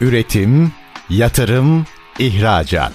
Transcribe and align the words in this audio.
Üretim, 0.00 0.72
yatırım, 1.10 1.86
ihracat. 2.18 2.92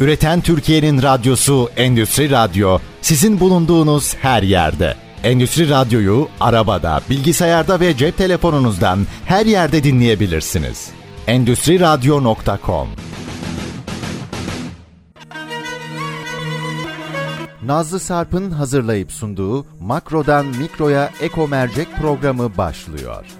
Üreten 0.00 0.40
Türkiye'nin 0.40 1.02
radyosu 1.02 1.70
Endüstri 1.76 2.30
Radyo 2.30 2.78
sizin 3.02 3.40
bulunduğunuz 3.40 4.14
her 4.14 4.42
yerde. 4.42 4.96
Endüstri 5.24 5.70
Radyo'yu 5.70 6.28
arabada, 6.40 7.00
bilgisayarda 7.10 7.80
ve 7.80 7.96
cep 7.96 8.18
telefonunuzdan 8.18 9.06
her 9.24 9.46
yerde 9.46 9.84
dinleyebilirsiniz. 9.84 10.90
Endüstri 11.26 11.80
Radyo.com 11.80 12.88
Nazlı 17.64 18.00
Sarp'ın 18.00 18.50
hazırlayıp 18.50 19.12
sunduğu 19.12 19.66
Makro'dan 19.80 20.46
Mikro'ya 20.46 21.10
Eko 21.20 21.48
Mercek 21.48 21.88
programı 21.96 22.56
başlıyor. 22.56 23.39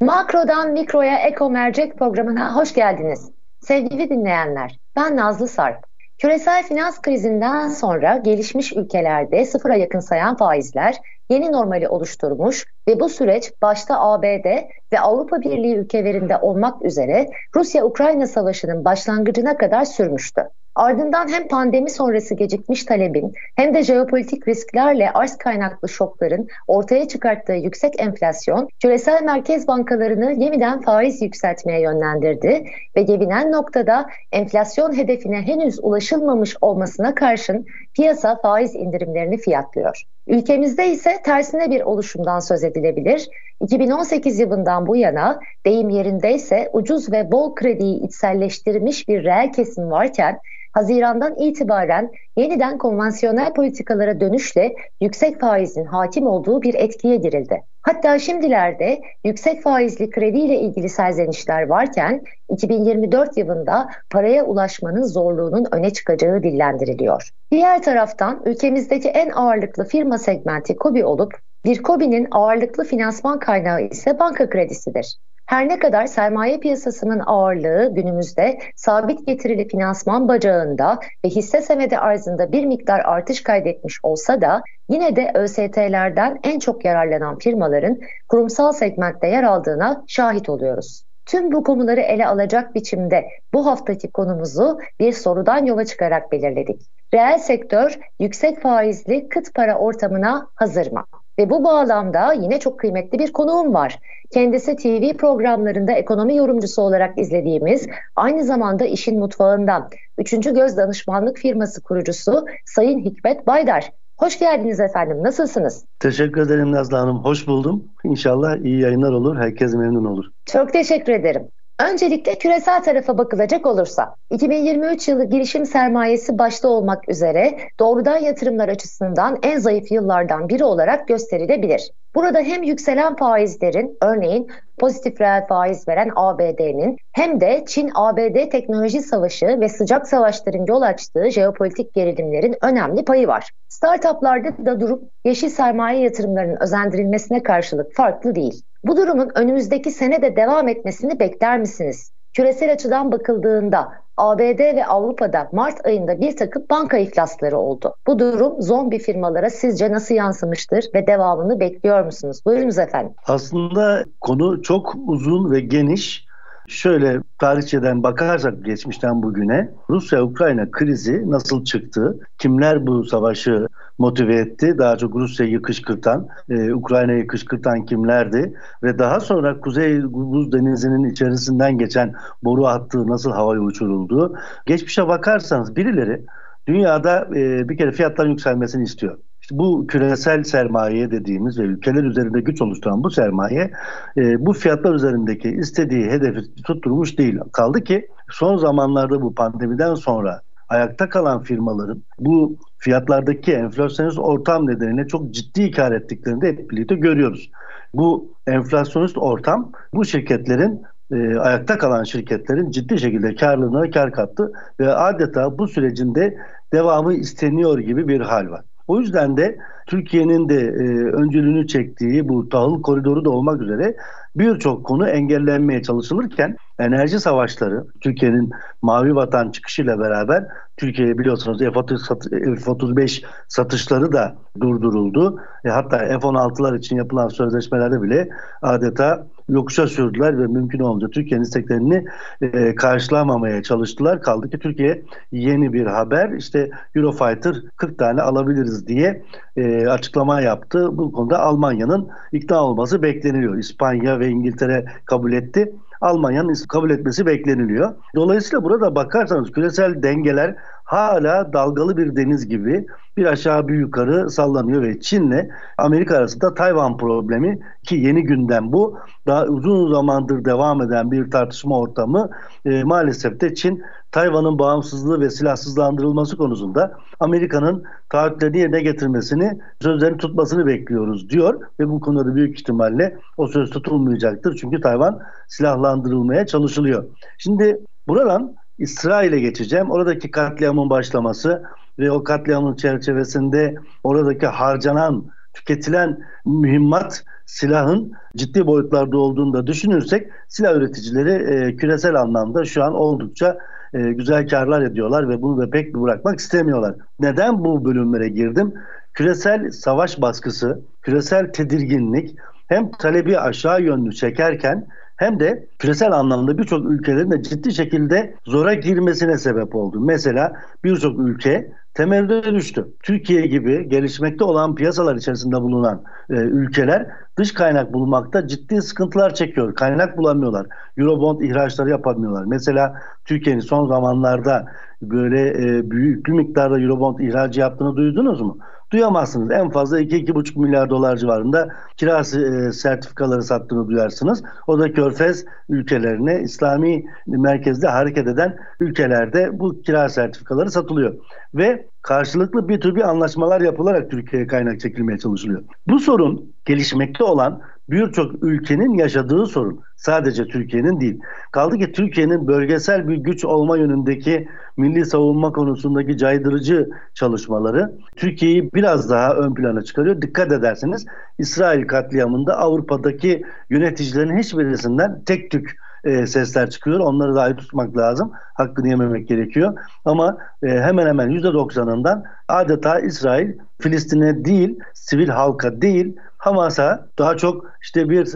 Makro'dan 0.00 0.72
Mikro'ya 0.72 1.18
Eko 1.18 1.50
Mercek 1.50 1.98
programına 1.98 2.56
hoş 2.56 2.74
geldiniz. 2.74 3.30
Sevgili 3.60 4.10
dinleyenler, 4.10 4.78
ben 4.96 5.16
Nazlı 5.16 5.48
Sarp. 5.48 5.86
Küresel 6.18 6.62
finans 6.62 7.02
krizinden 7.02 7.68
sonra 7.68 8.16
gelişmiş 8.16 8.72
ülkelerde 8.72 9.44
sıfıra 9.44 9.74
yakın 9.74 10.00
sayan 10.00 10.36
faizler 10.36 10.96
yeni 11.30 11.52
normali 11.52 11.88
oluşturmuş 11.88 12.66
ve 12.88 13.00
bu 13.00 13.08
süreç 13.08 13.52
başta 13.62 14.00
ABD 14.00 14.46
ve 14.92 15.00
Avrupa 15.00 15.40
Birliği 15.40 15.76
ülkelerinde 15.76 16.36
olmak 16.36 16.84
üzere 16.84 17.26
Rusya-Ukrayna 17.56 18.26
savaşının 18.26 18.84
başlangıcına 18.84 19.56
kadar 19.56 19.84
sürmüştü. 19.84 20.48
Ardından 20.78 21.28
hem 21.28 21.48
pandemi 21.48 21.90
sonrası 21.90 22.34
gecikmiş 22.34 22.84
talebin 22.84 23.32
hem 23.56 23.74
de 23.74 23.82
jeopolitik 23.82 24.48
risklerle 24.48 25.10
arz 25.10 25.38
kaynaklı 25.38 25.88
şokların 25.88 26.48
ortaya 26.66 27.08
çıkarttığı 27.08 27.52
yüksek 27.52 28.00
enflasyon 28.00 28.68
küresel 28.82 29.22
merkez 29.22 29.68
bankalarını 29.68 30.32
yeniden 30.32 30.80
faiz 30.80 31.22
yükseltmeye 31.22 31.80
yönlendirdi 31.80 32.64
ve 32.96 33.02
gelinen 33.02 33.52
noktada 33.52 34.06
enflasyon 34.32 34.96
hedefine 34.96 35.42
henüz 35.42 35.78
ulaşılmamış 35.82 36.56
olmasına 36.60 37.14
karşın 37.14 37.66
piyasa 37.98 38.36
faiz 38.42 38.74
indirimlerini 38.74 39.36
fiyatlıyor. 39.36 40.02
Ülkemizde 40.26 40.88
ise 40.88 41.22
tersine 41.24 41.70
bir 41.70 41.80
oluşumdan 41.80 42.38
söz 42.38 42.64
edilebilir. 42.64 43.28
2018 43.62 44.38
yılından 44.38 44.86
bu 44.86 44.96
yana 44.96 45.40
deyim 45.66 45.88
yerindeyse 45.88 46.70
ucuz 46.72 47.12
ve 47.12 47.32
bol 47.32 47.54
krediyi 47.54 48.00
içselleştirmiş 48.00 49.08
bir 49.08 49.24
reel 49.24 49.52
kesim 49.52 49.90
varken 49.90 50.38
Haziran'dan 50.72 51.34
itibaren 51.36 52.10
yeniden 52.36 52.78
konvansiyonel 52.78 53.52
politikalara 53.52 54.20
dönüşle 54.20 54.74
yüksek 55.00 55.40
faizin 55.40 55.84
hakim 55.84 56.26
olduğu 56.26 56.62
bir 56.62 56.74
etkiye 56.74 57.16
girildi. 57.16 57.62
Hatta 57.88 58.18
şimdilerde 58.18 59.00
yüksek 59.24 59.62
faizli 59.62 60.10
krediyle 60.10 60.58
ilgili 60.58 60.88
serzenişler 60.88 61.62
varken 61.62 62.22
2024 62.50 63.36
yılında 63.36 63.88
paraya 64.10 64.44
ulaşmanın 64.44 65.02
zorluğunun 65.02 65.66
öne 65.72 65.92
çıkacağı 65.92 66.42
dillendiriliyor. 66.42 67.30
Diğer 67.50 67.82
taraftan 67.82 68.42
ülkemizdeki 68.44 69.08
en 69.08 69.30
ağırlıklı 69.30 69.84
firma 69.84 70.18
segmenti 70.18 70.76
KOBİ 70.76 71.04
olup 71.04 71.32
bir 71.64 71.82
KOBİ'nin 71.82 72.28
ağırlıklı 72.30 72.84
finansman 72.84 73.38
kaynağı 73.38 73.82
ise 73.82 74.18
banka 74.18 74.50
kredisidir. 74.50 75.18
Her 75.48 75.68
ne 75.68 75.78
kadar 75.78 76.06
sermaye 76.06 76.58
piyasasının 76.58 77.22
ağırlığı 77.26 77.94
günümüzde 77.94 78.58
sabit 78.76 79.26
getirili 79.26 79.68
finansman 79.68 80.28
bacağında 80.28 80.98
ve 81.24 81.28
hisse 81.28 81.62
senedi 81.62 81.98
arzında 81.98 82.52
bir 82.52 82.66
miktar 82.66 83.00
artış 83.00 83.42
kaydetmiş 83.42 83.98
olsa 84.02 84.40
da 84.40 84.62
yine 84.88 85.16
de 85.16 85.30
ÖST'lerden 85.34 86.38
en 86.44 86.58
çok 86.58 86.84
yararlanan 86.84 87.38
firmaların 87.38 87.98
kurumsal 88.28 88.72
segmentte 88.72 89.26
yer 89.26 89.42
aldığına 89.42 90.04
şahit 90.08 90.48
oluyoruz. 90.48 91.02
Tüm 91.26 91.52
bu 91.52 91.64
konuları 91.64 92.00
ele 92.00 92.26
alacak 92.26 92.74
biçimde 92.74 93.24
bu 93.54 93.66
haftaki 93.66 94.10
konumuzu 94.10 94.78
bir 95.00 95.12
sorudan 95.12 95.66
yola 95.66 95.84
çıkarak 95.84 96.32
belirledik. 96.32 96.82
Reel 97.14 97.38
sektör 97.38 97.98
yüksek 98.20 98.62
faizli 98.62 99.28
kıt 99.28 99.54
para 99.54 99.78
ortamına 99.78 100.46
hazır 100.54 100.92
mı? 100.92 101.04
Ve 101.38 101.50
bu 101.50 101.64
bağlamda 101.64 102.32
yine 102.32 102.60
çok 102.60 102.78
kıymetli 102.78 103.18
bir 103.18 103.32
konuğum 103.32 103.74
var. 103.74 103.98
Kendisi 104.30 104.76
TV 104.76 105.16
programlarında 105.16 105.92
ekonomi 105.92 106.36
yorumcusu 106.36 106.82
olarak 106.82 107.18
izlediğimiz, 107.18 107.86
aynı 108.16 108.44
zamanda 108.44 108.84
işin 108.84 109.18
mutfağından, 109.18 109.88
Üçüncü 110.18 110.54
Göz 110.54 110.76
Danışmanlık 110.76 111.38
Firması 111.38 111.82
kurucusu 111.82 112.46
Sayın 112.64 112.98
Hikmet 112.98 113.46
Baydar. 113.46 113.90
Hoş 114.16 114.38
geldiniz 114.38 114.80
efendim. 114.80 115.22
Nasılsınız? 115.22 115.84
Teşekkür 116.00 116.40
ederim 116.40 116.72
Nazlı 116.72 116.96
Hanım. 116.96 117.24
Hoş 117.24 117.46
buldum. 117.46 117.84
İnşallah 118.04 118.56
iyi 118.56 118.80
yayınlar 118.80 119.12
olur. 119.12 119.36
Herkes 119.36 119.74
memnun 119.74 120.04
olur. 120.04 120.24
Çok 120.46 120.72
teşekkür 120.72 121.12
ederim. 121.12 121.48
Öncelikle 121.80 122.34
küresel 122.38 122.82
tarafa 122.82 123.18
bakılacak 123.18 123.66
olursa 123.66 124.14
2023 124.30 125.08
yılı 125.08 125.24
girişim 125.24 125.66
sermayesi 125.66 126.38
başta 126.38 126.68
olmak 126.68 127.08
üzere 127.08 127.58
doğrudan 127.80 128.16
yatırımlar 128.16 128.68
açısından 128.68 129.38
en 129.42 129.58
zayıf 129.58 129.92
yıllardan 129.92 130.48
biri 130.48 130.64
olarak 130.64 131.08
gösterilebilir. 131.08 131.90
Burada 132.14 132.38
hem 132.40 132.62
yükselen 132.62 133.16
faizlerin 133.16 133.98
örneğin 134.02 134.48
pozitif 134.78 135.20
reel 135.20 135.46
faiz 135.46 135.88
veren 135.88 136.10
ABD'nin 136.16 136.96
hem 137.12 137.40
de 137.40 137.64
Çin-ABD 137.66 138.50
teknoloji 138.50 139.02
savaşı 139.02 139.46
ve 139.60 139.68
sıcak 139.68 140.08
savaşların 140.08 140.64
yol 140.68 140.82
açtığı 140.82 141.30
jeopolitik 141.30 141.94
gerilimlerin 141.94 142.56
önemli 142.62 143.04
payı 143.04 143.28
var. 143.28 143.50
Startuplarda 143.68 144.66
da 144.66 144.80
durup 144.80 145.02
yeşil 145.24 145.48
sermaye 145.48 146.00
yatırımlarının 146.00 146.56
özendirilmesine 146.60 147.42
karşılık 147.42 147.94
farklı 147.94 148.34
değil. 148.34 148.62
Bu 148.84 148.96
durumun 148.96 149.30
önümüzdeki 149.34 149.90
sene 149.90 150.22
de 150.22 150.36
devam 150.36 150.68
etmesini 150.68 151.20
bekler 151.20 151.58
misiniz? 151.58 152.12
Küresel 152.32 152.72
açıdan 152.72 153.12
bakıldığında 153.12 153.92
ABD 154.16 154.58
ve 154.76 154.86
Avrupa'da 154.86 155.48
Mart 155.52 155.86
ayında 155.86 156.20
bir 156.20 156.36
takım 156.36 156.62
banka 156.70 156.98
iflasları 156.98 157.58
oldu. 157.58 157.94
Bu 158.06 158.18
durum 158.18 158.62
zombi 158.62 158.98
firmalara 158.98 159.50
sizce 159.50 159.92
nasıl 159.92 160.14
yansımıştır 160.14 160.84
ve 160.94 161.06
devamını 161.06 161.60
bekliyor 161.60 162.04
musunuz? 162.04 162.40
Buyurunuz 162.46 162.78
efendim. 162.78 163.12
Aslında 163.26 164.04
konu 164.20 164.62
çok 164.62 164.94
uzun 165.06 165.50
ve 165.50 165.60
geniş. 165.60 166.28
Şöyle 166.68 167.20
tarihçeden 167.38 168.02
bakarsak 168.02 168.64
geçmişten 168.64 169.22
bugüne 169.22 169.70
Rusya-Ukrayna 169.90 170.70
krizi 170.70 171.30
nasıl 171.30 171.64
çıktı? 171.64 172.18
Kimler 172.38 172.86
bu 172.86 173.04
savaşı 173.04 173.66
motive 173.98 174.34
etti? 174.34 174.78
Daha 174.78 174.96
çok 174.96 175.16
Rusya'yı 175.16 175.62
kışkırtan, 175.62 176.28
e, 176.50 176.72
Ukrayna'yı 176.72 177.26
kışkırtan 177.26 177.84
kimlerdi? 177.84 178.54
Ve 178.82 178.98
daha 178.98 179.20
sonra 179.20 179.60
Kuzey 179.60 180.02
Buz 180.12 180.52
Denizi'nin 180.52 181.10
içerisinden 181.10 181.78
geçen 181.78 182.12
boru 182.44 182.66
hattı 182.66 183.06
nasıl 183.06 183.32
havaya 183.32 183.60
uçuruldu? 183.60 184.34
Geçmişe 184.66 185.08
bakarsanız 185.08 185.76
birileri 185.76 186.24
dünyada 186.68 187.28
e, 187.36 187.68
bir 187.68 187.78
kere 187.78 187.92
fiyatların 187.92 188.30
yükselmesini 188.30 188.84
istiyor. 188.84 189.18
İşte 189.40 189.58
bu 189.58 189.86
küresel 189.86 190.42
sermaye 190.42 191.10
dediğimiz 191.10 191.58
ve 191.58 191.62
ülkeler 191.62 192.04
üzerinde 192.04 192.40
güç 192.40 192.62
oluşturan 192.62 193.04
bu 193.04 193.10
sermaye 193.10 193.70
e, 194.16 194.46
bu 194.46 194.52
fiyatlar 194.52 194.94
üzerindeki 194.94 195.48
istediği 195.48 196.10
hedefi 196.10 196.40
tutturmuş 196.66 197.18
değil. 197.18 197.38
Kaldı 197.52 197.84
ki 197.84 198.08
son 198.30 198.56
zamanlarda 198.56 199.22
bu 199.22 199.34
pandemiden 199.34 199.94
sonra 199.94 200.40
ayakta 200.68 201.08
kalan 201.08 201.42
firmaların 201.42 202.02
bu 202.18 202.58
fiyatlardaki 202.78 203.52
enflasyonist 203.52 204.18
ortam 204.18 204.66
nedeniyle 204.66 205.06
çok 205.06 205.30
ciddi 205.30 205.70
kar 205.70 205.92
ettiklerini 205.92 206.40
de 206.40 206.48
hep 206.48 206.70
birlikte 206.70 206.94
görüyoruz. 206.94 207.50
Bu 207.94 208.34
enflasyonist 208.46 209.18
ortam 209.18 209.72
bu 209.94 210.04
şirketlerin 210.04 210.82
e, 211.12 211.36
ayakta 211.36 211.78
kalan 211.78 212.04
şirketlerin 212.04 212.70
ciddi 212.70 212.98
şekilde 212.98 213.34
karlılığına 213.34 213.90
kar 213.90 214.12
kattı 214.12 214.52
ve 214.80 214.94
adeta 214.94 215.58
bu 215.58 215.68
sürecinde 215.68 216.38
devamı 216.72 217.14
isteniyor 217.14 217.78
gibi 217.78 218.08
bir 218.08 218.20
hal 218.20 218.50
var. 218.50 218.64
O 218.88 219.00
yüzden 219.00 219.36
de 219.36 219.58
Türkiye'nin 219.86 220.48
de 220.48 220.60
e, 220.60 220.84
öncülüğünü 221.12 221.66
çektiği 221.66 222.28
bu 222.28 222.48
tahıl 222.48 222.82
koridoru 222.82 223.24
da 223.24 223.30
olmak 223.30 223.62
üzere 223.62 223.96
birçok 224.38 224.86
konu 224.86 225.08
engellenmeye 225.08 225.82
çalışılırken 225.82 226.56
enerji 226.78 227.20
savaşları 227.20 227.84
Türkiye'nin 228.00 228.50
mavi 228.82 229.14
vatan 229.14 229.50
çıkışıyla 229.50 229.98
beraber 229.98 230.44
Türkiye'ye 230.76 231.18
biliyorsunuz 231.18 231.58
F-35 231.58 233.24
satışları 233.48 234.12
da 234.12 234.36
durduruldu. 234.60 235.40
E, 235.64 235.68
hatta 235.68 235.98
F-16'lar 235.98 236.78
için 236.78 236.96
yapılan 236.96 237.28
sözleşmelerde 237.28 238.02
bile 238.02 238.28
adeta 238.62 239.26
yokuşa 239.48 239.86
sürdüler 239.86 240.38
ve 240.38 240.46
mümkün 240.46 240.78
olunca 240.78 241.08
Türkiye'nin 241.08 241.44
isteklerini 241.44 242.04
e, 242.42 242.74
karşılamamaya 242.74 243.62
çalıştılar. 243.62 244.22
Kaldı 244.22 244.50
ki 244.50 244.58
Türkiye 244.58 245.02
yeni 245.32 245.72
bir 245.72 245.86
haber 245.86 246.30
işte 246.30 246.70
Eurofighter 246.94 247.56
40 247.76 247.98
tane 247.98 248.22
alabiliriz 248.22 248.86
diye 248.86 249.22
e, 249.56 249.86
açıklama 249.86 250.40
yaptı. 250.40 250.98
Bu 250.98 251.12
konuda 251.12 251.38
Almanya'nın 251.40 252.08
ikna 252.32 252.64
olması 252.64 253.02
bekleniliyor. 253.02 253.58
İspanya 253.58 254.20
ve 254.20 254.28
İngiltere 254.28 254.84
kabul 255.04 255.32
etti. 255.32 255.72
Almanya'nın 256.00 256.54
kabul 256.68 256.90
etmesi 256.90 257.26
bekleniliyor. 257.26 257.94
Dolayısıyla 258.14 258.64
burada 258.64 258.94
bakarsanız 258.94 259.52
küresel 259.52 260.02
dengeler 260.02 260.56
hala 260.88 261.52
dalgalı 261.52 261.96
bir 261.96 262.16
deniz 262.16 262.48
gibi 262.48 262.86
bir 263.16 263.26
aşağı 263.26 263.68
bir 263.68 263.74
yukarı 263.74 264.30
sallanıyor 264.30 264.82
ve 264.82 265.00
Çin'le 265.00 265.48
Amerika 265.78 266.16
arasında 266.16 266.54
Tayvan 266.54 266.96
problemi 266.96 267.58
ki 267.84 267.96
yeni 267.96 268.22
gündem 268.22 268.72
bu. 268.72 268.98
Daha 269.26 269.44
uzun 269.44 269.92
zamandır 269.92 270.44
devam 270.44 270.82
eden 270.82 271.10
bir 271.10 271.30
tartışma 271.30 271.78
ortamı 271.78 272.30
e, 272.64 272.84
maalesef 272.84 273.40
de 273.40 273.54
Çin 273.54 273.82
Tayvan'ın 274.12 274.58
bağımsızlığı 274.58 275.20
ve 275.20 275.30
silahsızlandırılması 275.30 276.36
konusunda 276.36 276.98
Amerika'nın 277.20 277.84
taahhütlerini 278.10 278.58
yerine 278.58 278.82
getirmesini, 278.82 279.58
sözlerini 279.82 280.18
tutmasını 280.18 280.66
bekliyoruz 280.66 281.30
diyor 281.30 281.60
ve 281.80 281.88
bu 281.88 282.00
konuda 282.00 282.34
büyük 282.34 282.60
ihtimalle 282.60 283.16
o 283.36 283.46
söz 283.46 283.70
tutulmayacaktır. 283.70 284.56
Çünkü 284.60 284.80
Tayvan 284.80 285.20
silahlandırılmaya 285.48 286.46
çalışılıyor. 286.46 287.04
Şimdi 287.38 287.80
buradan 288.08 288.56
İsrail'e 288.78 289.40
geçeceğim. 289.40 289.90
Oradaki 289.90 290.30
katliamın 290.30 290.90
başlaması 290.90 291.62
ve 291.98 292.10
o 292.10 292.24
katliamın 292.24 292.76
çerçevesinde 292.76 293.74
oradaki 294.04 294.46
harcanan, 294.46 295.24
tüketilen 295.54 296.18
mühimmat 296.46 297.24
silahın 297.46 298.12
ciddi 298.36 298.66
boyutlarda 298.66 299.18
olduğunu 299.18 299.52
da 299.52 299.66
düşünürsek 299.66 300.28
silah 300.48 300.76
üreticileri 300.76 301.30
e, 301.30 301.76
küresel 301.76 302.14
anlamda 302.14 302.64
şu 302.64 302.84
an 302.84 302.94
oldukça 302.94 303.58
e, 303.94 303.98
güzel 303.98 304.48
karlar 304.48 304.82
ediyorlar 304.82 305.28
ve 305.28 305.42
bunu 305.42 305.60
da 305.60 305.70
pek 305.70 305.94
bırakmak 305.94 306.38
istemiyorlar. 306.38 306.94
Neden 307.20 307.64
bu 307.64 307.84
bölümlere 307.84 308.28
girdim? 308.28 308.74
Küresel 309.14 309.70
savaş 309.70 310.20
baskısı, 310.20 310.80
küresel 311.02 311.52
tedirginlik 311.52 312.36
hem 312.66 312.90
talebi 312.90 313.38
aşağı 313.38 313.82
yönlü 313.82 314.14
çekerken 314.14 314.86
hem 315.18 315.40
de 315.40 315.68
küresel 315.78 316.12
anlamda 316.12 316.58
birçok 316.58 316.90
ülkelerin 316.90 317.30
de 317.30 317.42
ciddi 317.42 317.74
şekilde 317.74 318.34
zora 318.46 318.74
girmesine 318.74 319.38
sebep 319.38 319.74
oldu. 319.74 320.00
Mesela 320.00 320.52
birçok 320.84 321.18
ülke 321.18 321.72
temelde 321.94 322.54
düştü. 322.54 322.88
Türkiye 323.02 323.46
gibi 323.46 323.88
gelişmekte 323.88 324.44
olan 324.44 324.74
piyasalar 324.74 325.16
içerisinde 325.16 325.56
bulunan 325.56 326.02
e, 326.30 326.34
ülkeler 326.34 327.06
dış 327.38 327.52
kaynak 327.52 327.92
bulmakta 327.92 328.46
ciddi 328.46 328.82
sıkıntılar 328.82 329.34
çekiyor. 329.34 329.74
Kaynak 329.74 330.18
bulamıyorlar. 330.18 330.66
Eurobond 330.96 331.40
ihraçları 331.40 331.90
yapamıyorlar. 331.90 332.44
Mesela 332.44 332.94
Türkiye'nin 333.24 333.60
son 333.60 333.88
zamanlarda 333.88 334.66
böyle 335.02 335.48
e, 335.48 335.90
büyük 335.90 336.28
miktarda 336.28 336.80
Eurobond 336.80 337.18
ihracı 337.18 337.60
yaptığını 337.60 337.96
duydunuz 337.96 338.40
mu? 338.40 338.58
Duyamazsınız. 338.90 339.50
En 339.50 339.70
fazla 339.70 340.00
2-2,5 340.00 340.60
milyar 340.60 340.90
dolar 340.90 341.16
civarında 341.16 341.68
kira 341.96 342.20
e, 342.20 342.72
sertifikaları 342.72 343.42
sattığını 343.42 343.88
duyarsınız. 343.88 344.42
O 344.66 344.78
da 344.78 344.92
Körfez 344.92 345.44
ülkelerine 345.68 346.40
İslami 346.40 347.04
merkezde 347.26 347.88
hareket 347.88 348.26
eden 348.26 348.56
ülkelerde 348.80 349.60
bu 349.60 349.82
kira 349.82 350.08
sertifikaları 350.08 350.70
satılıyor. 350.70 351.14
Ve 351.54 351.86
karşılıklı 352.02 352.68
bir 352.68 352.80
tür 352.80 352.94
bir 352.94 353.08
anlaşmalar 353.08 353.60
yapılarak 353.60 354.10
Türkiye'ye 354.10 354.46
kaynak 354.46 354.80
çekilmeye 354.80 355.18
çalışılıyor. 355.18 355.62
Bu 355.86 356.00
sorun 356.00 356.52
gelişmekte 356.64 357.24
olan 357.24 357.60
birçok 357.90 358.42
ülkenin 358.42 358.98
yaşadığı 358.98 359.46
sorun. 359.46 359.80
Sadece 359.96 360.46
Türkiye'nin 360.46 361.00
değil. 361.00 361.20
Kaldı 361.52 361.78
ki 361.78 361.92
Türkiye'nin 361.92 362.46
bölgesel 362.46 363.08
bir 363.08 363.16
güç 363.16 363.44
olma 363.44 363.76
yönündeki 363.76 364.48
milli 364.76 365.06
savunma 365.06 365.52
konusundaki 365.52 366.16
caydırıcı 366.18 366.90
çalışmaları 367.14 367.92
Türkiye'yi 368.16 368.72
biraz 368.74 369.10
daha 369.10 369.34
ön 369.34 369.54
plana 369.54 369.82
çıkarıyor. 369.82 370.22
Dikkat 370.22 370.52
ederseniz 370.52 371.06
İsrail 371.38 371.86
katliamında 371.86 372.58
Avrupa'daki 372.58 373.44
yöneticilerin 373.70 374.38
hiçbirisinden 374.38 375.22
tek 375.26 375.50
tük 375.50 375.76
e, 376.04 376.26
sesler 376.26 376.70
çıkıyor. 376.70 377.00
Onları 377.00 377.34
da 377.34 377.42
ayrı 377.42 377.56
tutmak 377.56 377.96
lazım. 377.96 378.32
Hakkını 378.54 378.88
yememek 378.88 379.28
gerekiyor. 379.28 379.74
Ama 380.04 380.38
e, 380.62 380.68
hemen 380.68 381.06
hemen 381.06 381.30
%90'ından 381.30 382.22
adeta 382.48 383.00
İsrail 383.00 383.52
Filistin'e 383.80 384.44
değil, 384.44 384.78
sivil 384.94 385.28
halka 385.28 385.82
değil, 385.82 386.16
Hamas'a 386.38 387.08
daha 387.18 387.36
çok 387.36 387.66
işte 387.82 388.08
bir 388.08 388.28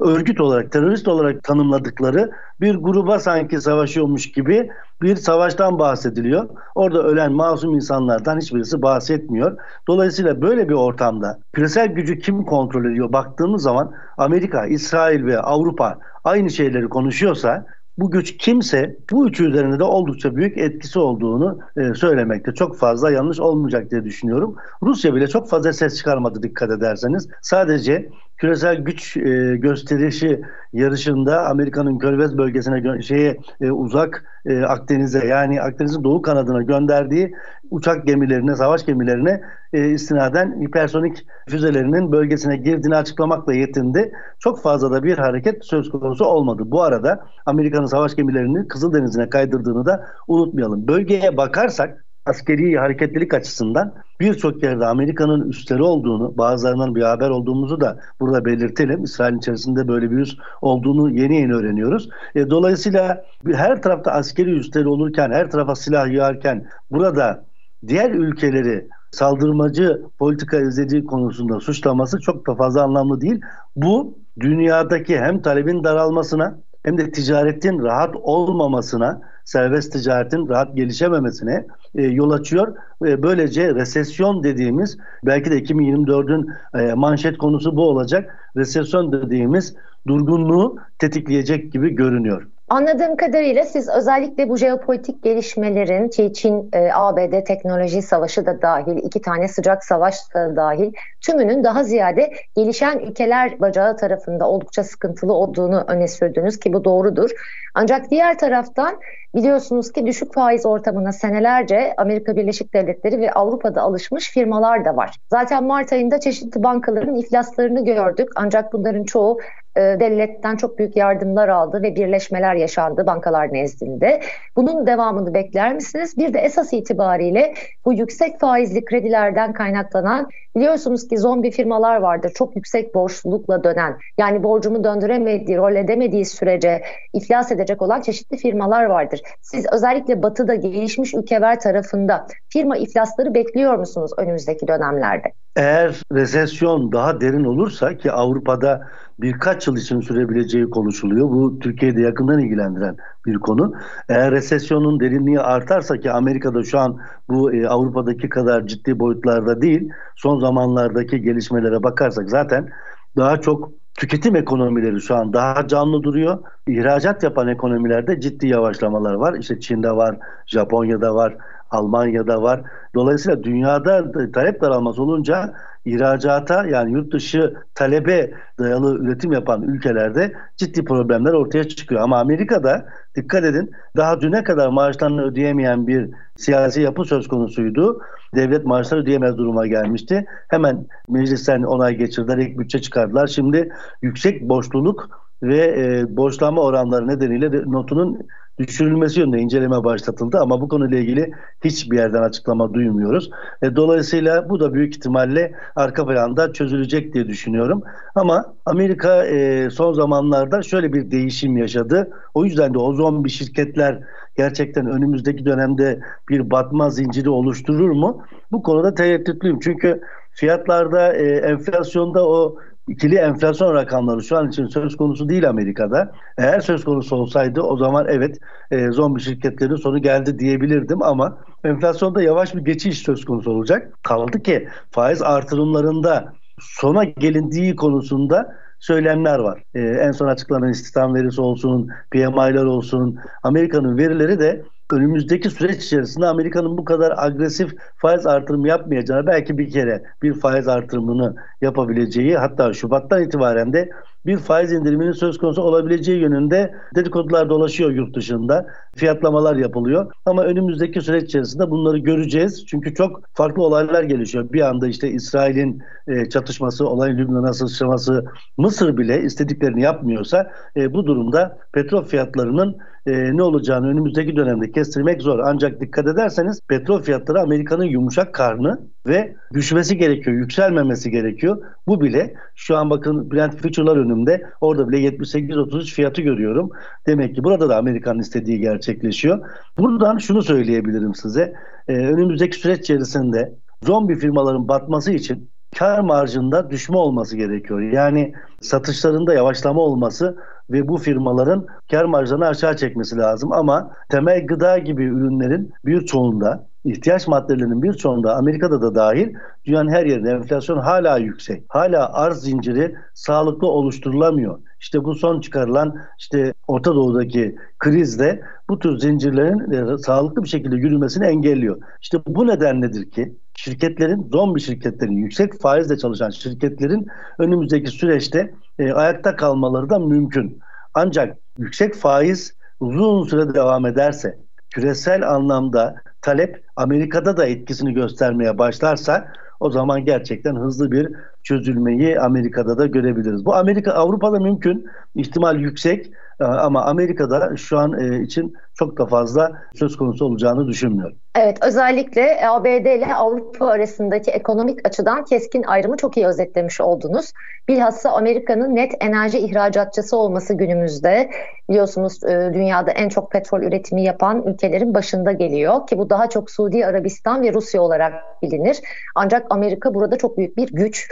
örgüt 0.00 0.40
olarak, 0.40 0.72
terörist 0.72 1.08
olarak 1.08 1.42
tanımladıkları 1.42 2.30
bir 2.60 2.74
gruba 2.74 3.18
sanki 3.18 3.60
savaşıyormuş 3.60 4.32
gibi 4.32 4.70
bir 5.02 5.16
savaştan 5.16 5.78
bahsediliyor. 5.78 6.48
Orada 6.74 7.02
ölen 7.02 7.32
masum 7.32 7.74
insanlardan 7.74 8.40
hiçbirisi 8.40 8.82
bahsetmiyor. 8.82 9.58
Dolayısıyla 9.88 10.42
böyle 10.42 10.68
bir 10.68 10.74
ortamda 10.74 11.38
küresel 11.52 11.86
gücü 11.88 12.18
kim 12.18 12.44
kontrol 12.44 12.84
ediyor 12.84 13.12
baktığımız 13.12 13.62
zaman 13.62 13.92
Amerika, 14.16 14.66
İsrail 14.66 15.24
ve 15.24 15.40
Avrupa 15.40 15.98
aynı 16.24 16.50
şeyleri 16.50 16.88
konuşuyorsa 16.88 17.66
bu 17.98 18.10
güç 18.10 18.36
kimse 18.36 18.96
bu 19.10 19.28
üçü 19.28 19.48
üzerinde 19.48 19.78
de 19.78 19.84
oldukça 19.84 20.36
büyük 20.36 20.58
etkisi 20.58 20.98
olduğunu 20.98 21.58
e, 21.76 21.94
söylemekte 21.94 22.54
çok 22.54 22.78
fazla 22.78 23.10
yanlış 23.10 23.40
olmayacak 23.40 23.90
diye 23.90 24.04
düşünüyorum. 24.04 24.56
Rusya 24.82 25.14
bile 25.14 25.28
çok 25.28 25.48
fazla 25.48 25.72
ses 25.72 25.96
çıkarmadı 25.96 26.42
dikkat 26.42 26.70
ederseniz. 26.70 27.28
Sadece 27.42 28.10
küresel 28.38 28.76
güç 28.76 29.16
e, 29.16 29.56
gösterişi 29.56 30.40
yarışında 30.72 31.46
Amerika'nın 31.46 31.98
Körfez 31.98 32.38
bölgesine 32.38 33.02
şeye 33.02 33.36
e, 33.60 33.70
uzak 33.70 34.24
e, 34.46 34.62
Akdeniz'e 34.62 35.26
yani 35.26 35.62
Akdeniz'in 35.62 36.04
doğu 36.04 36.22
kanadına 36.22 36.62
gönderdiği 36.62 37.34
uçak 37.70 38.06
gemilerine, 38.06 38.56
savaş 38.56 38.86
gemilerine 38.86 39.40
e, 39.72 39.88
istinaden 39.90 40.60
hipersonik 40.60 41.26
füzelerinin 41.48 42.12
bölgesine 42.12 42.56
girdiğini 42.56 42.96
açıklamakla 42.96 43.54
yetindi. 43.54 44.12
Çok 44.38 44.62
fazla 44.62 44.90
da 44.90 45.02
bir 45.02 45.18
hareket 45.18 45.64
söz 45.64 45.90
konusu 45.90 46.24
olmadı. 46.24 46.62
Bu 46.66 46.82
arada 46.82 47.26
Amerika'nın 47.46 47.86
savaş 47.86 48.16
gemilerini 48.16 48.68
Kızıldeniz'ine 48.68 49.30
kaydırdığını 49.30 49.86
da 49.86 50.06
unutmayalım. 50.28 50.88
Bölgeye 50.88 51.36
bakarsak 51.36 52.04
askeri 52.28 52.78
hareketlilik 52.78 53.34
açısından 53.34 53.94
birçok 54.20 54.62
yerde 54.62 54.86
Amerika'nın 54.86 55.48
üstleri 55.48 55.82
olduğunu, 55.82 56.38
bazılarından 56.38 56.94
bir 56.94 57.02
haber 57.02 57.30
olduğumuzu 57.30 57.80
da 57.80 58.00
burada 58.20 58.44
belirtelim. 58.44 59.04
İsrail 59.04 59.36
içerisinde 59.36 59.88
böyle 59.88 60.10
bir 60.10 60.16
üs 60.16 60.36
olduğunu 60.62 61.10
yeni 61.10 61.36
yeni 61.36 61.54
öğreniyoruz. 61.54 62.08
E, 62.34 62.50
dolayısıyla 62.50 63.24
her 63.52 63.82
tarafta 63.82 64.12
askeri 64.12 64.50
üsleri 64.50 64.88
olurken, 64.88 65.30
her 65.30 65.50
tarafa 65.50 65.74
silah 65.74 66.12
yağarken 66.12 66.66
burada 66.90 67.44
diğer 67.86 68.10
ülkeleri 68.10 68.88
saldırmacı 69.10 70.02
politika 70.18 70.60
izlediği 70.60 71.04
konusunda 71.04 71.60
suçlaması 71.60 72.20
çok 72.20 72.46
da 72.46 72.54
fazla 72.54 72.82
anlamlı 72.82 73.20
değil. 73.20 73.40
Bu 73.76 74.18
dünyadaki 74.40 75.18
hem 75.18 75.42
talebin 75.42 75.84
daralmasına 75.84 76.58
hem 76.82 76.98
de 76.98 77.10
ticaretin 77.10 77.82
rahat 77.82 78.16
olmamasına, 78.22 79.20
serbest 79.44 79.92
ticaretin 79.92 80.48
rahat 80.48 80.76
gelişememesine 80.76 81.66
e, 81.94 82.02
yol 82.02 82.30
açıyor. 82.30 82.76
Ve 83.02 83.22
böylece 83.22 83.74
resesyon 83.74 84.42
dediğimiz 84.42 84.98
belki 85.26 85.50
de 85.50 85.58
2024'ün 85.58 86.48
e, 86.74 86.94
manşet 86.94 87.38
konusu 87.38 87.76
bu 87.76 87.88
olacak. 87.88 88.50
Resesyon 88.56 89.12
dediğimiz 89.12 89.74
durgunluğu 90.06 90.76
tetikleyecek 90.98 91.72
gibi 91.72 91.90
görünüyor. 91.90 92.46
Anladığım 92.68 93.16
kadarıyla 93.16 93.64
siz 93.64 93.88
özellikle 93.88 94.48
bu 94.48 94.56
jeopolitik 94.56 95.22
gelişmelerin 95.22 96.32
Çin, 96.32 96.68
e, 96.72 96.90
ABD 96.92 97.44
teknoloji 97.44 98.02
savaşı 98.02 98.46
da 98.46 98.62
dahil, 98.62 98.96
iki 98.96 99.20
tane 99.20 99.48
sıcak 99.48 99.84
savaş 99.84 100.34
da 100.34 100.56
dahil 100.56 100.92
tümünün 101.20 101.64
daha 101.64 101.84
ziyade 101.84 102.32
gelişen 102.56 102.98
ülkeler 102.98 103.60
bacağı 103.60 103.96
tarafında 103.96 104.48
oldukça 104.48 104.84
sıkıntılı 104.84 105.32
olduğunu 105.32 105.84
öne 105.88 106.08
sürdünüz 106.08 106.58
ki 106.58 106.72
bu 106.72 106.84
doğrudur. 106.84 107.30
Ancak 107.74 108.10
diğer 108.10 108.38
taraftan 108.38 109.00
biliyorsunuz 109.34 109.92
ki 109.92 110.06
düşük 110.06 110.34
faiz 110.34 110.66
ortamına 110.66 111.12
senelerce 111.12 111.94
Amerika 111.96 112.36
Birleşik 112.36 112.74
Devletleri 112.74 113.20
ve 113.20 113.32
Avrupa'da 113.32 113.82
alışmış 113.82 114.30
firmalar 114.30 114.84
da 114.84 114.96
var. 114.96 115.16
Zaten 115.30 115.64
Mart 115.64 115.92
ayında 115.92 116.20
çeşitli 116.20 116.62
bankaların 116.62 117.14
iflaslarını 117.14 117.84
gördük 117.84 118.28
ancak 118.36 118.72
bunların 118.72 119.04
çoğu 119.04 119.38
devletten 119.76 120.56
çok 120.56 120.78
büyük 120.78 120.96
yardımlar 120.96 121.48
aldı 121.48 121.82
ve 121.82 121.96
birleşmeler 121.96 122.54
yaşandı 122.54 123.06
bankalar 123.06 123.52
nezdinde. 123.52 124.20
Bunun 124.56 124.86
devamını 124.86 125.34
bekler 125.34 125.74
misiniz? 125.74 126.16
Bir 126.18 126.34
de 126.34 126.38
esas 126.38 126.72
itibariyle 126.72 127.54
bu 127.84 127.92
yüksek 127.92 128.40
faizli 128.40 128.84
kredilerden 128.84 129.52
kaynaklanan 129.52 130.28
biliyorsunuz 130.56 131.08
ki 131.08 131.18
zombi 131.18 131.50
firmalar 131.50 132.00
vardır. 132.00 132.32
Çok 132.34 132.56
yüksek 132.56 132.94
borçlulukla 132.94 133.64
dönen 133.64 133.96
yani 134.18 134.42
borcumu 134.42 134.84
döndüremediği, 134.84 135.58
rol 135.58 135.76
edemediği 135.76 136.24
sürece 136.24 136.82
iflas 137.14 137.52
edecek 137.52 137.82
olan 137.82 138.00
çeşitli 138.00 138.36
firmalar 138.36 138.84
vardır. 138.84 139.20
Siz 139.40 139.66
özellikle 139.72 140.22
batıda 140.22 140.54
gelişmiş 140.54 141.14
ülkeler 141.14 141.60
tarafında 141.60 142.26
firma 142.48 142.76
iflasları 142.76 143.34
bekliyor 143.34 143.74
musunuz 143.74 144.10
önümüzdeki 144.18 144.68
dönemlerde? 144.68 145.32
Eğer 145.56 146.02
resesyon 146.12 146.92
daha 146.92 147.20
derin 147.20 147.44
olursa 147.44 147.96
ki 147.96 148.12
Avrupa'da 148.12 148.80
birkaç 149.18 149.66
yıl 149.66 149.76
için 149.76 150.00
sürebileceği 150.00 150.70
konuşuluyor. 150.70 151.28
Bu 151.28 151.58
Türkiye'de 151.58 152.00
yakından 152.00 152.38
ilgilendiren 152.38 152.96
bir 153.26 153.38
konu. 153.38 153.74
Eğer 154.08 154.30
resesyonun 154.30 155.00
derinliği 155.00 155.40
artarsa 155.40 155.96
ki 155.96 156.10
Amerika'da 156.10 156.62
şu 156.62 156.78
an 156.78 156.98
bu 157.28 157.52
e, 157.52 157.68
Avrupa'daki 157.68 158.28
kadar 158.28 158.66
ciddi 158.66 158.98
boyutlarda 158.98 159.62
değil. 159.62 159.88
Son 160.16 160.40
zamanlardaki 160.40 161.22
gelişmelere 161.22 161.82
bakarsak 161.82 162.30
zaten 162.30 162.68
daha 163.16 163.40
çok 163.40 163.70
tüketim 163.98 164.36
ekonomileri 164.36 165.00
şu 165.00 165.16
an 165.16 165.32
daha 165.32 165.66
canlı 165.68 166.02
duruyor. 166.02 166.38
İhracat 166.66 167.22
yapan 167.22 167.48
ekonomilerde 167.48 168.20
ciddi 168.20 168.46
yavaşlamalar 168.46 169.14
var. 169.14 169.34
İşte 169.34 169.60
Çin'de 169.60 169.90
var, 169.90 170.16
Japonya'da 170.46 171.14
var, 171.14 171.36
Almanya'da 171.70 172.42
var. 172.42 172.62
Dolayısıyla 172.94 173.42
dünyada 173.42 174.12
talep 174.32 174.60
daralması 174.60 175.02
olunca 175.02 175.54
ihracata 175.84 176.66
yani 176.66 176.92
yurt 176.92 177.12
dışı 177.12 177.54
talebe 177.74 178.30
dayalı 178.58 178.98
üretim 178.98 179.32
yapan 179.32 179.62
ülkelerde 179.62 180.32
ciddi 180.56 180.84
problemler 180.84 181.32
ortaya 181.32 181.68
çıkıyor. 181.68 182.00
Ama 182.00 182.18
Amerika'da 182.18 182.86
dikkat 183.16 183.44
edin 183.44 183.70
daha 183.96 184.20
düne 184.20 184.44
kadar 184.44 184.68
maaşlarını 184.68 185.22
ödeyemeyen 185.22 185.86
bir 185.86 186.10
siyasi 186.36 186.82
yapı 186.82 187.04
söz 187.04 187.28
konusuydu. 187.28 188.00
Devlet 188.34 188.64
maaşları 188.64 189.00
ödeyemez 189.00 189.38
duruma 189.38 189.66
gelmişti. 189.66 190.26
Hemen 190.48 190.86
meclisten 191.08 191.62
onay 191.62 191.94
geçirdiler, 191.96 192.38
ilk 192.38 192.58
bütçe 192.58 192.78
çıkardılar. 192.78 193.26
Şimdi 193.26 193.68
yüksek 194.02 194.42
borçluluk 194.42 195.28
ve 195.42 195.58
e, 195.58 196.16
borçlanma 196.16 196.62
oranları 196.62 197.08
nedeniyle 197.08 197.52
de 197.52 197.62
notunun 197.66 198.18
düşürülmesi 198.58 199.20
yönünde 199.20 199.38
inceleme 199.38 199.84
başlatıldı 199.84 200.38
ama 200.38 200.60
bu 200.60 200.68
konuyla 200.68 200.98
ilgili 200.98 201.30
hiçbir 201.64 201.96
yerden 201.96 202.22
açıklama 202.22 202.74
duymuyoruz. 202.74 203.30
E, 203.62 203.76
dolayısıyla 203.76 204.48
bu 204.48 204.60
da 204.60 204.74
büyük 204.74 204.96
ihtimalle 204.96 205.52
arka 205.76 206.06
planda 206.06 206.52
çözülecek 206.52 207.14
diye 207.14 207.28
düşünüyorum. 207.28 207.82
Ama 208.14 208.54
Amerika 208.66 209.26
e, 209.26 209.70
son 209.70 209.92
zamanlarda 209.92 210.62
şöyle 210.62 210.92
bir 210.92 211.10
değişim 211.10 211.56
yaşadı. 211.56 212.10
O 212.34 212.44
yüzden 212.44 212.74
de 212.74 212.78
o 212.78 212.92
zombi 212.92 213.30
şirketler 213.30 213.98
gerçekten 214.36 214.86
önümüzdeki 214.86 215.46
dönemde 215.46 216.00
bir 216.28 216.50
batma 216.50 216.90
zinciri 216.90 217.30
oluşturur 217.30 217.90
mu? 217.90 218.22
Bu 218.52 218.62
konuda 218.62 218.94
tereddütlüyüm. 218.94 219.60
Çünkü 219.60 220.00
fiyatlarda, 220.32 221.12
e, 221.12 221.26
enflasyonda 221.26 222.28
o 222.28 222.56
ikili 222.88 223.16
enflasyon 223.16 223.74
rakamları 223.74 224.22
şu 224.22 224.38
an 224.38 224.48
için 224.48 224.66
söz 224.66 224.96
konusu 224.96 225.28
değil 225.28 225.48
Amerika'da. 225.48 226.12
Eğer 226.38 226.60
söz 226.60 226.84
konusu 226.84 227.16
olsaydı 227.16 227.60
o 227.60 227.76
zaman 227.76 228.06
evet 228.08 228.38
e, 228.70 228.90
zombi 228.90 229.20
şirketlerin 229.20 229.76
sonu 229.76 230.02
geldi 230.02 230.38
diyebilirdim 230.38 231.02
ama 231.02 231.38
enflasyonda 231.64 232.22
yavaş 232.22 232.54
bir 232.54 232.60
geçiş 232.60 232.98
söz 232.98 233.24
konusu 233.24 233.50
olacak. 233.50 233.92
Kaldı 234.02 234.42
ki 234.42 234.68
faiz 234.90 235.22
artırımlarında 235.22 236.32
sona 236.60 237.04
gelindiği 237.04 237.76
konusunda 237.76 238.54
söylemler 238.78 239.38
var. 239.38 239.62
Ee, 239.74 239.80
en 239.80 240.12
son 240.12 240.26
açıklanan 240.26 240.70
istihdam 240.70 241.14
verisi 241.14 241.40
olsun, 241.40 241.88
PMI'ler 242.10 242.64
olsun, 242.64 243.18
Amerika'nın 243.42 243.98
verileri 243.98 244.38
de 244.38 244.64
önümüzdeki 244.90 245.50
süreç 245.50 245.84
içerisinde 245.84 246.26
Amerika'nın 246.26 246.78
bu 246.78 246.84
kadar 246.84 247.14
agresif 247.16 247.74
faiz 247.96 248.26
artırımı 248.26 248.68
yapmayacağını 248.68 249.26
belki 249.26 249.58
bir 249.58 249.70
kere 249.70 250.02
bir 250.22 250.34
faiz 250.34 250.68
artırımını 250.68 251.36
yapabileceği 251.60 252.36
hatta 252.36 252.72
Şubat'tan 252.72 253.22
itibaren 253.22 253.72
de 253.72 253.90
bir 254.26 254.36
faiz 254.36 254.72
indiriminin 254.72 255.12
söz 255.12 255.38
konusu 255.38 255.62
olabileceği 255.62 256.20
yönünde 256.20 256.74
dedikodular 256.94 257.48
dolaşıyor 257.48 257.90
yurt 257.90 258.16
dışında. 258.16 258.66
Fiyatlamalar 258.96 259.56
yapılıyor. 259.56 260.12
Ama 260.26 260.44
önümüzdeki 260.44 261.00
süreç 261.00 261.24
içerisinde 261.24 261.70
bunları 261.70 261.98
göreceğiz. 261.98 262.66
Çünkü 262.66 262.94
çok 262.94 263.22
farklı 263.34 263.62
olaylar 263.62 264.02
gelişiyor. 264.02 264.52
Bir 264.52 264.60
anda 264.60 264.88
işte 264.88 265.10
İsrail'in 265.10 265.82
e, 266.08 266.28
çatışması, 266.28 266.88
olayın 266.88 267.18
Lübnan'a 267.18 267.52
sıçraması, 267.52 268.24
Mısır 268.58 268.96
bile 268.96 269.22
istediklerini 269.22 269.82
yapmıyorsa 269.82 270.50
e, 270.76 270.92
bu 270.92 271.06
durumda 271.06 271.58
petrol 271.72 272.04
fiyatlarının 272.04 272.76
e, 273.06 273.36
ne 273.36 273.42
olacağını 273.42 273.88
önümüzdeki 273.88 274.36
dönemde 274.36 274.72
kestirmek 274.72 275.22
zor. 275.22 275.38
Ancak 275.38 275.80
dikkat 275.80 276.06
ederseniz 276.06 276.60
petrol 276.68 277.02
fiyatları 277.02 277.40
Amerika'nın 277.40 277.84
yumuşak 277.84 278.34
karnı 278.34 278.80
ve 279.06 279.36
düşmesi 279.54 279.96
gerekiyor, 279.96 280.36
yükselmemesi 280.36 281.10
gerekiyor. 281.10 281.62
Bu 281.86 282.00
bile 282.00 282.34
şu 282.54 282.76
an 282.76 282.90
bakın 282.90 283.30
Brent 283.30 283.56
Future'lar 283.56 283.96
önümde 284.10 284.46
orada 284.60 284.88
bile 284.88 285.08
78-33 285.08 285.94
fiyatı 285.94 286.22
görüyorum. 286.22 286.70
Demek 287.06 287.34
ki 287.34 287.44
burada 287.44 287.68
da 287.68 287.76
Amerika'nın 287.76 288.18
istediği 288.18 288.60
gerçekleşiyor. 288.60 289.38
Buradan 289.78 290.18
şunu 290.18 290.42
söyleyebilirim 290.42 291.14
size. 291.14 291.54
Ee, 291.88 291.92
önümüzdeki 291.92 292.56
süreç 292.56 292.80
içerisinde 292.80 293.54
zombi 293.82 294.18
firmaların 294.18 294.68
batması 294.68 295.12
için 295.12 295.50
kar 295.78 295.98
marjında 295.98 296.70
düşme 296.70 296.96
olması 296.96 297.36
gerekiyor. 297.36 297.80
Yani 297.80 298.32
satışlarında 298.60 299.34
yavaşlama 299.34 299.80
olması 299.80 300.36
ve 300.70 300.88
bu 300.88 300.96
firmaların 300.96 301.66
kar 301.90 302.04
marjlarını 302.04 302.46
aşağı 302.46 302.76
çekmesi 302.76 303.16
lazım. 303.16 303.52
Ama 303.52 303.90
temel 304.10 304.46
gıda 304.46 304.78
gibi 304.78 305.04
ürünlerin 305.04 305.72
bir 305.86 306.06
çoğunda 306.06 306.66
ihtiyaç 306.90 307.28
maddelerinin 307.28 307.82
bir 307.82 307.92
çoğunda 307.92 308.36
Amerika'da 308.36 308.82
da 308.82 308.94
dahil 308.94 309.34
dünyanın 309.64 309.90
her 309.90 310.06
yerinde 310.06 310.30
enflasyon 310.30 310.78
hala 310.78 311.18
yüksek. 311.18 311.64
Hala 311.68 312.12
arz 312.12 312.40
zinciri 312.40 312.94
sağlıklı 313.14 313.66
oluşturulamıyor. 313.66 314.58
İşte 314.80 315.04
bu 315.04 315.14
son 315.14 315.40
çıkarılan 315.40 315.96
işte 316.18 316.54
Orta 316.68 316.94
Doğu'daki 316.94 317.56
krizde 317.78 318.42
bu 318.68 318.78
tür 318.78 318.98
zincirlerin 318.98 319.94
e, 319.94 319.98
sağlıklı 319.98 320.42
bir 320.42 320.48
şekilde 320.48 320.76
yürümesini 320.76 321.24
engelliyor. 321.24 321.82
İşte 322.02 322.18
bu 322.26 322.46
nedenledir 322.46 323.10
ki 323.10 323.34
şirketlerin, 323.54 324.28
zombi 324.32 324.60
şirketlerin, 324.60 325.16
yüksek 325.16 325.60
faizle 325.60 325.98
çalışan 325.98 326.30
şirketlerin 326.30 327.06
önümüzdeki 327.38 327.90
süreçte 327.90 328.54
e, 328.78 328.92
ayakta 328.92 329.36
kalmaları 329.36 329.90
da 329.90 329.98
mümkün. 329.98 330.60
Ancak 330.94 331.38
yüksek 331.58 331.94
faiz 331.94 332.54
uzun 332.80 333.24
süre 333.24 333.54
devam 333.54 333.86
ederse 333.86 334.38
küresel 334.78 335.30
anlamda 335.30 335.94
talep 336.22 336.64
Amerika'da 336.76 337.36
da 337.36 337.46
etkisini 337.46 337.94
göstermeye 337.94 338.58
başlarsa 338.58 339.28
o 339.60 339.70
zaman 339.70 340.04
gerçekten 340.04 340.56
hızlı 340.56 340.92
bir 340.92 341.08
çözülmeyi 341.42 342.20
Amerika'da 342.20 342.78
da 342.78 342.86
görebiliriz. 342.86 343.44
Bu 343.44 343.54
Amerika 343.54 343.92
Avrupa'da 343.92 344.40
mümkün, 344.40 344.86
ihtimal 345.14 345.60
yüksek 345.60 346.12
ama 346.44 346.84
Amerika'da 346.84 347.56
şu 347.56 347.78
an 347.78 348.00
e, 348.00 348.22
için 348.22 348.54
çok 348.74 348.98
da 348.98 349.06
fazla 349.06 349.52
söz 349.74 349.96
konusu 349.96 350.24
olacağını 350.24 350.66
düşünmüyorum. 350.66 351.16
Evet 351.34 351.58
özellikle 351.62 352.48
ABD 352.48 352.66
ile 352.66 353.14
Avrupa 353.14 353.66
arasındaki 353.66 354.30
ekonomik 354.30 354.86
açıdan 354.86 355.24
keskin 355.24 355.62
ayrımı 355.62 355.96
çok 355.96 356.16
iyi 356.16 356.26
özetlemiş 356.26 356.80
oldunuz. 356.80 357.32
Bilhassa 357.68 358.10
Amerika'nın 358.10 358.76
net 358.76 358.92
enerji 359.00 359.38
ihracatçısı 359.38 360.16
olması 360.16 360.54
günümüzde 360.54 361.30
biliyorsunuz 361.68 362.24
e, 362.24 362.50
dünyada 362.54 362.90
en 362.90 363.08
çok 363.08 363.32
petrol 363.32 363.62
üretimi 363.62 364.02
yapan 364.02 364.42
ülkelerin 364.46 364.94
başında 364.94 365.32
geliyor 365.32 365.86
ki 365.86 365.98
bu 365.98 366.10
daha 366.10 366.28
çok 366.28 366.50
Suudi 366.50 366.86
Arabistan 366.86 367.42
ve 367.42 367.52
Rusya 367.52 367.82
olarak 367.82 368.12
bilinir. 368.42 368.80
Ancak 369.14 369.46
Amerika 369.50 369.94
burada 369.94 370.18
çok 370.18 370.38
büyük 370.38 370.56
bir 370.56 370.68
güç. 370.72 371.08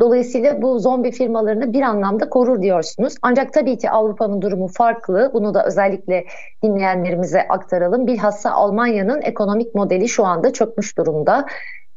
Dolayısıyla 0.00 0.62
bu 0.62 0.78
zombi 0.78 1.10
firmalarını 1.10 1.72
bir 1.72 1.82
anlamda 1.82 2.28
korur 2.28 2.62
diyorsunuz. 2.62 3.14
Ancak 3.22 3.52
tabii 3.52 3.78
ki 3.78 3.90
Avrupa'nın 3.90 4.42
durumu 4.42 4.68
farklı. 4.68 5.30
Bunu 5.34 5.54
da 5.54 5.66
özellikle 5.66 6.24
dinleyenlerimize 6.62 7.48
aktaralım. 7.48 8.06
Bilhassa 8.06 8.50
Almanya'nın 8.50 9.22
ekonomik 9.22 9.74
modeli 9.74 10.08
şu 10.08 10.24
anda 10.24 10.52
çökmüş 10.52 10.98
durumda. 10.98 11.46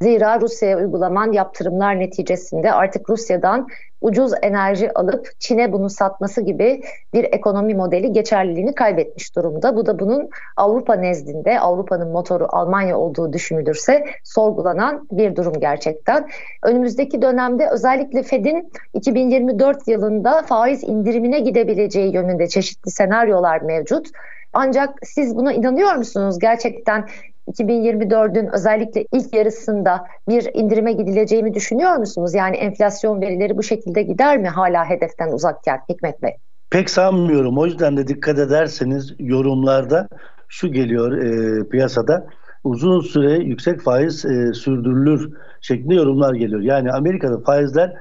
Zira 0.01 0.41
Rusya'ya 0.41 0.77
uygulanan 0.77 1.31
yaptırımlar 1.31 1.99
neticesinde 1.99 2.73
artık 2.73 3.09
Rusya'dan 3.09 3.67
ucuz 4.01 4.31
enerji 4.41 4.93
alıp 4.93 5.29
Çin'e 5.39 5.71
bunu 5.71 5.89
satması 5.89 6.41
gibi 6.41 6.81
bir 7.13 7.23
ekonomi 7.23 7.75
modeli 7.75 8.11
geçerliliğini 8.11 8.75
kaybetmiş 8.75 9.35
durumda. 9.35 9.75
Bu 9.75 9.85
da 9.85 9.99
bunun 9.99 10.29
Avrupa 10.57 10.95
nezdinde 10.95 11.59
Avrupa'nın 11.59 12.11
motoru 12.11 12.47
Almanya 12.49 12.97
olduğu 12.97 13.33
düşünülürse 13.33 14.05
sorgulanan 14.23 15.07
bir 15.11 15.35
durum 15.35 15.53
gerçekten. 15.59 16.27
Önümüzdeki 16.63 17.21
dönemde 17.21 17.69
özellikle 17.69 18.23
Fed'in 18.23 18.71
2024 18.93 19.87
yılında 19.87 20.41
faiz 20.41 20.83
indirimine 20.83 21.39
gidebileceği 21.39 22.13
yönünde 22.13 22.47
çeşitli 22.47 22.91
senaryolar 22.91 23.61
mevcut. 23.61 24.07
Ancak 24.53 24.89
siz 25.03 25.35
buna 25.35 25.53
inanıyor 25.53 25.95
musunuz? 25.95 26.39
Gerçekten 26.39 27.07
2024'ün 27.47 28.49
özellikle 28.53 29.05
ilk 29.13 29.35
yarısında 29.35 30.05
bir 30.29 30.49
indirime 30.53 30.93
gidileceğini 30.93 31.53
düşünüyor 31.53 31.95
musunuz? 31.95 32.33
Yani 32.33 32.57
enflasyon 32.57 33.21
verileri 33.21 33.57
bu 33.57 33.63
şekilde 33.63 34.01
gider 34.01 34.37
mi 34.37 34.47
hala 34.49 34.89
hedeften 34.89 35.31
uzakken 35.31 35.79
Hikmet 35.89 36.23
Bey? 36.23 36.31
Pek 36.71 36.89
sanmıyorum. 36.89 37.57
O 37.57 37.65
yüzden 37.65 37.97
de 37.97 38.07
dikkat 38.07 38.39
ederseniz 38.39 39.13
yorumlarda 39.19 40.07
şu 40.47 40.71
geliyor 40.71 41.17
e, 41.17 41.69
piyasada 41.69 42.27
uzun 42.63 43.01
süre 43.01 43.33
yüksek 43.33 43.81
faiz 43.81 44.25
e, 44.25 44.53
sürdürülür 44.53 45.33
şeklinde 45.61 45.95
yorumlar 45.95 46.33
geliyor. 46.33 46.61
Yani 46.61 46.91
Amerika'da 46.91 47.39
faizler 47.39 47.93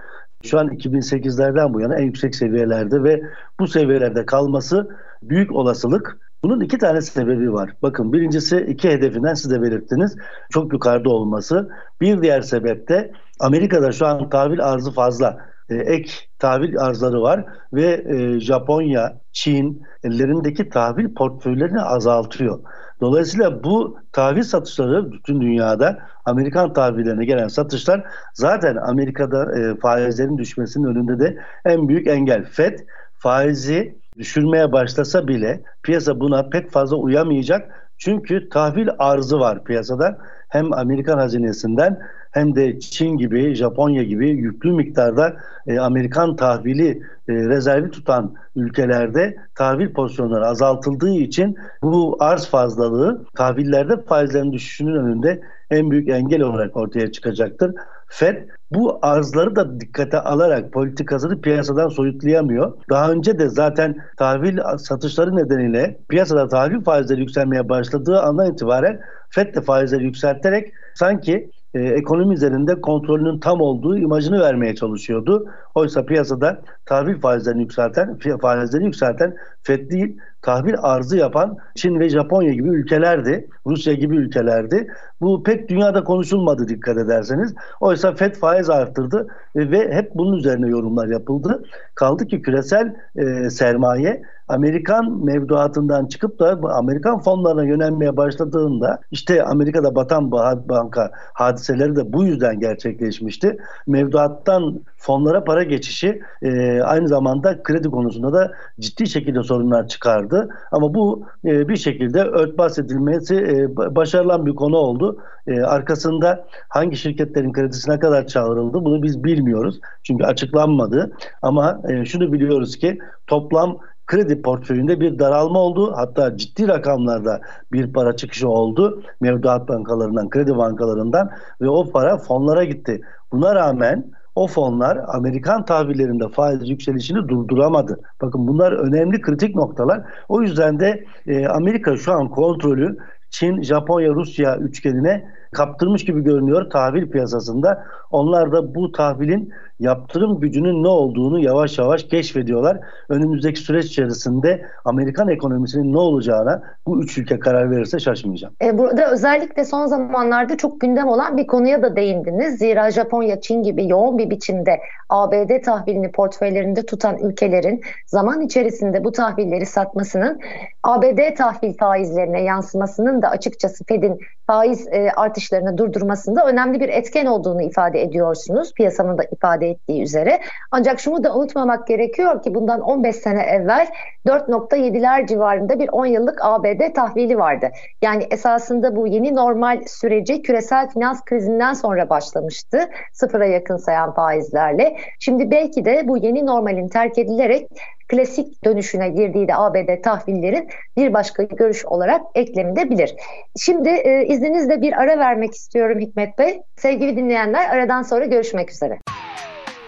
şu 0.45 0.59
an 0.59 0.69
2008'lerden 0.69 1.75
bu 1.75 1.81
yana 1.81 1.99
en 1.99 2.05
yüksek 2.05 2.35
seviyelerde 2.35 3.03
ve 3.03 3.23
bu 3.61 3.67
seviyelerde 3.67 4.27
kalması 4.27 4.89
büyük 5.23 5.53
olasılık 5.53 6.19
bunun 6.43 6.61
iki 6.61 6.79
tane 6.79 7.01
sebebi 7.01 7.53
var. 7.53 7.71
Bakın 7.83 8.13
birincisi 8.13 8.61
iki 8.61 8.91
hedefinden 8.91 9.35
siz 9.35 9.51
de 9.51 9.63
belirttiniz. 9.63 10.17
Çok 10.51 10.73
yukarıda 10.73 11.11
olması. 11.11 11.69
Bir 12.01 12.23
diğer 12.23 12.41
sebep 12.41 12.89
de 12.89 13.13
Amerika'da 13.41 13.93
şu 13.93 14.07
an 14.07 14.29
tahvil 14.29 14.65
arzı 14.65 14.93
fazla. 14.93 15.51
E, 15.69 15.75
ek 15.75 16.13
tahvil 16.39 16.79
arzları 16.79 17.23
var 17.23 17.45
ve 17.73 18.05
e, 18.09 18.41
Japonya, 18.41 19.21
Çin 19.33 19.83
ellerindeki 20.05 20.69
tahvil 20.69 21.15
portföylerini 21.15 21.81
azaltıyor. 21.81 22.61
Dolayısıyla 23.01 23.65
bu 23.65 23.99
tahvil 24.13 24.43
satışları 24.43 25.13
bütün 25.13 25.41
dünyada 25.41 25.99
Amerikan 26.25 26.73
tahvillerine 26.73 27.25
gelen 27.25 27.49
satışlar 27.49 28.05
zaten 28.35 28.77
Amerika'da 28.77 29.59
e, 29.59 29.77
faizlerin 29.77 30.39
düşmesinin 30.39 30.85
önünde 30.85 31.21
de 31.21 31.39
en 31.65 31.89
büyük 31.89 32.07
engel. 32.07 32.45
FED 32.45 32.79
faizi 33.19 34.00
düşürmeye 34.21 34.73
başlasa 34.73 35.29
bile 35.29 35.61
piyasa 35.83 36.21
buna 36.21 36.49
pek 36.49 36.71
fazla 36.71 36.97
uyamayacak. 36.97 37.91
Çünkü 37.99 38.49
tahvil 38.49 38.89
arzı 38.99 39.41
var 39.41 39.65
piyasada. 39.65 40.19
Hem 40.49 40.73
Amerikan 40.73 41.19
hazinesinden 41.19 41.99
hem 42.31 42.55
de 42.55 42.81
Çin 42.81 43.17
gibi, 43.17 43.55
Japonya 43.55 44.03
gibi 44.03 44.31
yüklü 44.31 44.73
miktarda 44.73 45.37
e, 45.67 45.79
Amerikan 45.79 46.37
tahvili 46.37 47.03
e, 47.29 47.33
rezervi 47.33 47.91
tutan 47.91 48.35
ülkelerde 48.57 49.37
tahvil 49.55 49.93
pozisyonları 49.93 50.47
azaltıldığı 50.47 51.11
için 51.11 51.57
bu 51.83 52.17
arz 52.21 52.47
fazlalığı 52.47 53.25
tahvillerde 53.35 53.97
faizlerin 54.05 54.53
düşüşünün 54.53 54.95
önünde 54.95 55.41
en 55.71 55.91
büyük 55.91 56.09
engel 56.09 56.43
olarak 56.43 56.77
ortaya 56.77 57.13
çıkacaktır. 57.13 57.75
FED 58.07 58.37
bu 58.71 58.99
arzları 59.03 59.57
da 59.57 59.81
dikkate 59.81 60.21
alarak 60.21 60.73
politikasını 60.73 61.41
piyasadan 61.41 61.89
soyutlayamıyor. 61.89 62.73
Daha 62.91 63.13
önce 63.13 63.39
de 63.39 63.49
zaten 63.49 63.97
tahvil 64.17 64.59
satışları 64.79 65.37
nedeniyle 65.37 65.99
piyasada 66.09 66.49
tahvil 66.49 66.81
faizleri 66.81 67.21
yükselmeye 67.21 67.69
başladığı 67.69 68.21
andan 68.21 68.53
itibaren 68.53 69.01
FED 69.31 69.55
de 69.55 69.61
faizleri 69.61 70.05
yükselterek 70.05 70.73
sanki 70.95 71.51
e, 71.75 71.81
ekonomi 71.81 72.35
üzerinde 72.35 72.81
kontrolünün 72.81 73.39
tam 73.39 73.61
olduğu 73.61 73.99
imajını 73.99 74.41
vermeye 74.41 74.75
çalışıyordu. 74.75 75.47
Oysa 75.75 76.07
piyasada 76.07 76.63
tahvil 76.87 77.21
faizlerini 77.21 77.63
yükselten, 77.63 78.19
faizleri 78.41 78.85
yükselten 78.85 79.37
FED 79.63 79.91
değil, 79.91 80.19
tahvil 80.43 80.75
arzı 80.83 81.17
yapan 81.17 81.57
Çin 81.75 82.01
ve 82.01 82.09
Japonya 82.09 82.53
gibi 82.53 82.69
ülkelerdi. 82.69 83.49
Rusya 83.67 83.95
gibi 83.95 84.17
ülkelerdi. 84.17 84.87
Bu 85.21 85.43
pek 85.43 85.69
dünyada 85.69 86.05
konuşulmadı 86.05 86.69
dikkat 86.69 86.99
ederseniz. 86.99 87.55
Oysa 87.81 88.15
FED 88.15 88.35
faiz 88.35 88.71
arttırdı 88.71 89.27
ve 89.57 89.95
hep 89.95 90.15
bunun 90.15 90.37
üzerine 90.37 90.69
yorumlar 90.69 91.07
yapıldı. 91.07 91.63
Kaldı 91.95 92.27
ki 92.27 92.43
küresel 92.43 92.95
e, 93.17 93.51
sermaye 93.51 94.23
Amerikan 94.51 95.25
mevduatından 95.25 96.07
çıkıp 96.07 96.39
da 96.39 96.61
Amerikan 96.73 97.19
fonlarına 97.19 97.65
yönelmeye 97.65 98.17
başladığında 98.17 99.01
işte 99.11 99.45
Amerika'da 99.45 99.95
batan 99.95 100.33
banka 100.69 101.11
hadiseleri 101.35 101.97
de 101.97 102.13
bu 102.13 102.25
yüzden 102.25 102.61
gerçekleşmişti. 102.61 103.59
Mevduattan 103.87 104.81
fonlara 104.97 105.45
para 105.45 105.63
geçişi 105.63 106.21
e, 106.43 106.81
aynı 106.83 107.09
zamanda 107.09 107.63
kredi 107.63 107.89
konusunda 107.89 108.33
da 108.33 108.53
ciddi 108.81 109.07
şekilde 109.07 109.43
sorunlar 109.43 109.89
çıkardı. 109.89 110.30
Ama 110.73 110.95
bu 110.95 111.25
e, 111.45 111.69
bir 111.69 111.77
şekilde 111.77 112.23
örtbas 112.23 112.79
edilmesi 112.79 113.35
e, 113.35 113.77
başarılan 113.77 114.47
bir 114.47 114.55
konu 114.55 114.77
oldu. 114.77 115.19
E, 115.47 115.61
arkasında 115.61 116.45
hangi 116.69 116.97
şirketlerin 116.97 117.53
kredisine 117.53 117.99
kadar 117.99 118.27
çağrıldı 118.27 118.85
bunu 118.85 119.03
biz 119.03 119.25
bilmiyoruz. 119.25 119.81
Çünkü 120.03 120.25
açıklanmadı. 120.25 121.13
Ama 121.43 121.81
e, 121.89 122.05
şunu 122.05 122.33
biliyoruz 122.33 122.77
ki 122.77 122.99
toplam 123.27 123.79
kredi 124.07 124.43
portföyünde 124.43 125.01
bir 125.01 125.19
daralma 125.19 125.59
oldu. 125.59 125.93
Hatta 125.97 126.37
ciddi 126.37 126.69
rakamlarda 126.69 127.41
bir 127.73 127.93
para 127.93 128.17
çıkışı 128.17 128.49
oldu. 128.49 129.03
Mevduat 129.21 129.69
bankalarından, 129.69 130.31
kredi 130.31 130.57
bankalarından 130.57 131.31
ve 131.61 131.69
o 131.69 131.91
para 131.91 132.19
fonlara 132.19 132.65
gitti. 132.65 133.01
Buna 133.33 133.55
rağmen 133.55 134.05
o 134.41 134.47
fonlar 134.47 134.99
Amerikan 135.09 135.65
tahvillerinde 135.65 136.29
faiz 136.29 136.69
yükselişini 136.71 137.29
durduramadı. 137.29 138.01
Bakın 138.21 138.49
bunlar 138.49 138.73
önemli 138.73 139.21
kritik 139.21 139.55
noktalar. 139.55 140.01
O 140.29 140.43
yüzden 140.43 140.81
de 140.81 141.05
e, 141.27 141.47
Amerika 141.47 141.97
şu 141.97 142.13
an 142.13 142.29
kontrolü 142.29 142.97
Çin, 143.31 143.63
Japonya, 143.63 144.09
Rusya 144.09 144.57
üçgenine 144.57 145.25
kaptırmış 145.53 146.05
gibi 146.05 146.25
görünüyor 146.25 146.71
tahvil 146.71 147.11
piyasasında. 147.11 147.85
Onlar 148.11 148.53
da 148.53 148.75
bu 148.75 148.93
tahvilin 148.93 149.53
yaptırım 149.81 150.41
gücünün 150.41 150.83
ne 150.83 150.89
olduğunu 150.89 151.41
yavaş 151.41 151.79
yavaş 151.79 152.05
keşfediyorlar. 152.05 152.79
Önümüzdeki 153.09 153.61
süreç 153.61 153.85
içerisinde 153.85 154.67
Amerikan 154.85 155.29
ekonomisinin 155.29 155.93
ne 155.93 155.99
olacağına 155.99 156.63
bu 156.87 157.03
üç 157.03 157.19
ülke 157.19 157.39
karar 157.39 157.71
verirse 157.71 157.99
şaşmayacağım. 157.99 158.55
E, 158.63 158.79
burada 158.79 159.11
özellikle 159.11 159.65
son 159.65 159.87
zamanlarda 159.87 160.57
çok 160.57 160.81
gündem 160.81 161.09
olan 161.09 161.37
bir 161.37 161.47
konuya 161.47 161.83
da 161.83 161.97
değindiniz. 161.97 162.59
Zira 162.59 162.91
Japonya, 162.91 163.41
Çin 163.41 163.63
gibi 163.63 163.89
yoğun 163.89 164.19
bir 164.19 164.31
biçimde 164.31 164.81
ABD 165.09 165.63
tahvilini 165.65 166.13
portföylerinde 166.13 166.87
tutan 166.87 167.19
ülkelerin 167.19 167.81
zaman 168.07 168.41
içerisinde 168.41 169.05
bu 169.05 169.13
tahvilleri 169.13 169.67
satmasının 169.67 170.41
ABD 170.83 171.35
tahvil 171.37 171.77
faizlerine 171.77 172.43
yansımasının 172.43 173.23
da 173.23 173.29
açıkçası 173.29 173.85
Fed'in 173.85 174.19
faiz 174.47 174.89
e, 174.89 175.13
artışlarını 175.41 175.79
durdurmasında 175.79 176.45
önemli 176.45 176.81
bir 176.81 176.89
etken 176.89 177.27
olduğunu 177.27 177.63
ifade 177.63 178.03
ediyorsunuz. 178.03 178.75
Piyasanın 178.75 179.19
da 179.19 179.23
ifade 179.33 179.69
ettiği 179.69 180.03
üzere. 180.03 180.41
Ancak 180.71 181.01
şunu 181.01 181.25
da 181.25 181.35
unutmamak 181.35 181.87
gerekiyor 181.87 182.43
ki 182.43 182.55
bundan 182.55 182.81
15 182.81 183.17
sene 183.17 183.43
evvel 183.43 183.87
4.7'ler 184.27 185.27
civarında 185.27 185.79
bir 185.79 185.89
10 185.89 186.07
yıllık 186.07 186.39
ABD 186.45 186.95
tahvili 186.95 187.39
vardı. 187.39 187.71
Yani 188.03 188.27
esasında 188.31 188.97
bu 188.97 189.07
yeni 189.07 189.35
normal 189.35 189.81
süreci 189.87 190.43
küresel 190.43 190.89
finans 190.89 191.25
krizinden 191.25 191.73
sonra 191.73 192.11
başlamıştı. 192.11 192.89
Sıfıra 193.13 193.47
yakın 193.47 193.77
sayan 193.77 194.15
faizlerle. 194.15 194.97
Şimdi 195.19 195.51
belki 195.51 195.85
de 195.85 196.09
bu 196.09 196.17
yeni 196.17 196.47
normalin 196.47 196.89
terk 196.89 197.19
edilerek 197.19 197.69
klasik 198.11 198.65
dönüşüne 198.65 199.09
girdiği 199.09 199.49
de 199.49 199.57
ABD 199.57 200.03
tahvillerin 200.03 200.69
bir 200.97 201.13
başka 201.13 201.43
görüş 201.43 201.85
olarak 201.85 202.21
eklenebilir. 202.35 203.15
Şimdi 203.61 203.89
e, 203.89 204.27
izninizle 204.27 204.83
bir 204.83 204.93
ara 204.93 205.19
vermek 205.19 205.55
istiyorum 205.55 206.01
Hikmet 206.01 206.39
Bey. 206.39 206.61
Sevgili 206.77 207.17
dinleyenler 207.17 207.71
aradan 207.71 208.03
sonra 208.03 208.25
görüşmek 208.25 208.71
üzere. 208.71 208.99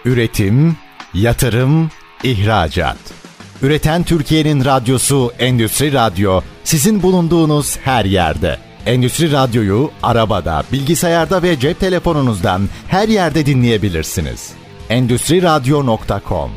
Üretim, 0.05 0.77
yatırım, 1.13 1.89
ihracat. 2.23 2.97
Üreten 3.61 4.03
Türkiye'nin 4.03 4.65
radyosu 4.65 5.31
Endüstri 5.39 5.93
Radyo 5.93 6.41
sizin 6.63 7.03
bulunduğunuz 7.03 7.77
her 7.77 8.05
yerde. 8.05 8.55
Endüstri 8.85 9.31
Radyo'yu 9.31 9.91
arabada, 10.03 10.63
bilgisayarda 10.71 11.43
ve 11.43 11.59
cep 11.59 11.79
telefonunuzdan 11.79 12.61
her 12.87 13.07
yerde 13.07 13.45
dinleyebilirsiniz. 13.45 14.53
Endüstri 14.89 15.43
Radyo.com 15.43 16.51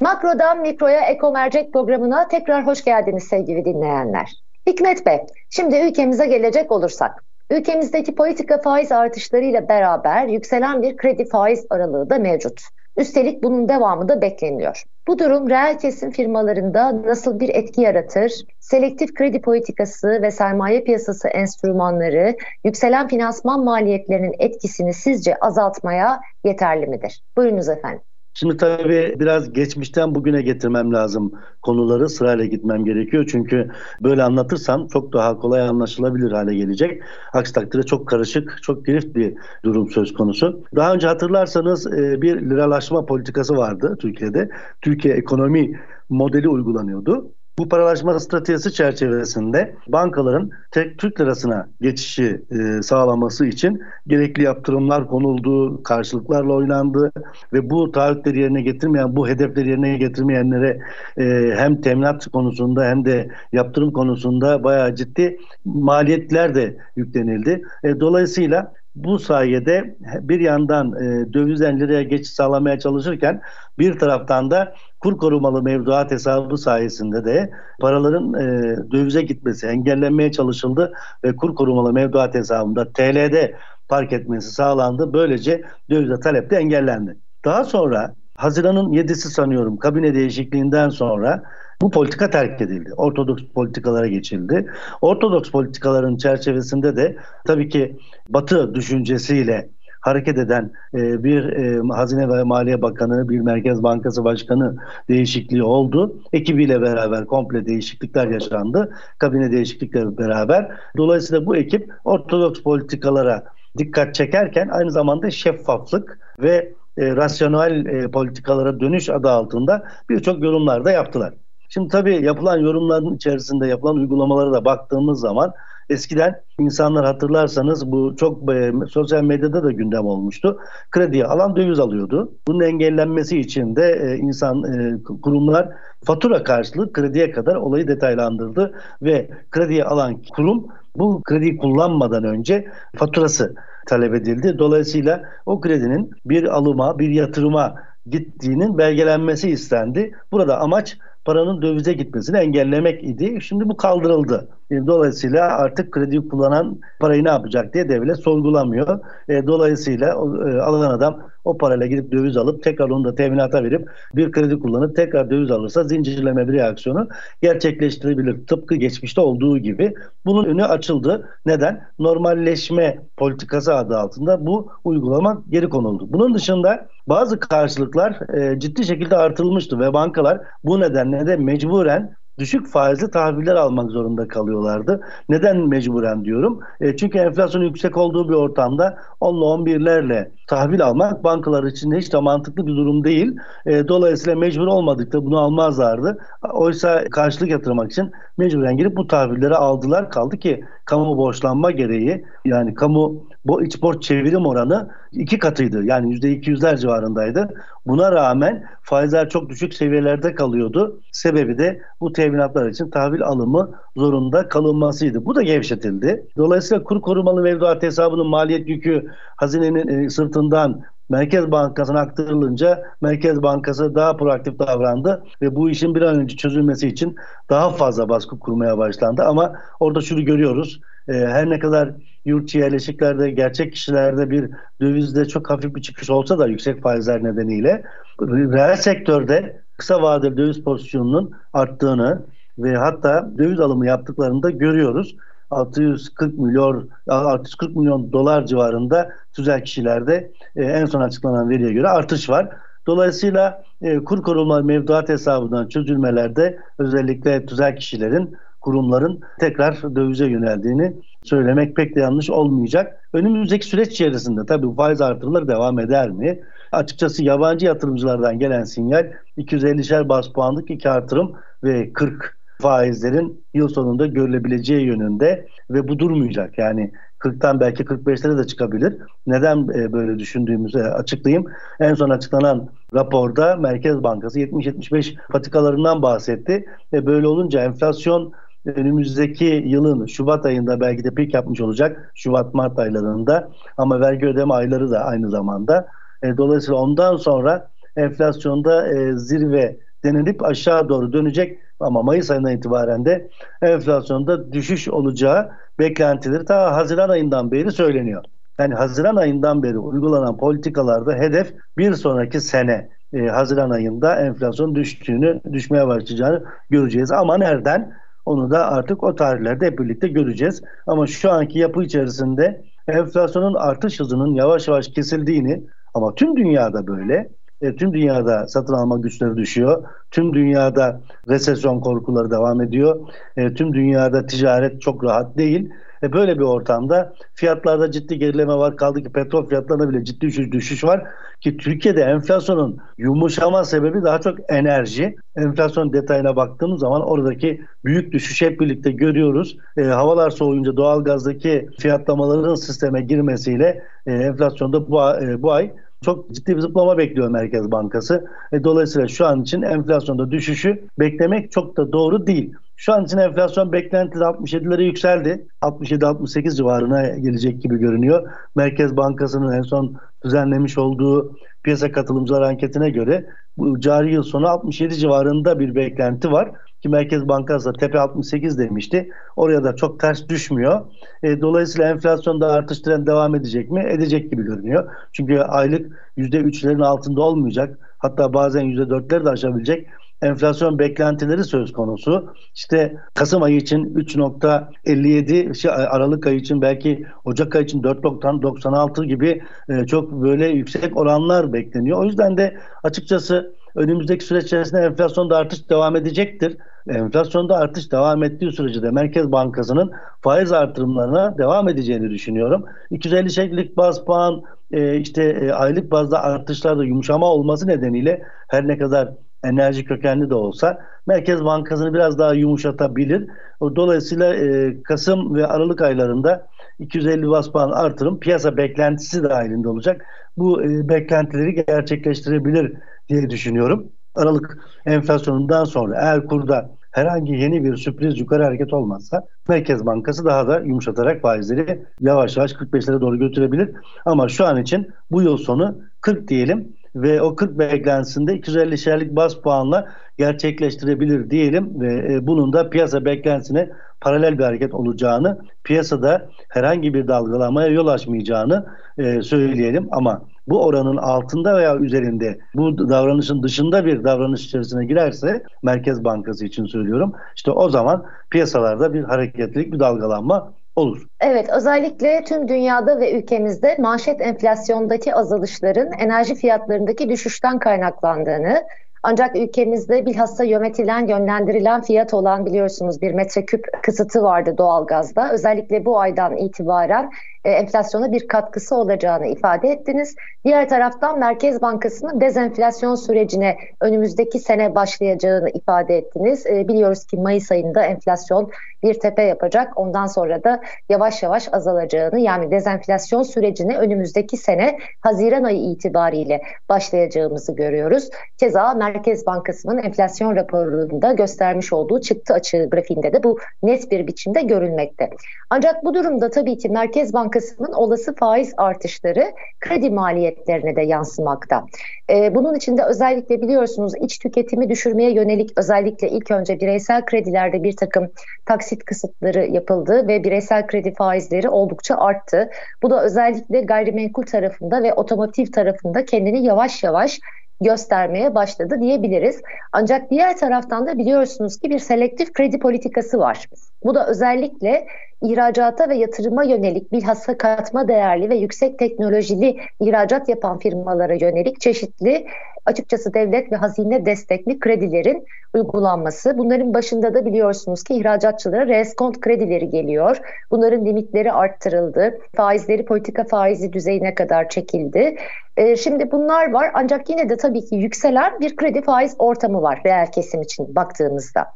Makrodan 0.00 0.60
Mikro'ya 0.60 1.00
Eko 1.00 1.32
Mercek 1.32 1.72
programına 1.72 2.28
tekrar 2.28 2.66
hoş 2.66 2.84
geldiniz 2.84 3.24
sevgili 3.24 3.64
dinleyenler. 3.64 4.32
Hikmet 4.66 5.06
Bey, 5.06 5.18
şimdi 5.50 5.76
ülkemize 5.76 6.26
gelecek 6.26 6.72
olursak, 6.72 7.24
ülkemizdeki 7.50 8.14
politika 8.14 8.60
faiz 8.60 8.92
artışlarıyla 8.92 9.68
beraber 9.68 10.26
yükselen 10.26 10.82
bir 10.82 10.96
kredi 10.96 11.28
faiz 11.28 11.66
aralığı 11.70 12.10
da 12.10 12.18
mevcut. 12.18 12.60
Üstelik 12.96 13.42
bunun 13.42 13.68
devamı 13.68 14.08
da 14.08 14.22
bekleniyor. 14.22 14.82
Bu 15.08 15.18
durum 15.18 15.50
reel 15.50 15.78
kesim 15.78 16.10
firmalarında 16.10 17.02
nasıl 17.02 17.40
bir 17.40 17.48
etki 17.48 17.80
yaratır? 17.80 18.32
Selektif 18.60 19.14
kredi 19.14 19.40
politikası 19.40 20.08
ve 20.22 20.30
sermaye 20.30 20.84
piyasası 20.84 21.28
enstrümanları 21.28 22.36
yükselen 22.64 23.08
finansman 23.08 23.64
maliyetlerinin 23.64 24.34
etkisini 24.38 24.94
sizce 24.94 25.36
azaltmaya 25.40 26.20
yeterli 26.44 26.86
midir? 26.86 27.22
Buyurunuz 27.36 27.68
efendim. 27.68 28.02
Şimdi 28.34 28.56
tabii 28.56 29.16
biraz 29.20 29.52
geçmişten 29.52 30.14
bugüne 30.14 30.42
getirmem 30.42 30.92
lazım 30.92 31.32
konuları 31.62 32.08
sırayla 32.08 32.44
gitmem 32.44 32.84
gerekiyor. 32.84 33.26
Çünkü 33.32 33.70
böyle 34.02 34.22
anlatırsam 34.22 34.88
çok 34.88 35.12
daha 35.12 35.38
kolay 35.38 35.60
anlaşılabilir 35.60 36.32
hale 36.32 36.54
gelecek. 36.54 37.02
Aksi 37.32 37.52
takdirde 37.54 37.82
çok 37.82 38.08
karışık, 38.08 38.58
çok 38.62 38.86
girift 38.86 39.16
bir 39.16 39.34
durum 39.64 39.90
söz 39.90 40.12
konusu. 40.14 40.64
Daha 40.76 40.94
önce 40.94 41.06
hatırlarsanız 41.06 41.86
e, 41.86 42.22
bir 42.22 42.50
liralaşma 42.50 43.06
politikası 43.06 43.56
vardı 43.56 43.96
Türkiye'de. 44.00 44.50
Türkiye 44.82 45.14
ekonomi 45.14 45.80
modeli 46.08 46.48
uygulanıyordu. 46.48 47.32
Bu 47.58 47.68
paralaşma 47.68 48.20
stratejisi 48.20 48.72
çerçevesinde 48.72 49.74
bankaların 49.88 50.50
tek 50.70 50.98
Türk 50.98 51.20
lirasına 51.20 51.68
geçişi 51.80 52.42
e, 52.50 52.82
sağlaması 52.82 53.46
için 53.46 53.82
gerekli 54.06 54.42
yaptırımlar 54.42 55.06
konuldu, 55.08 55.82
karşılıklarla 55.82 56.52
oynandı 56.52 57.12
ve 57.52 57.70
bu 57.70 57.92
taahhütleri 57.92 58.40
yerine 58.40 58.62
getirmeyen, 58.62 59.16
bu 59.16 59.28
hedefleri 59.28 59.68
yerine 59.68 59.96
getirmeyenlere 59.96 60.80
e, 61.18 61.54
hem 61.56 61.80
teminat 61.80 62.26
konusunda 62.26 62.84
hem 62.84 63.04
de 63.04 63.30
yaptırım 63.52 63.92
konusunda 63.92 64.64
bayağı 64.64 64.94
ciddi 64.94 65.38
maliyetler 65.64 66.54
de 66.54 66.76
yüklenildi. 66.96 67.62
E, 67.84 68.00
dolayısıyla 68.00 68.72
bu 68.94 69.18
sayede 69.18 69.96
bir 70.20 70.40
yandan 70.40 70.92
e, 70.92 71.32
dövizden 71.32 71.80
liraya 71.80 72.02
geçiş 72.02 72.32
sağlamaya 72.32 72.78
çalışırken 72.78 73.40
bir 73.78 73.98
taraftan 73.98 74.50
da 74.50 74.74
kur 75.00 75.18
korumalı 75.18 75.62
mevduat 75.62 76.10
hesabı 76.10 76.56
sayesinde 76.56 77.24
de 77.24 77.50
paraların 77.80 78.34
e, 78.34 78.76
dövize 78.90 79.22
gitmesi 79.22 79.66
engellenmeye 79.66 80.32
çalışıldı 80.32 80.92
ve 81.24 81.36
kur 81.36 81.54
korumalı 81.54 81.92
mevduat 81.92 82.34
hesabında 82.34 82.92
TL'de 82.92 83.54
park 83.88 84.12
etmesi 84.12 84.50
sağlandı. 84.50 85.12
Böylece 85.12 85.62
dövize 85.90 86.20
talep 86.20 86.50
de 86.50 86.56
engellendi. 86.56 87.16
Daha 87.44 87.64
sonra 87.64 88.14
Haziran'ın 88.36 88.92
7'si 88.92 89.28
sanıyorum 89.28 89.76
kabine 89.76 90.14
değişikliğinden 90.14 90.88
sonra 90.88 91.42
bu 91.82 91.90
politika 91.90 92.30
terk 92.30 92.60
edildi. 92.60 92.90
Ortodoks 92.96 93.42
politikalara 93.54 94.06
geçildi. 94.06 94.66
Ortodoks 95.00 95.50
politikaların 95.50 96.16
çerçevesinde 96.16 96.96
de 96.96 97.16
tabii 97.46 97.68
ki 97.68 97.96
Batı 98.28 98.74
düşüncesiyle 98.74 99.70
hareket 100.00 100.38
eden 100.38 100.72
e, 100.94 101.24
bir 101.24 101.44
e, 101.44 101.80
Hazine 101.94 102.28
ve 102.28 102.44
Maliye 102.44 102.82
Bakanı, 102.82 103.28
bir 103.28 103.40
Merkez 103.40 103.82
Bankası 103.82 104.24
Başkanı 104.24 104.76
değişikliği 105.08 105.62
oldu. 105.62 106.16
Ekibiyle 106.32 106.82
beraber 106.82 107.26
komple 107.26 107.66
değişiklikler 107.66 108.28
yaşandı. 108.28 108.92
Kabine 109.18 109.52
değişiklikleri 109.52 110.18
beraber. 110.18 110.70
Dolayısıyla 110.96 111.46
bu 111.46 111.56
ekip 111.56 111.90
ortodoks 112.04 112.62
politikalara 112.62 113.44
dikkat 113.78 114.14
çekerken 114.14 114.68
aynı 114.68 114.90
zamanda 114.90 115.30
şeffaflık 115.30 116.18
ve 116.42 116.72
e, 116.98 117.16
rasyonel 117.16 118.10
politikalara 118.10 118.80
dönüş 118.80 119.10
adı 119.10 119.30
altında 119.30 119.84
birçok 120.10 120.42
yorumlar 120.42 120.84
da 120.84 120.90
yaptılar. 120.90 121.34
Şimdi 121.72 121.88
tabii 121.88 122.24
yapılan 122.24 122.58
yorumların 122.58 123.14
içerisinde 123.14 123.66
yapılan 123.66 123.96
uygulamalara 123.96 124.52
da 124.52 124.64
baktığımız 124.64 125.20
zaman 125.20 125.52
eskiden 125.88 126.42
insanlar 126.58 127.04
hatırlarsanız 127.04 127.92
bu 127.92 128.16
çok 128.16 128.52
e, 128.52 128.72
sosyal 128.90 129.22
medyada 129.22 129.64
da 129.64 129.72
gündem 129.72 130.06
olmuştu. 130.06 130.58
Krediye 130.90 131.24
alan 131.24 131.56
döviz 131.56 131.78
alıyordu. 131.78 132.32
Bunun 132.48 132.60
engellenmesi 132.60 133.38
için 133.38 133.76
de 133.76 134.00
e, 134.02 134.16
insan 134.16 134.64
e, 134.64 135.02
kurumlar 135.22 135.68
fatura 136.04 136.42
karşılığı 136.42 136.92
krediye 136.92 137.30
kadar 137.30 137.56
olayı 137.56 137.88
detaylandırdı 137.88 138.74
ve 139.02 139.30
krediye 139.50 139.84
alan 139.84 140.22
kurum 140.36 140.66
bu 140.96 141.22
krediyi 141.22 141.56
kullanmadan 141.56 142.24
önce 142.24 142.68
faturası 142.96 143.54
talep 143.86 144.14
edildi. 144.14 144.58
Dolayısıyla 144.58 145.22
o 145.46 145.60
kredinin 145.60 146.10
bir 146.24 146.44
alıma, 146.44 146.98
bir 146.98 147.08
yatırıma 147.08 147.74
gittiğinin 148.06 148.78
belgelenmesi 148.78 149.50
istendi. 149.50 150.12
Burada 150.32 150.60
amaç 150.60 150.98
paranın 151.24 151.62
dövize 151.62 151.92
gitmesini 151.92 152.36
engellemek 152.36 153.04
idi. 153.04 153.38
Şimdi 153.42 153.68
bu 153.68 153.76
kaldırıldı. 153.76 154.59
E, 154.70 154.86
dolayısıyla 154.86 155.48
artık 155.48 155.92
kredi 155.92 156.28
kullanan 156.28 156.80
parayı 157.00 157.24
ne 157.24 157.28
yapacak 157.28 157.74
diye 157.74 157.88
devlet 157.88 158.16
sorgulamıyor. 158.16 159.00
E, 159.28 159.46
dolayısıyla 159.46 160.08
e, 160.08 160.60
alan 160.60 160.90
adam 160.90 161.30
o 161.44 161.58
parayla 161.58 161.86
gidip 161.86 162.12
döviz 162.12 162.36
alıp 162.36 162.62
tekrar 162.62 162.90
onu 162.90 163.04
da 163.04 163.14
teminata 163.14 163.64
verip 163.64 163.88
bir 164.14 164.32
kredi 164.32 164.58
kullanıp 164.58 164.96
tekrar 164.96 165.30
döviz 165.30 165.50
alırsa 165.50 165.84
zincirleme 165.84 166.48
bir 166.48 166.52
reaksiyonu 166.52 167.08
gerçekleştirebilir. 167.42 168.46
Tıpkı 168.46 168.74
geçmişte 168.74 169.20
olduğu 169.20 169.58
gibi. 169.58 169.94
Bunun 170.24 170.44
önü 170.44 170.64
açıldı. 170.64 171.28
Neden? 171.46 171.86
Normalleşme 171.98 172.98
politikası 173.16 173.74
adı 173.74 173.96
altında 173.98 174.46
bu 174.46 174.68
uygulama 174.84 175.42
geri 175.50 175.68
konuldu. 175.68 176.06
Bunun 176.10 176.34
dışında 176.34 176.88
bazı 177.06 177.40
karşılıklar 177.40 178.18
ciddi 178.58 178.84
şekilde 178.84 179.16
artırılmıştı 179.16 179.80
ve 179.80 179.92
bankalar 179.92 180.40
bu 180.64 180.80
nedenle 180.80 181.26
de 181.26 181.36
mecburen 181.36 182.14
düşük 182.40 182.66
faizli 182.66 183.10
tahviller 183.10 183.54
almak 183.54 183.90
zorunda 183.90 184.28
kalıyorlardı. 184.28 185.00
Neden 185.28 185.68
mecburen 185.68 186.24
diyorum? 186.24 186.60
E, 186.80 186.96
çünkü 186.96 187.18
enflasyon 187.18 187.62
yüksek 187.62 187.96
olduğu 187.96 188.28
bir 188.28 188.34
ortamda 188.34 188.98
10'la 189.20 189.44
11'lerle 189.44 190.30
tahvil 190.46 190.84
almak 190.84 191.24
bankalar 191.24 191.64
için 191.64 191.92
hiç 191.92 192.12
de 192.12 192.18
mantıklı 192.20 192.66
bir 192.66 192.76
durum 192.76 193.04
değil. 193.04 193.36
E, 193.66 193.88
dolayısıyla 193.88 194.38
mecbur 194.38 194.66
olmadıkta 194.66 195.24
bunu 195.24 195.38
almazlardı. 195.38 196.18
Oysa 196.52 197.04
karşılık 197.10 197.50
yatırmak 197.50 197.92
için 197.92 198.12
mecburen 198.38 198.76
girip 198.76 198.96
bu 198.96 199.06
tahvilleri 199.06 199.56
aldılar. 199.56 200.10
Kaldı 200.10 200.36
ki 200.36 200.64
kamu 200.90 201.16
borçlanma 201.16 201.70
gereği 201.70 202.24
yani 202.44 202.74
kamu 202.74 203.24
bu 203.44 203.64
iç 203.64 203.82
borç 203.82 204.02
çevirim 204.02 204.46
oranı 204.46 204.90
iki 205.12 205.38
katıydı. 205.38 205.84
Yani 205.84 206.12
yüzde 206.12 206.30
iki 206.30 206.50
yüzler 206.50 206.76
civarındaydı. 206.76 207.48
Buna 207.86 208.12
rağmen 208.12 208.64
faizler 208.82 209.28
çok 209.28 209.48
düşük 209.48 209.74
seviyelerde 209.74 210.34
kalıyordu. 210.34 211.00
Sebebi 211.12 211.58
de 211.58 211.80
bu 212.00 212.12
teminatlar 212.12 212.68
için 212.68 212.90
tahvil 212.90 213.22
alımı 213.22 213.70
zorunda 213.96 214.48
kalınmasıydı. 214.48 215.24
Bu 215.24 215.34
da 215.34 215.42
gevşetildi. 215.42 216.26
Dolayısıyla 216.36 216.84
kur 216.84 217.00
korumalı 217.00 217.42
mevduat 217.42 217.82
hesabının 217.82 218.26
maliyet 218.26 218.68
yükü 218.68 219.06
hazinenin 219.36 219.88
e, 219.88 220.10
sırtından 220.10 220.82
Merkez 221.10 221.50
Bankası'na 221.50 222.00
aktarılınca 222.00 222.84
Merkez 223.00 223.42
Bankası 223.42 223.94
daha 223.94 224.16
proaktif 224.16 224.58
davrandı 224.58 225.24
ve 225.42 225.56
bu 225.56 225.70
işin 225.70 225.94
bir 225.94 226.02
an 226.02 226.18
önce 226.18 226.36
çözülmesi 226.36 226.88
için 226.88 227.16
daha 227.50 227.70
fazla 227.70 228.08
baskı 228.08 228.38
kurmaya 228.38 228.78
başlandı. 228.78 229.22
Ama 229.22 229.52
orada 229.80 230.00
şunu 230.00 230.24
görüyoruz. 230.24 230.80
E, 231.08 231.12
her 231.12 231.50
ne 231.50 231.58
kadar 231.58 231.90
yurt 232.24 232.54
yerleşiklerde, 232.54 233.30
gerçek 233.30 233.72
kişilerde 233.72 234.30
bir 234.30 234.50
dövizde 234.80 235.24
çok 235.24 235.50
hafif 235.50 235.74
bir 235.74 235.82
çıkış 235.82 236.10
olsa 236.10 236.38
da 236.38 236.46
yüksek 236.46 236.82
faizler 236.82 237.24
nedeniyle 237.24 237.82
reel 238.22 238.76
sektörde 238.76 239.62
kısa 239.76 240.02
vadeli 240.02 240.36
döviz 240.36 240.64
pozisyonunun 240.64 241.32
arttığını 241.52 242.22
ve 242.58 242.76
hatta 242.76 243.30
döviz 243.38 243.60
alımı 243.60 243.86
yaptıklarını 243.86 244.42
da 244.42 244.50
görüyoruz. 244.50 245.16
640 245.50 246.38
milyon 246.38 246.88
640 247.08 247.76
milyon 247.76 248.12
dolar 248.12 248.46
civarında 248.46 249.10
tüzel 249.32 249.64
kişilerde 249.64 250.32
e, 250.56 250.64
en 250.64 250.84
son 250.84 251.00
açıklanan 251.00 251.50
veriye 251.50 251.72
göre 251.72 251.88
artış 251.88 252.30
var. 252.30 252.48
Dolayısıyla 252.86 253.62
e, 253.82 253.98
kur 253.98 254.22
koruma 254.22 254.60
mevduat 254.60 255.08
hesabından 255.08 255.68
çözülmelerde 255.68 256.58
özellikle 256.78 257.46
tüzel 257.46 257.76
kişilerin 257.76 258.36
kurumların 258.60 259.20
tekrar 259.40 259.82
dövize 259.82 260.26
yöneldiğini 260.26 260.96
söylemek 261.22 261.76
pek 261.76 261.96
de 261.96 262.00
yanlış 262.00 262.30
olmayacak. 262.30 263.08
Önümüzdeki 263.12 263.66
süreç 263.66 263.92
içerisinde 263.92 264.46
tabii 264.46 264.74
faiz 264.74 265.00
artırımları 265.00 265.48
devam 265.48 265.78
eder 265.78 266.10
mi? 266.10 266.40
Açıkçası 266.72 267.24
yabancı 267.24 267.66
yatırımcılardan 267.66 268.38
gelen 268.38 268.64
sinyal 268.64 269.06
250'şer 269.38 270.08
bas 270.08 270.32
puanlık 270.32 270.70
iki 270.70 270.90
artırım 270.90 271.32
ve 271.64 271.92
40 271.92 272.39
faizlerin 272.60 273.44
yıl 273.54 273.68
sonunda 273.68 274.06
görülebileceği 274.06 274.86
yönünde 274.86 275.46
ve 275.70 275.88
bu 275.88 275.98
durmayacak. 275.98 276.58
Yani 276.58 276.92
40'tan 277.20 277.60
belki 277.60 277.84
45'lere 277.84 278.38
de 278.38 278.46
çıkabilir. 278.46 278.96
Neden 279.26 279.68
e, 279.68 279.92
böyle 279.92 280.18
düşündüğümüzü 280.18 280.78
açıklayayım. 280.78 281.46
En 281.80 281.94
son 281.94 282.10
açıklanan 282.10 282.68
raporda 282.94 283.56
Merkez 283.56 284.02
Bankası 284.02 284.40
70-75 284.40 285.16
patikalarından 285.30 286.02
bahsetti. 286.02 286.64
Ve 286.92 287.06
böyle 287.06 287.26
olunca 287.26 287.64
enflasyon 287.64 288.32
önümüzdeki 288.66 289.64
yılın 289.66 290.06
Şubat 290.06 290.46
ayında 290.46 290.80
belki 290.80 291.04
de 291.04 291.14
pik 291.14 291.34
yapmış 291.34 291.60
olacak. 291.60 292.12
Şubat-Mart 292.14 292.78
aylarında 292.78 293.50
ama 293.76 294.00
vergi 294.00 294.26
ödeme 294.26 294.54
ayları 294.54 294.90
da 294.90 295.04
aynı 295.04 295.30
zamanda. 295.30 295.86
E, 296.22 296.36
dolayısıyla 296.36 296.80
ondan 296.80 297.16
sonra 297.16 297.70
enflasyonda 297.96 298.88
e, 298.88 299.12
zirve 299.16 299.76
denilip 300.04 300.44
aşağı 300.44 300.88
doğru 300.88 301.12
dönecek 301.12 301.58
ama 301.80 302.02
Mayıs 302.02 302.30
ayından 302.30 302.52
itibaren 302.52 303.04
de 303.04 303.30
enflasyonda 303.62 304.52
düşüş 304.52 304.88
olacağı 304.88 305.50
beklentileri 305.78 306.44
ta 306.44 306.76
Haziran 306.76 307.08
ayından 307.08 307.52
beri 307.52 307.72
söyleniyor. 307.72 308.24
Yani 308.58 308.74
Haziran 308.74 309.16
ayından 309.16 309.62
beri 309.62 309.78
uygulanan 309.78 310.36
politikalarda 310.36 311.14
hedef 311.14 311.54
bir 311.78 311.94
sonraki 311.94 312.40
sene 312.40 312.88
e, 313.12 313.26
Haziran 313.26 313.70
ayında 313.70 314.20
enflasyon 314.20 314.74
düştüğünü, 314.74 315.40
düşmeye 315.52 315.86
başlayacağını 315.86 316.44
göreceğiz. 316.70 317.12
Ama 317.12 317.38
nereden? 317.38 317.92
Onu 318.26 318.50
da 318.50 318.70
artık 318.70 319.04
o 319.04 319.14
tarihlerde 319.14 319.66
hep 319.66 319.78
birlikte 319.78 320.08
göreceğiz. 320.08 320.62
Ama 320.86 321.06
şu 321.06 321.30
anki 321.30 321.58
yapı 321.58 321.82
içerisinde 321.82 322.64
enflasyonun 322.88 323.54
artış 323.54 324.00
hızının 324.00 324.34
yavaş 324.34 324.68
yavaş 324.68 324.88
kesildiğini 324.88 325.64
ama 325.94 326.14
tüm 326.14 326.36
dünyada 326.36 326.86
böyle 326.86 327.28
e, 327.62 327.76
tüm 327.76 327.92
dünyada 327.92 328.46
satın 328.46 328.74
alma 328.74 328.98
güçleri 328.98 329.36
düşüyor. 329.36 329.84
Tüm 330.10 330.34
dünyada 330.34 331.00
resesyon 331.28 331.80
korkuları 331.80 332.30
devam 332.30 332.60
ediyor. 332.62 333.00
E, 333.36 333.54
tüm 333.54 333.74
dünyada 333.74 334.26
ticaret 334.26 334.82
çok 334.82 335.04
rahat 335.04 335.38
değil. 335.38 335.70
E, 336.02 336.12
böyle 336.12 336.38
bir 336.38 336.44
ortamda 336.44 337.12
fiyatlarda 337.34 337.90
ciddi 337.90 338.18
gerileme 338.18 338.54
var. 338.54 338.76
Kaldı 338.76 339.02
ki 339.02 339.12
petrol 339.12 339.48
fiyatlarında 339.48 339.90
bile 339.90 340.04
ciddi 340.04 340.20
düşüş, 340.20 340.52
düşüş 340.52 340.84
var. 340.84 341.02
Ki 341.40 341.56
Türkiye'de 341.56 342.02
enflasyonun 342.02 342.78
yumuşama 342.98 343.64
sebebi 343.64 344.02
daha 344.02 344.20
çok 344.20 344.38
enerji. 344.48 345.16
Enflasyon 345.36 345.92
detayına 345.92 346.36
baktığımız 346.36 346.80
zaman 346.80 347.02
oradaki 347.02 347.60
büyük 347.84 348.12
düşüş 348.12 348.42
hep 348.42 348.60
birlikte 348.60 348.90
görüyoruz. 348.90 349.56
E, 349.76 349.82
havalar 349.82 350.30
soğuyunca 350.30 350.76
doğalgazdaki 350.76 351.68
fiyatlamaların 351.78 352.54
sisteme 352.54 353.02
girmesiyle 353.02 353.82
e, 354.06 354.12
enflasyonda 354.12 354.90
bu, 354.90 355.00
e, 355.00 355.42
bu 355.42 355.52
ay 355.52 355.70
çok 356.04 356.30
ciddi 356.30 356.56
bir 356.56 356.60
zıplama 356.60 356.98
bekliyor 356.98 357.28
Merkez 357.28 357.70
Bankası. 357.70 358.26
E, 358.52 358.64
dolayısıyla 358.64 359.08
şu 359.08 359.26
an 359.26 359.42
için 359.42 359.62
enflasyonda 359.62 360.30
düşüşü 360.30 360.84
beklemek 360.98 361.52
çok 361.52 361.76
da 361.76 361.92
doğru 361.92 362.26
değil. 362.26 362.54
Şu 362.76 362.92
an 362.92 363.04
için 363.04 363.18
enflasyon 363.18 363.72
beklentisi 363.72 364.24
67'lere 364.24 364.82
yükseldi. 364.82 365.46
67-68 365.62 366.56
civarına 366.56 367.08
gelecek 367.08 367.62
gibi 367.62 367.78
görünüyor. 367.78 368.30
Merkez 368.56 368.96
Bankası'nın 368.96 369.52
en 369.52 369.62
son 369.62 369.96
düzenlemiş 370.24 370.78
olduğu 370.78 371.36
piyasa 371.62 371.92
katılımcılar 371.92 372.42
anketine 372.42 372.90
göre 372.90 373.26
bu 373.58 373.80
cari 373.80 374.12
yıl 374.12 374.22
sonu 374.22 374.48
67 374.48 374.94
civarında 374.94 375.58
bir 375.58 375.74
beklenti 375.74 376.32
var 376.32 376.50
ki 376.82 376.88
Merkez 376.88 377.28
Bankası 377.28 377.68
da 377.68 377.72
tepe 377.72 378.00
68 378.00 378.58
demişti. 378.58 379.10
Oraya 379.36 379.64
da 379.64 379.76
çok 379.76 380.00
ters 380.00 380.28
düşmüyor. 380.28 380.80
E, 381.22 381.40
dolayısıyla 381.40 381.90
enflasyonda 381.90 382.52
artış 382.52 382.80
trendi 382.80 383.06
devam 383.06 383.34
edecek 383.34 383.70
mi? 383.70 383.84
Edecek 383.88 384.30
gibi 384.30 384.42
görünüyor. 384.42 384.90
Çünkü 385.12 385.38
aylık 385.38 385.92
%3'lerin 386.18 386.84
altında 386.84 387.20
olmayacak. 387.22 387.78
Hatta 387.98 388.34
bazen 388.34 388.64
%4'leri 388.64 389.24
de 389.24 389.30
aşabilecek 389.30 389.86
enflasyon 390.22 390.78
beklentileri 390.78 391.44
söz 391.44 391.72
konusu. 391.72 392.34
İşte 392.54 392.96
Kasım 393.14 393.42
ayı 393.42 393.56
için 393.56 393.84
3.57, 393.84 395.54
şey, 395.54 395.70
Aralık 395.70 396.26
ayı 396.26 396.36
için 396.36 396.62
belki 396.62 397.06
Ocak 397.24 397.56
ayı 397.56 397.64
için 397.64 397.82
4.96 397.82 399.04
gibi 399.04 399.42
e, 399.68 399.86
çok 399.86 400.12
böyle 400.12 400.48
yüksek 400.48 400.96
oranlar 400.96 401.52
bekleniyor. 401.52 402.02
O 402.02 402.04
yüzden 402.04 402.36
de 402.36 402.56
açıkçası 402.82 403.54
önümüzdeki 403.74 404.24
süreç 404.24 404.44
içerisinde 404.44 404.80
enflasyonda 404.80 405.36
artış 405.36 405.70
devam 405.70 405.96
edecektir. 405.96 406.56
Enflasyonda 406.88 407.56
artış 407.56 407.92
devam 407.92 408.22
ettiği 408.22 408.52
sürece 408.52 408.82
de 408.82 408.90
Merkez 408.90 409.32
Bankası'nın 409.32 409.92
faiz 410.20 410.52
artırımlarına 410.52 411.38
devam 411.38 411.68
edeceğini 411.68 412.10
düşünüyorum. 412.10 412.64
250 412.90 413.30
şekillik 413.30 413.76
baz 413.76 414.04
puan 414.04 414.42
e, 414.72 414.96
işte 414.96 415.24
e, 415.24 415.50
aylık 415.50 415.90
bazda 415.90 416.22
artışlarda 416.22 416.84
yumuşama 416.84 417.26
olması 417.26 417.66
nedeniyle 417.66 418.22
her 418.48 418.68
ne 418.68 418.78
kadar 418.78 419.08
enerji 419.44 419.84
kökenli 419.84 420.30
de 420.30 420.34
olsa 420.34 420.78
Merkez 421.06 421.44
Bankası'nı 421.44 421.94
biraz 421.94 422.18
daha 422.18 422.34
yumuşatabilir. 422.34 423.28
Dolayısıyla 423.60 424.34
e, 424.34 424.82
Kasım 424.82 425.34
ve 425.34 425.46
Aralık 425.46 425.82
aylarında 425.82 426.46
250 426.78 427.28
bas 427.28 427.52
puan 427.52 427.70
artırım 427.70 428.20
piyasa 428.20 428.56
beklentisi 428.56 429.22
dahilinde 429.22 429.68
olacak. 429.68 430.04
Bu 430.36 430.62
e, 430.62 430.88
beklentileri 430.88 431.64
gerçekleştirebilir 431.66 432.72
diye 433.08 433.30
düşünüyorum. 433.30 433.92
Aralık 434.14 434.58
enflasyonundan 434.86 435.64
sonra 435.64 435.96
eğer 436.00 436.26
kurda 436.26 436.70
herhangi 436.90 437.32
yeni 437.32 437.64
bir 437.64 437.76
sürpriz 437.76 438.20
yukarı 438.20 438.44
hareket 438.44 438.72
olmazsa 438.72 439.26
Merkez 439.48 439.86
Bankası 439.86 440.24
daha 440.24 440.48
da 440.48 440.60
yumuşatarak 440.60 441.22
faizleri 441.22 441.82
yavaş 442.00 442.36
yavaş 442.36 442.52
45'lere 442.52 443.00
doğru 443.00 443.18
götürebilir. 443.18 443.70
Ama 444.04 444.28
şu 444.28 444.46
an 444.46 444.62
için 444.62 444.90
bu 445.10 445.22
yıl 445.22 445.36
sonu 445.36 445.78
40 446.00 446.28
diyelim 446.28 446.72
ve 446.94 447.22
o 447.22 447.36
40 447.36 447.58
beklentisinde 447.58 448.34
250 448.34 448.78
şerlik 448.78 449.16
bas 449.16 449.34
puanla 449.34 449.88
gerçekleştirebilir 450.18 451.30
diyelim 451.30 451.80
ve 451.80 452.14
e, 452.14 452.26
bunun 452.26 452.52
da 452.52 452.70
piyasa 452.70 453.04
beklentisine 453.04 453.70
paralel 454.00 454.38
bir 454.38 454.44
hareket 454.44 454.74
olacağını, 454.74 455.38
piyasada 455.64 456.28
herhangi 456.48 456.94
bir 456.94 457.08
dalgalanmaya 457.08 457.68
yol 457.68 457.86
açmayacağını 457.86 458.66
e, 458.98 459.22
söyleyelim 459.22 459.88
ama 459.90 460.22
bu 460.46 460.64
oranın 460.64 460.96
altında 460.96 461.56
veya 461.56 461.76
üzerinde 461.76 462.38
bu 462.54 462.88
davranışın 462.88 463.42
dışında 463.42 463.86
bir 463.86 464.04
davranış 464.04 464.44
içerisine 464.44 464.84
girerse 464.84 465.42
Merkez 465.62 466.04
Bankası 466.04 466.46
için 466.46 466.64
söylüyorum 466.64 467.12
işte 467.36 467.50
o 467.50 467.68
zaman 467.68 468.04
piyasalarda 468.30 468.94
bir 468.94 469.02
hareketlilik 469.02 469.72
bir 469.72 469.78
dalgalanma 469.78 470.52
olur. 470.76 471.06
Evet 471.20 471.50
özellikle 471.56 472.24
tüm 472.24 472.48
dünyada 472.48 473.00
ve 473.00 473.18
ülkemizde 473.18 473.76
manşet 473.78 474.20
enflasyondaki 474.20 475.14
azalışların 475.14 475.92
enerji 475.98 476.34
fiyatlarındaki 476.34 477.08
düşüşten 477.08 477.58
kaynaklandığını 477.58 478.62
ancak 479.02 479.36
ülkemizde 479.36 480.06
bilhassa 480.06 480.44
yönetilen, 480.44 481.06
yönlendirilen 481.06 481.82
fiyat 481.82 482.14
olan 482.14 482.46
biliyorsunuz 482.46 483.02
bir 483.02 483.14
metreküp 483.14 483.64
kısıtı 483.82 484.22
vardı 484.22 484.54
doğalgazda. 484.58 485.32
Özellikle 485.32 485.84
bu 485.84 486.00
aydan 486.00 486.36
itibaren 486.36 487.10
e, 487.44 487.50
enflasyona 487.50 488.12
bir 488.12 488.28
katkısı 488.28 488.76
olacağını 488.76 489.26
ifade 489.26 489.68
ettiniz. 489.68 490.14
Diğer 490.44 490.68
taraftan 490.68 491.18
Merkez 491.18 491.62
Bankası'nın 491.62 492.20
dezenflasyon 492.20 492.94
sürecine 492.94 493.56
önümüzdeki 493.80 494.38
sene 494.38 494.74
başlayacağını 494.74 495.50
ifade 495.50 495.96
ettiniz. 495.96 496.46
E, 496.46 496.68
biliyoruz 496.68 497.06
ki 497.06 497.16
Mayıs 497.16 497.52
ayında 497.52 497.82
enflasyon 497.82 498.50
bir 498.82 499.00
tepe 499.00 499.22
yapacak. 499.22 499.78
Ondan 499.78 500.06
sonra 500.06 500.44
da 500.44 500.60
yavaş 500.88 501.22
yavaş 501.22 501.48
azalacağını 501.52 502.20
yani 502.20 502.50
dezenflasyon 502.50 503.22
sürecine 503.22 503.76
önümüzdeki 503.76 504.36
sene 504.36 504.78
Haziran 505.00 505.44
ayı 505.44 505.70
itibariyle 505.70 506.42
başlayacağımızı 506.68 507.54
görüyoruz. 507.54 508.10
Keza 508.38 508.74
Merkez 508.74 509.26
Bankası'nın 509.26 509.78
enflasyon 509.78 510.36
raporunda 510.36 511.12
göstermiş 511.12 511.72
olduğu 511.72 512.00
çıktı 512.00 512.34
açığı 512.34 512.68
grafiğinde 512.70 513.12
de 513.12 513.22
bu 513.22 513.38
net 513.62 513.90
bir 513.90 514.06
biçimde 514.06 514.42
görülmekte. 514.42 515.10
Ancak 515.50 515.84
bu 515.84 515.94
durumda 515.94 516.30
tabii 516.30 516.58
ki 516.58 516.68
Merkez 516.68 517.12
Bankası 517.12 517.29
Bankası'nın 517.30 517.72
olası 517.72 518.14
faiz 518.14 518.54
artışları 518.56 519.32
kredi 519.60 519.90
maliyetlerine 519.90 520.76
de 520.76 520.82
yansımakta. 520.82 521.66
Ee, 522.10 522.34
bunun 522.34 522.54
için 522.54 522.78
de 522.78 522.84
özellikle 522.84 523.42
biliyorsunuz 523.42 523.92
iç 524.00 524.18
tüketimi 524.18 524.68
düşürmeye 524.68 525.12
yönelik 525.12 525.52
özellikle 525.56 526.08
ilk 526.08 526.30
önce 526.30 526.60
bireysel 526.60 527.04
kredilerde 527.04 527.62
bir 527.62 527.76
takım 527.76 528.08
taksit 528.46 528.84
kısıtları 528.84 529.46
yapıldı 529.46 530.08
ve 530.08 530.24
bireysel 530.24 530.66
kredi 530.66 530.94
faizleri 530.94 531.48
oldukça 531.48 531.96
arttı. 531.96 532.50
Bu 532.82 532.90
da 532.90 533.04
özellikle 533.04 533.60
gayrimenkul 533.60 534.22
tarafında 534.22 534.82
ve 534.82 534.94
otomotiv 534.94 535.46
tarafında 535.46 536.04
kendini 536.04 536.44
yavaş 536.44 536.82
yavaş 536.82 537.18
göstermeye 537.60 538.34
başladı 538.34 538.76
diyebiliriz. 538.80 539.42
Ancak 539.72 540.10
diğer 540.10 540.36
taraftan 540.36 540.86
da 540.86 540.98
biliyorsunuz 540.98 541.60
ki 541.60 541.70
bir 541.70 541.78
selektif 541.78 542.32
kredi 542.32 542.58
politikası 542.58 543.18
var. 543.18 543.46
Bu 543.84 543.94
da 543.94 544.06
özellikle 544.06 544.86
ihracata 545.22 545.88
ve 545.88 545.94
yatırıma 545.94 546.44
yönelik 546.44 546.92
bilhassa 546.92 547.38
katma 547.38 547.88
değerli 547.88 548.30
ve 548.30 548.36
yüksek 548.36 548.78
teknolojili 548.78 549.56
ihracat 549.80 550.28
yapan 550.28 550.58
firmalara 550.58 551.14
yönelik 551.14 551.60
çeşitli 551.60 552.26
açıkçası 552.66 553.14
devlet 553.14 553.52
ve 553.52 553.56
hazine 553.56 554.06
destekli 554.06 554.58
kredilerin 554.58 555.24
uygulanması. 555.54 556.38
Bunların 556.38 556.74
başında 556.74 557.14
da 557.14 557.26
biliyorsunuz 557.26 557.84
ki 557.84 557.94
ihracatçılara 557.94 558.66
reskont 558.66 559.20
kredileri 559.20 559.70
geliyor. 559.70 560.20
Bunların 560.50 560.86
limitleri 560.86 561.32
arttırıldı. 561.32 562.18
Faizleri 562.36 562.84
politika 562.84 563.24
faizi 563.24 563.72
düzeyine 563.72 564.14
kadar 564.14 564.48
çekildi. 564.48 565.16
Ee, 565.56 565.76
şimdi 565.76 566.10
bunlar 566.10 566.52
var 566.52 566.70
ancak 566.74 567.10
yine 567.10 567.28
de 567.28 567.36
tabii 567.36 567.64
ki 567.64 567.74
yükselen 567.74 568.40
bir 568.40 568.56
kredi 568.56 568.82
faiz 568.82 569.14
ortamı 569.18 569.62
var 569.62 569.80
reel 569.86 570.06
kesim 570.12 570.42
için 570.42 570.74
baktığımızda. 570.74 571.46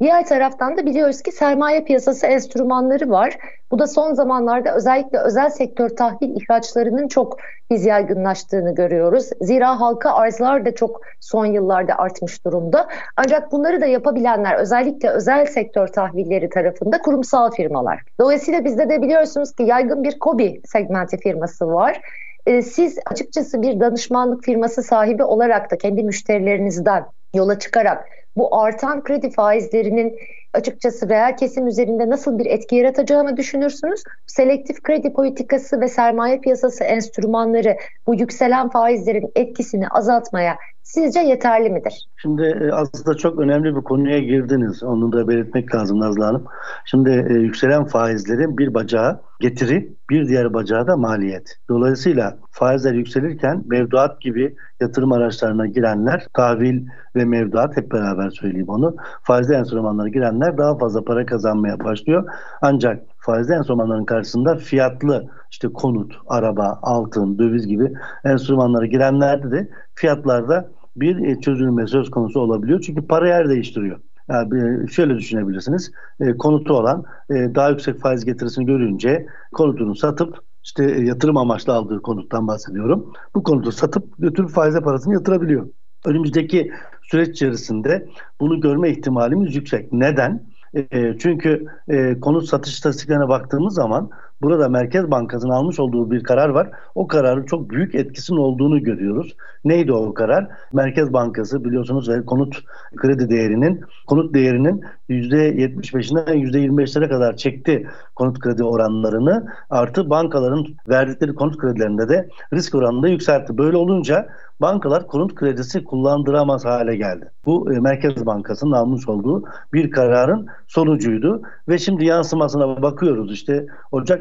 Diğer 0.00 0.26
taraftan 0.26 0.76
da 0.76 0.86
biliyoruz 0.86 1.22
ki 1.22 1.32
sermaye 1.32 1.84
piyasası 1.84 2.26
enstrümanları 2.26 3.10
var. 3.10 3.38
Bu 3.70 3.78
da 3.78 3.86
son 3.86 4.14
zamanlarda 4.14 4.74
özellikle 4.74 5.18
özel 5.18 5.50
sektör 5.50 5.88
tahvil 5.88 6.36
ihraçlarının 6.36 7.08
çok 7.08 7.36
yaygınlaştığını 7.70 8.74
görüyoruz. 8.74 9.30
Zira 9.40 9.80
halka 9.80 10.12
arzlar 10.12 10.64
da 10.64 10.74
çok 10.74 11.00
son 11.20 11.46
yıllarda 11.46 11.94
artmış 11.94 12.44
durumda. 12.44 12.88
Ancak 13.16 13.52
bunları 13.52 13.80
da 13.80 13.86
yapabilenler 13.86 14.54
özellikle 14.54 15.10
özel 15.10 15.46
sektör 15.46 15.86
tahvilleri 15.86 16.50
tarafında 16.50 17.02
kurumsal 17.02 17.50
firmalar. 17.50 18.02
Dolayısıyla 18.20 18.64
bizde 18.64 18.88
de 18.88 19.02
biliyorsunuz 19.02 19.52
ki 19.52 19.62
yaygın 19.62 20.02
bir 20.04 20.18
kobi 20.18 20.60
segmenti 20.64 21.18
firması 21.18 21.66
var. 21.66 22.00
Ee, 22.46 22.62
siz 22.62 22.98
açıkçası 23.06 23.62
bir 23.62 23.80
danışmanlık 23.80 24.44
firması 24.44 24.82
sahibi 24.82 25.24
olarak 25.24 25.70
da 25.70 25.78
kendi 25.78 26.02
müşterilerinizden 26.02 27.04
yola 27.34 27.58
çıkarak 27.58 28.08
bu 28.36 28.56
artan 28.62 29.02
kredi 29.02 29.30
faizlerinin 29.30 30.18
açıkçası 30.54 31.08
reel 31.08 31.36
kesim 31.36 31.66
üzerinde 31.66 32.10
nasıl 32.10 32.38
bir 32.38 32.46
etki 32.46 32.76
yaratacağını 32.76 33.36
düşünürsünüz? 33.36 34.02
Selektif 34.26 34.82
kredi 34.82 35.12
politikası 35.12 35.80
ve 35.80 35.88
sermaye 35.88 36.40
piyasası 36.40 36.84
enstrümanları 36.84 37.76
bu 38.06 38.14
yükselen 38.14 38.68
faizlerin 38.68 39.32
etkisini 39.34 39.88
azaltmaya 39.88 40.56
sizce 40.88 41.20
yeterli 41.20 41.70
midir? 41.70 42.08
Şimdi 42.16 42.42
e, 42.42 42.72
aslında 42.72 43.16
çok 43.16 43.38
önemli 43.38 43.76
bir 43.76 43.82
konuya 43.82 44.18
girdiniz. 44.18 44.82
Onu 44.82 45.12
da 45.12 45.28
belirtmek 45.28 45.74
lazım 45.74 46.00
Nazlı 46.00 46.24
Hanım. 46.24 46.44
Şimdi 46.84 47.26
e, 47.30 47.32
yükselen 47.32 47.84
faizlerin 47.84 48.58
bir 48.58 48.74
bacağı 48.74 49.20
getiri, 49.40 49.92
bir 50.10 50.28
diğer 50.28 50.54
bacağı 50.54 50.86
da 50.86 50.96
maliyet. 50.96 51.56
Dolayısıyla 51.68 52.38
faizler 52.50 52.94
yükselirken 52.94 53.62
mevduat 53.66 54.20
gibi 54.20 54.56
yatırım 54.80 55.12
araçlarına 55.12 55.66
girenler, 55.66 56.26
tahvil 56.34 56.86
ve 57.16 57.24
mevduat 57.24 57.76
hep 57.76 57.92
beraber 57.92 58.30
söyleyeyim 58.30 58.68
onu. 58.68 58.96
Faizli 59.22 59.54
enstrümanlara 59.54 60.08
girenler 60.08 60.37
daha 60.40 60.78
fazla 60.78 61.04
para 61.04 61.26
kazanmaya 61.26 61.80
başlıyor. 61.80 62.24
Ancak 62.62 63.02
faizli 63.18 63.54
enstrümanların 63.54 64.04
karşısında 64.04 64.56
fiyatlı 64.56 65.28
işte 65.50 65.68
konut, 65.68 66.14
araba, 66.26 66.78
altın, 66.82 67.38
döviz 67.38 67.66
gibi 67.66 67.92
enstrümanlara 68.24 68.86
girenlerde 68.86 69.50
de 69.50 69.68
fiyatlarda 69.94 70.70
bir 70.96 71.18
e, 71.26 71.40
çözülme 71.40 71.86
söz 71.86 72.10
konusu 72.10 72.40
olabiliyor. 72.40 72.80
Çünkü 72.80 73.06
para 73.06 73.28
yer 73.28 73.48
değiştiriyor. 73.48 74.00
Yani 74.30 74.90
şöyle 74.90 75.16
düşünebilirsiniz. 75.16 75.92
E, 76.20 76.36
konutu 76.36 76.74
olan 76.74 77.04
e, 77.30 77.34
daha 77.54 77.70
yüksek 77.70 78.00
faiz 78.00 78.24
getirisini 78.24 78.66
görünce 78.66 79.26
konutunu 79.52 79.94
satıp 79.94 80.38
işte 80.64 80.84
yatırım 80.84 81.36
amaçlı 81.36 81.72
aldığı 81.72 82.02
konuttan 82.02 82.46
bahsediyorum. 82.48 83.12
Bu 83.34 83.42
konutu 83.42 83.72
satıp 83.72 84.04
götürüp 84.18 84.50
faize 84.50 84.80
parasını 84.80 85.14
yatırabiliyor. 85.14 85.68
Önümüzdeki 86.06 86.72
süreç 87.10 87.28
içerisinde 87.28 88.06
bunu 88.40 88.60
görme 88.60 88.90
ihtimalimiz 88.90 89.56
yüksek. 89.56 89.92
Neden? 89.92 90.42
E, 90.74 91.18
çünkü 91.18 91.66
e, 91.88 92.20
konut 92.20 92.48
satış 92.48 92.74
istatistiklerine 92.74 93.28
baktığımız 93.28 93.74
zaman 93.74 94.10
burada 94.42 94.68
Merkez 94.68 95.10
Bankası'nın 95.10 95.52
almış 95.52 95.80
olduğu 95.80 96.10
bir 96.10 96.22
karar 96.22 96.48
var. 96.48 96.70
O 96.94 97.06
kararın 97.06 97.44
çok 97.44 97.70
büyük 97.70 97.94
etkisinin 97.94 98.38
olduğunu 98.38 98.82
görüyoruz. 98.82 99.36
Neydi 99.64 99.92
o 99.92 100.14
karar? 100.14 100.48
Merkez 100.72 101.12
Bankası 101.12 101.64
biliyorsunuz 101.64 102.10
konut 102.26 102.62
kredi 102.96 103.30
değerinin 103.30 103.80
konut 104.06 104.34
değerinin 104.34 104.84
%75'inden 105.08 106.36
%25'lere 106.36 107.08
kadar 107.08 107.36
çekti 107.36 107.86
konut 108.14 108.38
kredi 108.38 108.64
oranlarını. 108.64 109.46
Artı 109.70 110.10
bankaların 110.10 110.66
verdikleri 110.88 111.34
konut 111.34 111.58
kredilerinde 111.58 112.08
de 112.08 112.28
risk 112.52 112.74
oranını 112.74 113.02
da 113.02 113.08
yükseltti. 113.08 113.58
Böyle 113.58 113.76
olunca 113.76 114.28
bankalar 114.60 115.06
konut 115.06 115.34
kredisi 115.34 115.84
kullandıramaz 115.84 116.64
hale 116.64 116.96
geldi. 116.96 117.30
Bu 117.46 117.72
e, 117.72 117.80
Merkez 117.80 118.26
Bankası'nın 118.26 118.72
almış 118.72 119.08
olduğu 119.08 119.44
bir 119.72 119.90
kararın 119.90 120.46
sonucuydu 120.66 121.42
ve 121.68 121.78
şimdi 121.78 122.04
yansımasına 122.04 122.82
bakıyoruz 122.82 123.32
işte 123.32 123.66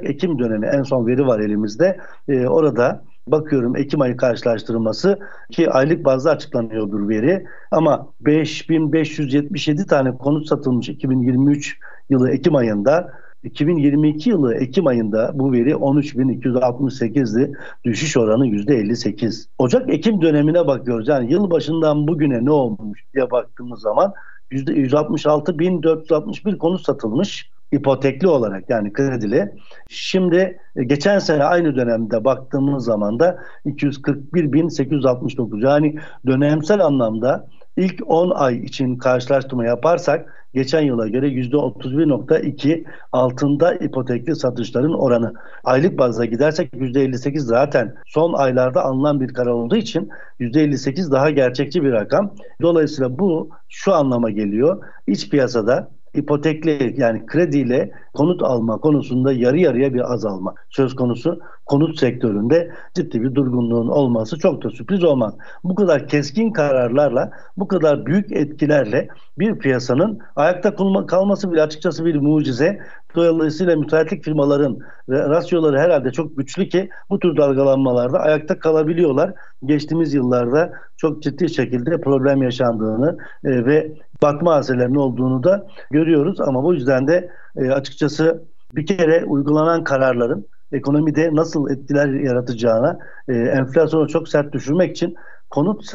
Ocak-Ekim 0.07 0.39
dönemi 0.39 0.65
en 0.65 0.83
son 0.83 1.07
veri 1.07 1.27
var 1.27 1.39
elimizde. 1.39 1.97
E, 2.27 2.47
orada 2.47 3.03
bakıyorum 3.27 3.75
Ekim 3.75 4.01
ayı 4.01 4.17
karşılaştırılması 4.17 5.19
ki 5.51 5.69
aylık 5.69 6.05
bazda 6.05 6.31
açıklanıyordur 6.31 7.09
veri 7.09 7.45
ama 7.71 8.07
5577 8.21 9.85
tane 9.85 10.11
konut 10.11 10.47
satılmış 10.47 10.89
2023 10.89 11.77
yılı 12.09 12.29
Ekim 12.29 12.55
ayında 12.55 13.11
2022 13.43 14.29
yılı 14.29 14.55
Ekim 14.55 14.87
ayında 14.87 15.31
bu 15.33 15.51
veri 15.51 15.71
13.268'di. 15.71 17.51
Düşüş 17.83 18.17
oranı 18.17 18.47
%58. 18.47 19.47
Ocak-Ekim 19.59 20.21
dönemine 20.21 20.67
bakıyoruz. 20.67 21.07
Yani 21.07 21.31
yıl 21.31 21.51
başından 21.51 22.07
bugüne 22.07 22.45
ne 22.45 22.51
olmuş 22.51 23.03
diye 23.13 23.31
baktığımız 23.31 23.81
zaman 23.81 24.13
%166.461 24.51 26.57
konut 26.57 26.81
satılmış 26.81 27.49
ipotekli 27.71 28.27
olarak 28.27 28.69
yani 28.69 28.93
kredili. 28.93 29.51
Şimdi 29.89 30.59
e, 30.75 30.83
geçen 30.83 31.19
sene 31.19 31.43
aynı 31.43 31.75
dönemde 31.75 32.25
baktığımız 32.25 32.85
zaman 32.85 33.19
da 33.19 33.39
241.869 33.65 35.65
yani 35.65 35.95
dönemsel 36.27 36.85
anlamda 36.85 37.47
ilk 37.77 38.01
10 38.07 38.29
ay 38.29 38.57
için 38.57 38.95
karşılaştırma 38.95 39.65
yaparsak 39.65 40.33
geçen 40.53 40.81
yıla 40.81 41.07
göre 41.07 41.27
%31.2 41.27 42.83
altında 43.11 43.75
ipotekli 43.75 44.35
satışların 44.35 44.93
oranı. 44.93 45.33
Aylık 45.63 45.97
bazda 45.97 46.25
gidersek 46.25 46.73
%58 46.73 47.39
zaten 47.39 47.95
son 48.05 48.33
aylarda 48.33 48.83
alınan 48.83 49.19
bir 49.19 49.33
karar 49.33 49.51
olduğu 49.51 49.75
için 49.75 50.09
%58 50.39 51.11
daha 51.11 51.29
gerçekçi 51.29 51.83
bir 51.83 51.91
rakam. 51.91 52.33
Dolayısıyla 52.61 53.19
bu 53.19 53.49
şu 53.69 53.93
anlama 53.93 54.29
geliyor. 54.29 54.83
İç 55.07 55.29
piyasada 55.29 55.89
ipotekli 56.13 56.93
yani 56.97 57.25
krediyle 57.25 57.91
konut 58.13 58.43
alma 58.43 58.77
konusunda 58.77 59.33
yarı 59.33 59.59
yarıya 59.59 59.93
bir 59.93 60.13
azalma 60.13 60.55
söz 60.69 60.95
konusu. 60.95 61.39
Konut 61.67 61.99
sektöründe 61.99 62.71
ciddi 62.93 63.21
bir 63.21 63.35
durgunluğun 63.35 63.87
olması 63.87 64.39
çok 64.39 64.63
da 64.63 64.69
sürpriz 64.69 65.03
olmaz. 65.03 65.33
Bu 65.63 65.75
kadar 65.75 66.07
keskin 66.07 66.51
kararlarla, 66.51 67.31
bu 67.57 67.67
kadar 67.67 68.05
büyük 68.05 68.31
etkilerle 68.31 69.07
bir 69.39 69.59
piyasanın 69.59 70.19
ayakta 70.35 70.75
kalması 71.05 71.51
bile 71.51 71.61
açıkçası 71.61 72.05
bir 72.05 72.15
mucize. 72.15 72.79
Dolayısıyla 73.15 73.75
müteahhitlik 73.75 74.23
firmaların 74.23 74.79
rasyoları 75.09 75.79
herhalde 75.79 76.11
çok 76.11 76.37
güçlü 76.37 76.69
ki 76.69 76.89
bu 77.09 77.19
tür 77.19 77.37
dalgalanmalarda 77.37 78.19
ayakta 78.19 78.59
kalabiliyorlar. 78.59 79.33
Geçtiğimiz 79.65 80.13
yıllarda 80.13 80.71
çok 80.97 81.23
ciddi 81.23 81.49
şekilde 81.49 82.01
problem 82.01 82.43
yaşandığını 82.43 83.17
e, 83.43 83.65
ve 83.65 83.91
batma 84.21 84.55
haselerinin 84.55 84.95
olduğunu 84.95 85.43
da 85.43 85.67
görüyoruz. 85.91 86.41
Ama 86.41 86.63
bu 86.63 86.73
yüzden 86.73 87.07
de 87.07 87.29
e, 87.57 87.71
açıkçası 87.71 88.43
bir 88.75 88.85
kere 88.85 89.25
uygulanan 89.25 89.83
kararların 89.83 90.45
ekonomide 90.71 91.29
nasıl 91.33 91.69
etkiler 91.69 92.09
yaratacağına, 92.09 92.99
e, 93.27 93.33
enflasyonu 93.33 94.07
çok 94.07 94.29
sert 94.29 94.53
düşürmek 94.53 94.91
için 94.91 95.15
konut 95.49 95.85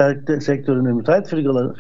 sektörünün 0.43 0.97
müteahhit 0.97 1.27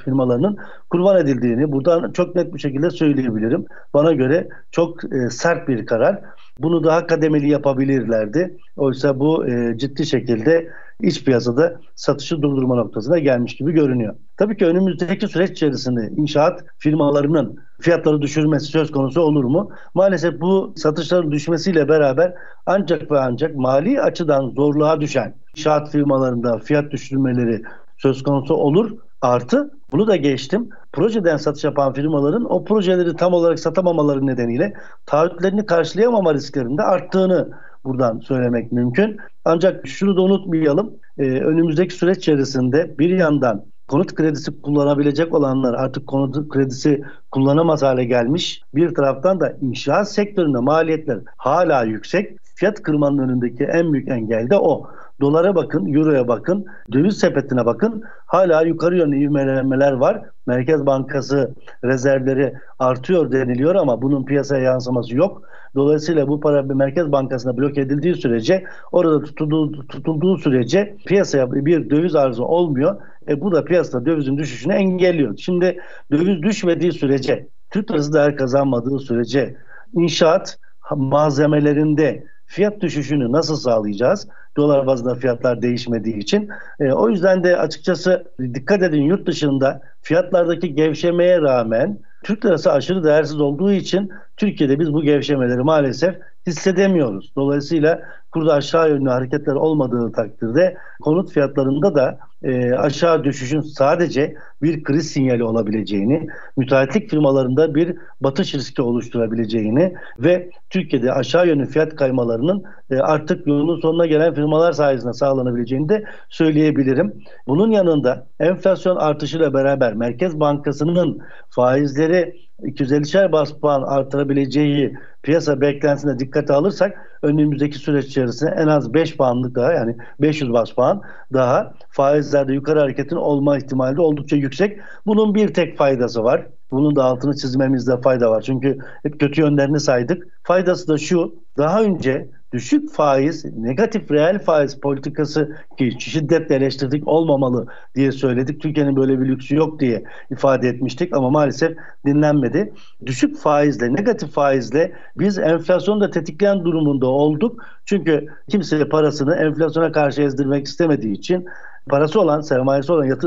firmalarının 0.04 0.58
kurban 0.90 1.16
edildiğini 1.16 1.72
buradan 1.72 2.12
çok 2.12 2.34
net 2.34 2.54
bir 2.54 2.58
şekilde 2.58 2.90
söyleyebilirim. 2.90 3.64
Bana 3.94 4.12
göre 4.12 4.48
çok 4.70 5.04
e, 5.04 5.30
sert 5.30 5.68
bir 5.68 5.86
karar. 5.86 6.20
Bunu 6.58 6.84
daha 6.84 7.06
kademeli 7.06 7.50
yapabilirlerdi. 7.50 8.56
Oysa 8.76 9.20
bu 9.20 9.46
e, 9.48 9.78
ciddi 9.78 10.06
şekilde 10.06 10.68
iç 11.02 11.24
piyasada 11.24 11.80
satışı 11.94 12.42
durdurma 12.42 12.74
noktasına 12.74 13.18
gelmiş 13.18 13.56
gibi 13.56 13.72
görünüyor. 13.72 14.14
Tabii 14.36 14.56
ki 14.56 14.66
önümüzdeki 14.66 15.28
süreç 15.28 15.50
içerisinde 15.50 16.10
inşaat 16.16 16.64
firmalarının 16.78 17.58
fiyatları 17.80 18.22
düşürmesi 18.22 18.66
söz 18.66 18.90
konusu 18.90 19.20
olur 19.20 19.44
mu? 19.44 19.70
Maalesef 19.94 20.40
bu 20.40 20.72
satışların 20.76 21.30
düşmesiyle 21.32 21.88
beraber 21.88 22.34
ancak 22.66 23.10
ve 23.10 23.20
ancak 23.20 23.56
mali 23.56 24.00
açıdan 24.00 24.50
zorluğa 24.50 25.00
düşen 25.00 25.34
inşaat 25.56 25.90
firmalarında 25.90 26.58
fiyat 26.58 26.90
düşürmeleri 26.90 27.62
söz 27.96 28.22
konusu 28.22 28.54
olur. 28.54 28.90
Artı 29.22 29.70
bunu 29.92 30.06
da 30.06 30.16
geçtim. 30.16 30.68
Projeden 30.92 31.36
satış 31.36 31.64
yapan 31.64 31.92
firmaların 31.92 32.52
o 32.52 32.64
projeleri 32.64 33.16
tam 33.16 33.32
olarak 33.32 33.58
satamamaları 33.58 34.26
nedeniyle 34.26 34.72
taahhütlerini 35.06 35.66
karşılayamama 35.66 36.34
risklerinde 36.34 36.82
arttığını 36.82 37.48
buradan 37.84 38.18
söylemek 38.18 38.72
mümkün. 38.72 39.16
Ancak 39.44 39.86
şunu 39.86 40.16
da 40.16 40.22
unutmayalım. 40.22 40.92
Ee, 41.18 41.22
önümüzdeki 41.22 41.94
süreç 41.94 42.18
içerisinde 42.18 42.98
bir 42.98 43.10
yandan 43.10 43.64
konut 43.88 44.14
kredisi 44.14 44.62
kullanabilecek 44.62 45.34
olanlar 45.34 45.74
artık 45.74 46.06
konut 46.06 46.48
kredisi 46.48 47.02
kullanamaz 47.30 47.82
hale 47.82 48.04
gelmiş. 48.04 48.62
Bir 48.74 48.94
taraftan 48.94 49.40
da 49.40 49.56
inşaat 49.60 50.12
sektöründe 50.12 50.58
maliyetler 50.58 51.18
hala 51.36 51.84
yüksek. 51.84 52.36
Fiyat 52.54 52.82
kırmanın 52.82 53.18
önündeki 53.18 53.64
en 53.64 53.92
büyük 53.92 54.08
engel 54.08 54.50
de 54.50 54.56
o. 54.56 54.86
Dolara 55.20 55.54
bakın, 55.54 55.94
euroya 55.94 56.28
bakın, 56.28 56.66
döviz 56.92 57.18
sepetine 57.18 57.66
bakın. 57.66 58.02
Hala 58.26 58.62
yukarı 58.62 58.96
yönlü 58.96 59.16
ivmelenmeler 59.16 59.92
var. 59.92 60.22
Merkez 60.46 60.86
Bankası 60.86 61.54
rezervleri 61.84 62.54
artıyor 62.78 63.32
deniliyor 63.32 63.74
ama 63.74 64.02
bunun 64.02 64.24
piyasaya 64.24 64.62
yansıması 64.62 65.16
yok. 65.16 65.42
Dolayısıyla 65.74 66.28
bu 66.28 66.40
para 66.40 66.68
bir 66.68 66.74
Merkez 66.74 67.12
Bankası'na 67.12 67.56
blok 67.56 67.78
edildiği 67.78 68.14
sürece 68.14 68.64
orada 68.92 69.22
tutulduğu, 69.22 69.86
tutulduğu 69.86 70.38
sürece 70.38 70.96
piyasaya 71.06 71.52
bir 71.52 71.90
döviz 71.90 72.16
arzı 72.16 72.44
olmuyor. 72.44 72.96
E 73.28 73.40
bu 73.40 73.52
da 73.52 73.64
piyasada 73.64 74.06
dövizin 74.06 74.38
düşüşünü 74.38 74.72
engelliyor. 74.72 75.36
Şimdi 75.36 75.80
döviz 76.12 76.42
düşmediği 76.42 76.92
sürece, 76.92 77.48
Türk 77.70 77.90
lirası 77.90 78.12
değer 78.12 78.36
kazanmadığı 78.36 78.98
sürece 78.98 79.56
inşaat 79.94 80.58
malzemelerinde 80.96 82.24
fiyat 82.46 82.80
düşüşünü 82.80 83.32
nasıl 83.32 83.56
sağlayacağız? 83.56 84.28
Dolar 84.56 84.86
bazında 84.86 85.14
fiyatlar 85.14 85.62
değişmediği 85.62 86.16
için. 86.16 86.48
E, 86.80 86.92
o 86.92 87.08
yüzden 87.08 87.44
de 87.44 87.56
açıkçası 87.56 88.24
dikkat 88.40 88.82
edin 88.82 89.02
yurt 89.02 89.26
dışında 89.26 89.80
fiyatlardaki 90.02 90.74
gevşemeye 90.74 91.40
rağmen 91.40 91.98
Türk 92.22 92.44
lirası 92.44 92.72
aşırı 92.72 93.04
değersiz 93.04 93.40
olduğu 93.40 93.72
için 93.72 94.10
Türkiye'de 94.36 94.78
biz 94.80 94.92
bu 94.92 95.02
gevşemeleri 95.02 95.62
maalesef 95.62 96.14
hissedemiyoruz. 96.46 97.32
Dolayısıyla 97.36 98.02
kurda 98.32 98.54
aşağı 98.54 98.90
yönlü 98.90 99.10
hareketler 99.10 99.54
olmadığı 99.54 100.12
takdirde 100.12 100.76
konut 101.00 101.32
fiyatlarında 101.32 101.94
da 101.94 102.18
e, 102.42 102.72
aşağı 102.72 103.24
düşüşün 103.24 103.60
sadece 103.60 104.34
bir 104.62 104.82
kriz 104.82 105.10
sinyali 105.10 105.44
olabileceğini, 105.44 106.26
müteahhitlik 106.56 107.10
firmalarında 107.10 107.74
bir 107.74 107.96
batış 108.20 108.54
riski 108.54 108.82
oluşturabileceğini 108.82 109.94
ve 110.18 110.50
Türkiye'de 110.70 111.12
aşağı 111.12 111.46
yönlü 111.48 111.66
fiyat 111.66 111.96
kaymalarının 111.96 112.62
e, 112.90 112.96
artık 112.96 113.46
yolun 113.46 113.80
sonuna 113.80 114.06
gelen 114.06 114.34
firmalar 114.34 114.72
sayesinde 114.72 115.12
sağlanabileceğini 115.12 115.88
de 115.88 116.04
söyleyebilirim. 116.28 117.24
Bunun 117.46 117.70
yanında 117.70 118.26
enflasyon 118.40 118.96
artışıyla 118.96 119.54
beraber 119.54 119.94
Merkez 119.94 120.40
Bankası'nın 120.40 121.18
faizleri 121.50 122.34
250'şer 122.60 123.32
bas 123.32 123.52
puan 123.52 123.82
artırabileceği 123.82 124.96
piyasa 125.22 125.60
beklentisine 125.60 126.18
dikkate 126.18 126.52
alırsak 126.52 127.18
önümüzdeki 127.22 127.78
süreç 127.78 128.06
içerisinde 128.06 128.50
en 128.50 128.66
az 128.66 128.94
5 128.94 129.16
puanlık 129.16 129.54
daha 129.54 129.72
yani 129.72 129.96
500 130.20 130.52
bas 130.52 130.70
puan 130.70 131.02
daha 131.32 131.74
faizlerde 131.90 132.52
yukarı 132.52 132.80
hareketin 132.80 133.16
olma 133.16 133.56
ihtimali 133.56 133.96
de 133.96 134.00
oldukça 134.00 134.36
yüksek. 134.36 134.78
Bunun 135.06 135.34
bir 135.34 135.54
tek 135.54 135.78
faydası 135.78 136.24
var. 136.24 136.46
Bunun 136.70 136.96
da 136.96 137.04
altını 137.04 137.36
çizmemizde 137.36 138.00
fayda 138.00 138.30
var. 138.30 138.42
Çünkü 138.42 138.78
hep 139.02 139.20
kötü 139.20 139.40
yönlerini 139.40 139.80
saydık. 139.80 140.26
Faydası 140.42 140.88
da 140.88 140.98
şu. 140.98 141.34
Daha 141.58 141.82
önce 141.82 142.28
düşük 142.52 142.92
faiz, 142.92 143.44
negatif 143.44 144.10
reel 144.10 144.38
faiz 144.38 144.80
politikası 144.80 145.56
ki 145.78 145.96
şiddetle 145.98 146.54
eleştirdik 146.54 147.08
olmamalı 147.08 147.66
diye 147.94 148.12
söyledik. 148.12 148.60
Türkiye'nin 148.60 148.96
böyle 148.96 149.20
bir 149.20 149.28
lüksü 149.28 149.56
yok 149.56 149.80
diye 149.80 150.04
ifade 150.30 150.68
etmiştik 150.68 151.16
ama 151.16 151.30
maalesef 151.30 151.76
dinlenmedi. 152.06 152.72
Düşük 153.06 153.38
faizle, 153.38 153.94
negatif 153.94 154.30
faizle 154.30 154.92
biz 155.16 155.38
enflasyonu 155.38 156.00
da 156.00 156.10
tetikleyen 156.10 156.64
durumunda 156.64 157.06
olduk. 157.06 157.64
Çünkü 157.84 158.28
kimse 158.48 158.88
parasını 158.88 159.34
enflasyona 159.34 159.92
karşı 159.92 160.22
ezdirmek 160.22 160.66
istemediği 160.66 161.12
için 161.12 161.46
parası 161.88 162.20
olan, 162.20 162.40
sermayesi 162.40 162.92
olan, 162.92 163.18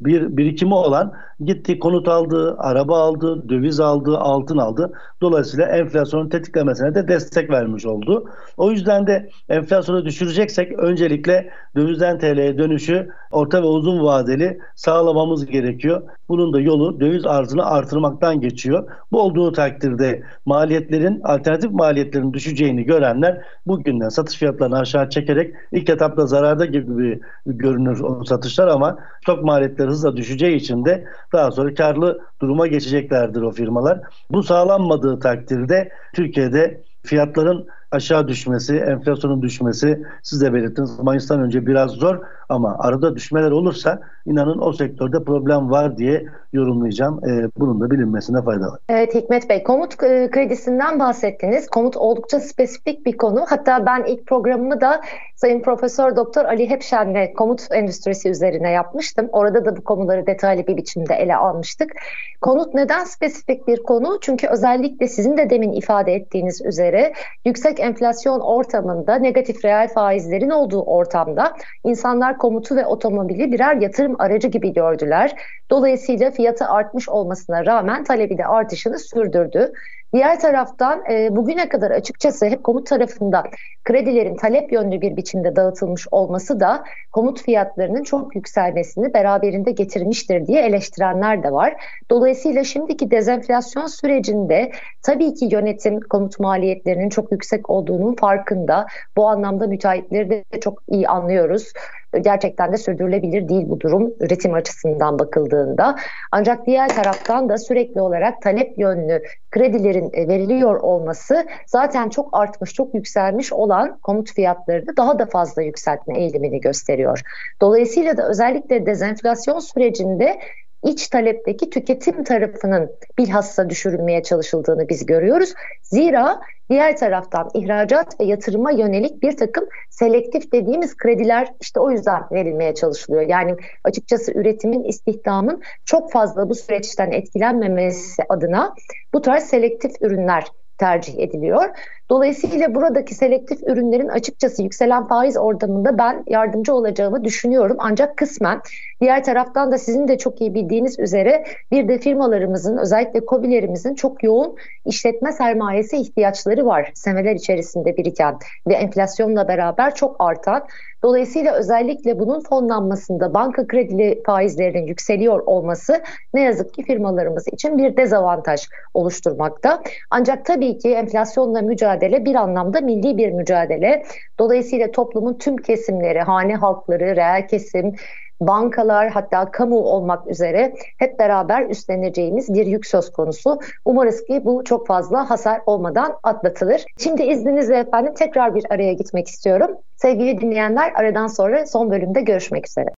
bir 0.00 0.36
birikimi 0.36 0.74
olan 0.74 1.12
gitti 1.46 1.78
konut 1.78 2.08
aldı, 2.08 2.56
araba 2.58 2.98
aldı, 2.98 3.48
döviz 3.48 3.80
aldı, 3.80 4.18
altın 4.18 4.58
aldı. 4.58 4.92
Dolayısıyla 5.20 5.66
enflasyonun 5.66 6.28
tetiklemesine 6.28 6.94
de 6.94 7.08
destek 7.08 7.50
vermiş 7.50 7.86
oldu. 7.86 8.30
O 8.56 8.70
yüzden 8.70 9.06
de 9.06 9.30
enflasyonu 9.48 10.04
düşüreceksek 10.04 10.78
öncelikle 10.78 11.50
dövizden 11.76 12.18
TL'ye 12.18 12.58
dönüşü 12.58 13.08
orta 13.30 13.62
ve 13.62 13.66
uzun 13.66 14.04
vadeli 14.04 14.58
sağlamamız 14.74 15.46
gerekiyor. 15.46 16.02
Bunun 16.28 16.52
da 16.52 16.60
yolu 16.60 17.00
döviz 17.00 17.26
arzını 17.26 17.66
artırmaktan 17.66 18.40
geçiyor. 18.40 18.88
Bu 19.12 19.22
olduğu 19.22 19.52
takdirde 19.52 20.22
maliyetlerin, 20.46 21.20
alternatif 21.24 21.70
maliyetlerin 21.70 22.32
düşeceğini 22.32 22.84
görenler 22.84 23.40
bugünden 23.66 24.08
satış 24.08 24.38
fiyatlarını 24.38 24.78
aşağı 24.78 25.10
çekerek 25.10 25.54
ilk 25.72 25.90
etapta 25.90 26.26
zararda 26.26 26.64
gibi 26.66 27.20
görünür 27.46 28.00
o 28.00 28.24
satışlar 28.24 28.68
ama 28.68 28.98
stok 29.22 29.44
maliyetleri 29.44 29.88
hızla 29.88 30.16
düşeceği 30.16 30.56
için 30.56 30.84
de 30.84 31.04
daha 31.32 31.50
sonra 31.50 31.74
karlı 31.74 32.20
duruma 32.42 32.66
geçeceklerdir 32.66 33.42
o 33.42 33.52
firmalar. 33.52 34.00
Bu 34.30 34.42
sağlanmadığı 34.42 35.20
takdirde 35.20 35.92
Türkiye'de 36.14 36.84
fiyatların 37.02 37.66
aşağı 37.92 38.28
düşmesi, 38.28 38.76
enflasyonun 38.76 39.42
düşmesi 39.42 40.02
siz 40.22 40.40
de 40.40 40.54
belirttiniz. 40.54 40.98
Mayıs'tan 40.98 41.40
önce 41.40 41.66
biraz 41.66 41.90
zor 41.90 42.18
ama 42.48 42.76
arada 42.78 43.16
düşmeler 43.16 43.50
olursa 43.50 44.00
inanın 44.26 44.58
o 44.60 44.72
sektörde 44.72 45.24
problem 45.24 45.70
var 45.70 45.96
diye 45.96 46.26
yorumlayacağım. 46.52 47.20
E, 47.28 47.50
bunun 47.58 47.80
da 47.80 47.90
bilinmesine 47.90 48.42
fayda 48.42 48.64
var. 48.64 48.78
Evet 48.88 49.14
Hikmet 49.14 49.50
Bey, 49.50 49.62
komut 49.62 50.02
e, 50.02 50.30
kredisinden 50.30 50.98
bahsettiniz. 50.98 51.66
Komut 51.66 51.96
oldukça 51.96 52.40
spesifik 52.40 53.06
bir 53.06 53.16
konu. 53.16 53.44
Hatta 53.48 53.86
ben 53.86 54.04
ilk 54.04 54.26
programımı 54.26 54.80
da 54.80 55.00
Sayın 55.36 55.62
Profesör 55.62 56.16
Doktor 56.16 56.44
Ali 56.44 56.70
Hepşen'le 56.70 57.34
komut 57.34 57.62
endüstrisi 57.70 58.28
üzerine 58.28 58.70
yapmıştım. 58.70 59.28
Orada 59.32 59.64
da 59.64 59.76
bu 59.76 59.84
konuları 59.84 60.26
detaylı 60.26 60.66
bir 60.66 60.76
biçimde 60.76 61.14
ele 61.14 61.36
almıştık. 61.36 61.92
Konut 62.40 62.74
neden 62.74 63.04
spesifik 63.04 63.68
bir 63.68 63.82
konu? 63.82 64.18
Çünkü 64.20 64.46
özellikle 64.46 65.08
sizin 65.08 65.36
de 65.36 65.50
demin 65.50 65.72
ifade 65.72 66.12
ettiğiniz 66.12 66.62
üzere 66.64 67.12
yüksek 67.44 67.80
enflasyon 67.82 68.40
ortamında 68.40 69.14
negatif 69.14 69.64
reel 69.64 69.88
faizlerin 69.88 70.50
olduğu 70.50 70.82
ortamda 70.82 71.52
insanlar 71.84 72.38
komutu 72.38 72.76
ve 72.76 72.86
otomobili 72.86 73.52
birer 73.52 73.76
yatırım 73.76 74.16
aracı 74.18 74.48
gibi 74.48 74.72
gördüler. 74.72 75.34
Dolayısıyla 75.70 76.30
fiyatı 76.30 76.66
artmış 76.66 77.08
olmasına 77.08 77.66
rağmen 77.66 78.04
talebi 78.04 78.38
de 78.38 78.46
artışını 78.46 78.98
sürdürdü. 78.98 79.72
Diğer 80.12 80.40
taraftan 80.40 81.04
e, 81.10 81.36
bugüne 81.36 81.68
kadar 81.68 81.90
açıkçası 81.90 82.46
hep 82.46 82.64
komut 82.64 82.86
tarafında 82.86 83.42
kredilerin 83.84 84.36
talep 84.36 84.72
yönlü 84.72 85.00
bir 85.00 85.16
biçimde 85.16 85.56
dağıtılmış 85.56 86.06
olması 86.10 86.60
da 86.60 86.84
komut 87.12 87.42
fiyatlarının 87.42 88.02
çok 88.02 88.36
yükselmesini 88.36 89.14
beraberinde 89.14 89.70
getirmiştir 89.70 90.46
diye 90.46 90.62
eleştirenler 90.62 91.42
de 91.42 91.52
var. 91.52 91.74
Dolayısıyla 92.10 92.64
şimdiki 92.64 93.10
dezenflasyon 93.10 93.86
sürecinde 93.86 94.72
tabii 95.02 95.34
ki 95.34 95.48
yönetim 95.50 96.00
komut 96.00 96.40
maliyetlerinin 96.40 97.08
çok 97.08 97.32
yüksek 97.32 97.70
olduğunun 97.70 98.14
farkında. 98.14 98.86
Bu 99.16 99.28
anlamda 99.28 99.66
müteahhitleri 99.66 100.30
de 100.30 100.44
çok 100.60 100.82
iyi 100.88 101.08
anlıyoruz 101.08 101.72
gerçekten 102.20 102.72
de 102.72 102.76
sürdürülebilir 102.76 103.48
değil 103.48 103.64
bu 103.68 103.80
durum 103.80 104.14
üretim 104.20 104.54
açısından 104.54 105.18
bakıldığında. 105.18 105.96
Ancak 106.32 106.66
diğer 106.66 106.88
taraftan 106.88 107.48
da 107.48 107.58
sürekli 107.58 108.00
olarak 108.00 108.42
talep 108.42 108.78
yönlü 108.78 109.22
kredilerin 109.50 110.10
e, 110.12 110.28
veriliyor 110.28 110.80
olması 110.80 111.46
zaten 111.66 112.08
çok 112.08 112.28
artmış, 112.32 112.72
çok 112.72 112.94
yükselmiş 112.94 113.52
olan 113.52 113.98
komut 114.02 114.32
fiyatlarını 114.32 114.96
daha 114.96 115.18
da 115.18 115.26
fazla 115.26 115.62
yükseltme 115.62 116.18
eğilimini 116.18 116.60
gösteriyor. 116.60 117.20
Dolayısıyla 117.60 118.16
da 118.16 118.28
özellikle 118.28 118.86
dezenflasyon 118.86 119.58
sürecinde 119.58 120.38
iç 120.84 121.08
talepteki 121.08 121.70
tüketim 121.70 122.24
tarafının 122.24 122.90
bilhassa 123.18 123.70
düşürülmeye 123.70 124.22
çalışıldığını 124.22 124.88
biz 124.88 125.06
görüyoruz. 125.06 125.54
Zira 125.82 126.40
diğer 126.70 126.96
taraftan 126.96 127.50
ihracat 127.54 128.20
ve 128.20 128.24
yatırıma 128.24 128.70
yönelik 128.70 129.22
bir 129.22 129.36
takım 129.36 129.68
selektif 129.90 130.52
dediğimiz 130.52 130.96
krediler 130.96 131.48
işte 131.60 131.80
o 131.80 131.90
yüzden 131.90 132.22
verilmeye 132.32 132.74
çalışılıyor. 132.74 133.22
Yani 133.22 133.56
açıkçası 133.84 134.32
üretimin, 134.32 134.84
istihdamın 134.84 135.62
çok 135.84 136.12
fazla 136.12 136.48
bu 136.48 136.54
süreçten 136.54 137.10
etkilenmemesi 137.10 138.22
adına 138.28 138.74
bu 139.14 139.22
tarz 139.22 139.44
selektif 139.44 139.92
ürünler 140.00 140.44
tercih 140.78 141.18
ediliyor. 141.18 141.68
Dolayısıyla 142.10 142.74
buradaki 142.74 143.14
selektif 143.14 143.62
ürünlerin 143.62 144.08
açıkçası 144.08 144.62
yükselen 144.62 145.08
faiz 145.08 145.36
ortamında 145.36 145.98
ben 145.98 146.24
yardımcı 146.26 146.74
olacağımı 146.74 147.24
düşünüyorum. 147.24 147.76
Ancak 147.80 148.16
kısmen 148.16 148.60
diğer 149.00 149.24
taraftan 149.24 149.72
da 149.72 149.78
sizin 149.78 150.08
de 150.08 150.18
çok 150.18 150.40
iyi 150.40 150.54
bildiğiniz 150.54 150.98
üzere 150.98 151.44
bir 151.70 151.88
de 151.88 151.98
firmalarımızın 151.98 152.76
özellikle 152.76 153.20
COBİ'lerimizin 153.26 153.94
çok 153.94 154.22
yoğun 154.22 154.56
işletme 154.86 155.32
sermayesi 155.32 155.96
ihtiyaçları 155.96 156.66
var. 156.66 156.90
Seneler 156.94 157.34
içerisinde 157.34 157.96
biriken 157.96 158.38
ve 158.68 158.74
enflasyonla 158.74 159.48
beraber 159.48 159.94
çok 159.94 160.16
artan. 160.18 160.66
Dolayısıyla 161.04 161.54
özellikle 161.54 162.18
bunun 162.18 162.40
fonlanmasında 162.40 163.34
banka 163.34 163.66
kredili 163.66 164.22
faizlerinin 164.26 164.86
yükseliyor 164.86 165.40
olması 165.46 166.02
ne 166.34 166.40
yazık 166.40 166.74
ki 166.74 166.82
firmalarımız 166.82 167.48
için 167.52 167.78
bir 167.78 167.96
dezavantaj 167.96 168.68
oluşturmakta. 168.94 169.82
Ancak 170.10 170.44
tabii 170.44 170.78
ki 170.78 170.88
enflasyonla 170.88 171.62
mücadele 171.62 171.91
mücadele 171.92 172.24
bir 172.24 172.34
anlamda 172.34 172.80
milli 172.80 173.16
bir 173.16 173.32
mücadele. 173.32 174.02
Dolayısıyla 174.38 174.90
toplumun 174.90 175.38
tüm 175.38 175.56
kesimleri, 175.56 176.20
hane 176.20 176.54
halkları, 176.54 177.16
reel 177.16 177.48
kesim, 177.48 177.94
bankalar 178.40 179.10
hatta 179.10 179.50
kamu 179.50 179.78
olmak 179.78 180.30
üzere 180.30 180.74
hep 180.98 181.18
beraber 181.18 181.66
üstleneceğimiz 181.66 182.54
bir 182.54 182.66
yük 182.66 182.86
söz 182.86 183.12
konusu. 183.12 183.60
Umarız 183.84 184.24
ki 184.24 184.40
bu 184.44 184.64
çok 184.64 184.86
fazla 184.86 185.30
hasar 185.30 185.60
olmadan 185.66 186.14
atlatılır. 186.22 186.84
Şimdi 186.98 187.22
izninizle 187.22 187.76
efendim 187.76 188.14
tekrar 188.14 188.54
bir 188.54 188.64
araya 188.70 188.92
gitmek 188.92 189.28
istiyorum. 189.28 189.70
Sevgili 189.96 190.40
dinleyenler 190.40 190.92
aradan 190.94 191.26
sonra 191.26 191.66
son 191.66 191.90
bölümde 191.90 192.20
görüşmek 192.20 192.68
üzere. 192.68 192.88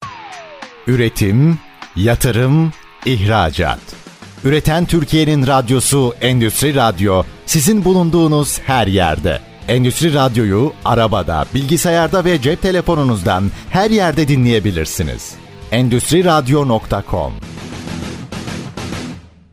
Üretim, 0.86 1.58
yatırım, 1.96 2.72
ihracat. 3.06 4.03
Üreten 4.44 4.84
Türkiye'nin 4.84 5.46
radyosu 5.46 6.14
Endüstri 6.20 6.74
Radyo 6.74 7.22
sizin 7.46 7.84
bulunduğunuz 7.84 8.60
her 8.60 8.86
yerde. 8.86 9.38
Endüstri 9.68 10.14
Radyo'yu 10.14 10.72
arabada, 10.84 11.44
bilgisayarda 11.54 12.24
ve 12.24 12.40
cep 12.40 12.62
telefonunuzdan 12.62 13.44
her 13.70 13.90
yerde 13.90 14.28
dinleyebilirsiniz. 14.28 15.36
Endüstri 15.72 16.24
Radyo.com 16.24 17.32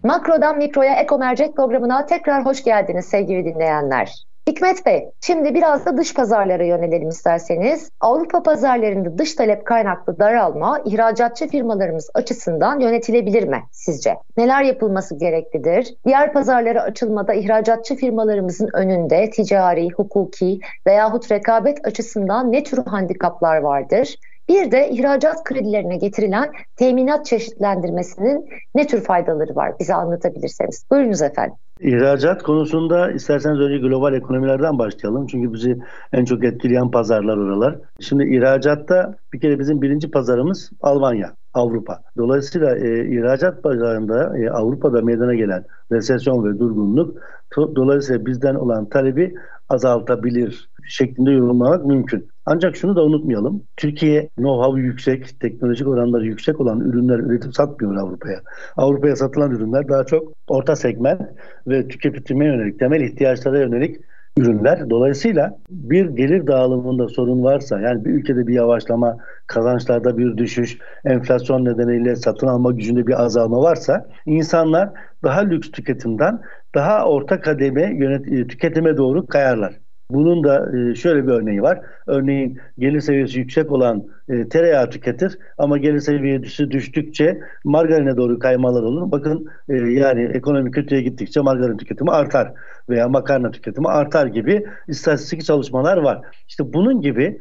Makrodan 0.03 0.57
Mikro'ya 0.57 0.95
Eko 0.95 1.17
Mercek 1.17 1.55
programına 1.55 2.05
tekrar 2.05 2.45
hoş 2.45 2.63
geldiniz 2.63 3.05
sevgili 3.05 3.45
dinleyenler. 3.45 4.30
Hikmet 4.51 4.85
Bey, 4.85 5.09
şimdi 5.21 5.53
biraz 5.53 5.85
da 5.85 5.97
dış 5.97 6.13
pazarlara 6.13 6.63
yönelelim 6.63 7.09
isterseniz. 7.09 7.89
Avrupa 7.99 8.43
pazarlarında 8.43 9.17
dış 9.17 9.33
talep 9.33 9.65
kaynaklı 9.65 10.19
daralma 10.19 10.81
ihracatçı 10.85 11.47
firmalarımız 11.47 12.09
açısından 12.13 12.79
yönetilebilir 12.79 13.47
mi 13.47 13.63
sizce? 13.71 14.15
Neler 14.37 14.63
yapılması 14.63 15.17
gereklidir? 15.17 15.95
Diğer 16.05 16.33
pazarlara 16.33 16.81
açılmada 16.81 17.33
ihracatçı 17.33 17.95
firmalarımızın 17.95 18.69
önünde 18.73 19.29
ticari, 19.29 19.89
hukuki 19.89 20.59
veyahut 20.87 21.31
rekabet 21.31 21.87
açısından 21.87 22.51
ne 22.51 22.63
tür 22.63 22.85
handikaplar 22.85 23.57
vardır? 23.57 24.15
Bir 24.49 24.71
de 24.71 24.89
ihracat 24.89 25.43
kredilerine 25.43 25.97
getirilen 25.97 26.51
teminat 26.75 27.25
çeşitlendirmesinin 27.25 28.49
ne 28.75 28.87
tür 28.87 29.03
faydaları 29.03 29.55
var? 29.55 29.79
Bize 29.79 29.93
anlatabilirseniz. 29.93 30.85
Buyurunuz 30.91 31.21
efendim. 31.21 31.55
İhracat 31.81 32.43
konusunda 32.43 33.11
isterseniz 33.11 33.59
önce 33.59 33.77
global 33.77 34.13
ekonomilerden 34.13 34.79
başlayalım. 34.79 35.27
Çünkü 35.27 35.53
bizi 35.53 35.77
en 36.13 36.25
çok 36.25 36.43
etkileyen 36.43 36.91
pazarlar 36.91 37.37
oralar. 37.37 37.75
Şimdi 37.99 38.35
ihracatta 38.35 39.15
bir 39.33 39.39
kere 39.39 39.59
bizim 39.59 39.81
birinci 39.81 40.11
pazarımız 40.11 40.71
Almanya, 40.81 41.35
Avrupa. 41.53 42.01
Dolayısıyla 42.17 42.75
e, 42.77 43.07
ihracat 43.07 43.63
pazarında 43.63 44.37
e, 44.37 44.49
Avrupa'da 44.49 45.01
meydana 45.01 45.35
gelen 45.35 45.65
resesyon 45.91 46.45
ve 46.45 46.59
durgunluk 46.59 47.17
dolayısıyla 47.57 48.25
bizden 48.25 48.55
olan 48.55 48.89
talebi 48.89 49.35
azaltabilir 49.69 50.70
şeklinde 50.87 51.31
yorumlamak 51.31 51.85
mümkün. 51.85 52.27
Ancak 52.45 52.75
şunu 52.75 52.95
da 52.95 53.03
unutmayalım. 53.03 53.63
Türkiye 53.77 54.29
know-how 54.37 54.81
yüksek, 54.81 55.39
teknolojik 55.39 55.87
oranları 55.87 56.25
yüksek 56.25 56.61
olan 56.61 56.79
ürünler 56.79 57.19
üretip 57.19 57.55
satmıyor 57.55 57.95
Avrupa'ya. 57.95 58.41
Avrupa'ya 58.77 59.15
satılan 59.15 59.51
ürünler 59.51 59.89
daha 59.89 60.03
çok 60.03 60.33
orta 60.47 60.75
segment 60.75 61.21
ve 61.67 61.87
tüketime 61.87 62.45
yönelik, 62.45 62.79
temel 62.79 63.01
ihtiyaçlara 63.01 63.59
yönelik 63.59 63.95
ürünler. 64.37 64.89
Dolayısıyla 64.89 65.57
bir 65.69 66.05
gelir 66.05 66.47
dağılımında 66.47 67.07
sorun 67.07 67.43
varsa 67.43 67.79
yani 67.79 68.05
bir 68.05 68.11
ülkede 68.11 68.47
bir 68.47 68.53
yavaşlama, 68.53 69.17
kazançlarda 69.47 70.17
bir 70.17 70.37
düşüş, 70.37 70.77
enflasyon 71.05 71.65
nedeniyle 71.65 72.15
satın 72.15 72.47
alma 72.47 72.71
gücünde 72.71 73.07
bir 73.07 73.23
azalma 73.23 73.61
varsa 73.61 74.09
insanlar 74.25 74.89
daha 75.23 75.39
lüks 75.39 75.71
tüketimden 75.71 76.41
daha 76.75 77.05
orta 77.05 77.41
kademe 77.41 77.95
yönet 77.95 78.49
tüketime 78.49 78.97
doğru 78.97 79.27
kayarlar. 79.27 79.73
Bunun 80.13 80.43
da 80.43 80.71
e, 80.77 80.95
şöyle 80.95 81.27
bir 81.27 81.31
örneği 81.31 81.61
var. 81.61 81.81
Örneğin 82.07 82.59
gelir 82.79 82.99
seviyesi 82.99 83.39
yüksek 83.39 83.71
olan 83.71 84.03
e, 84.29 84.49
tereyağı 84.49 84.89
tüketir 84.89 85.37
ama 85.57 85.77
gelir 85.77 85.99
seviyesi 85.99 86.71
düştükçe 86.71 87.39
margarine 87.63 88.17
doğru 88.17 88.39
kaymalar 88.39 88.83
olur. 88.83 89.11
Bakın 89.11 89.45
e, 89.69 89.75
yani 89.75 90.23
ekonomi 90.23 90.71
kötüye 90.71 91.01
gittikçe 91.01 91.41
margarin 91.41 91.77
tüketimi 91.77 92.11
artar 92.11 92.53
veya 92.89 93.07
makarna 93.07 93.51
tüketimi 93.51 93.87
artar 93.87 94.25
gibi 94.25 94.65
istatistik 94.87 95.45
çalışmalar 95.45 95.97
var. 95.97 96.21
İşte 96.47 96.73
bunun 96.73 97.01
gibi 97.01 97.39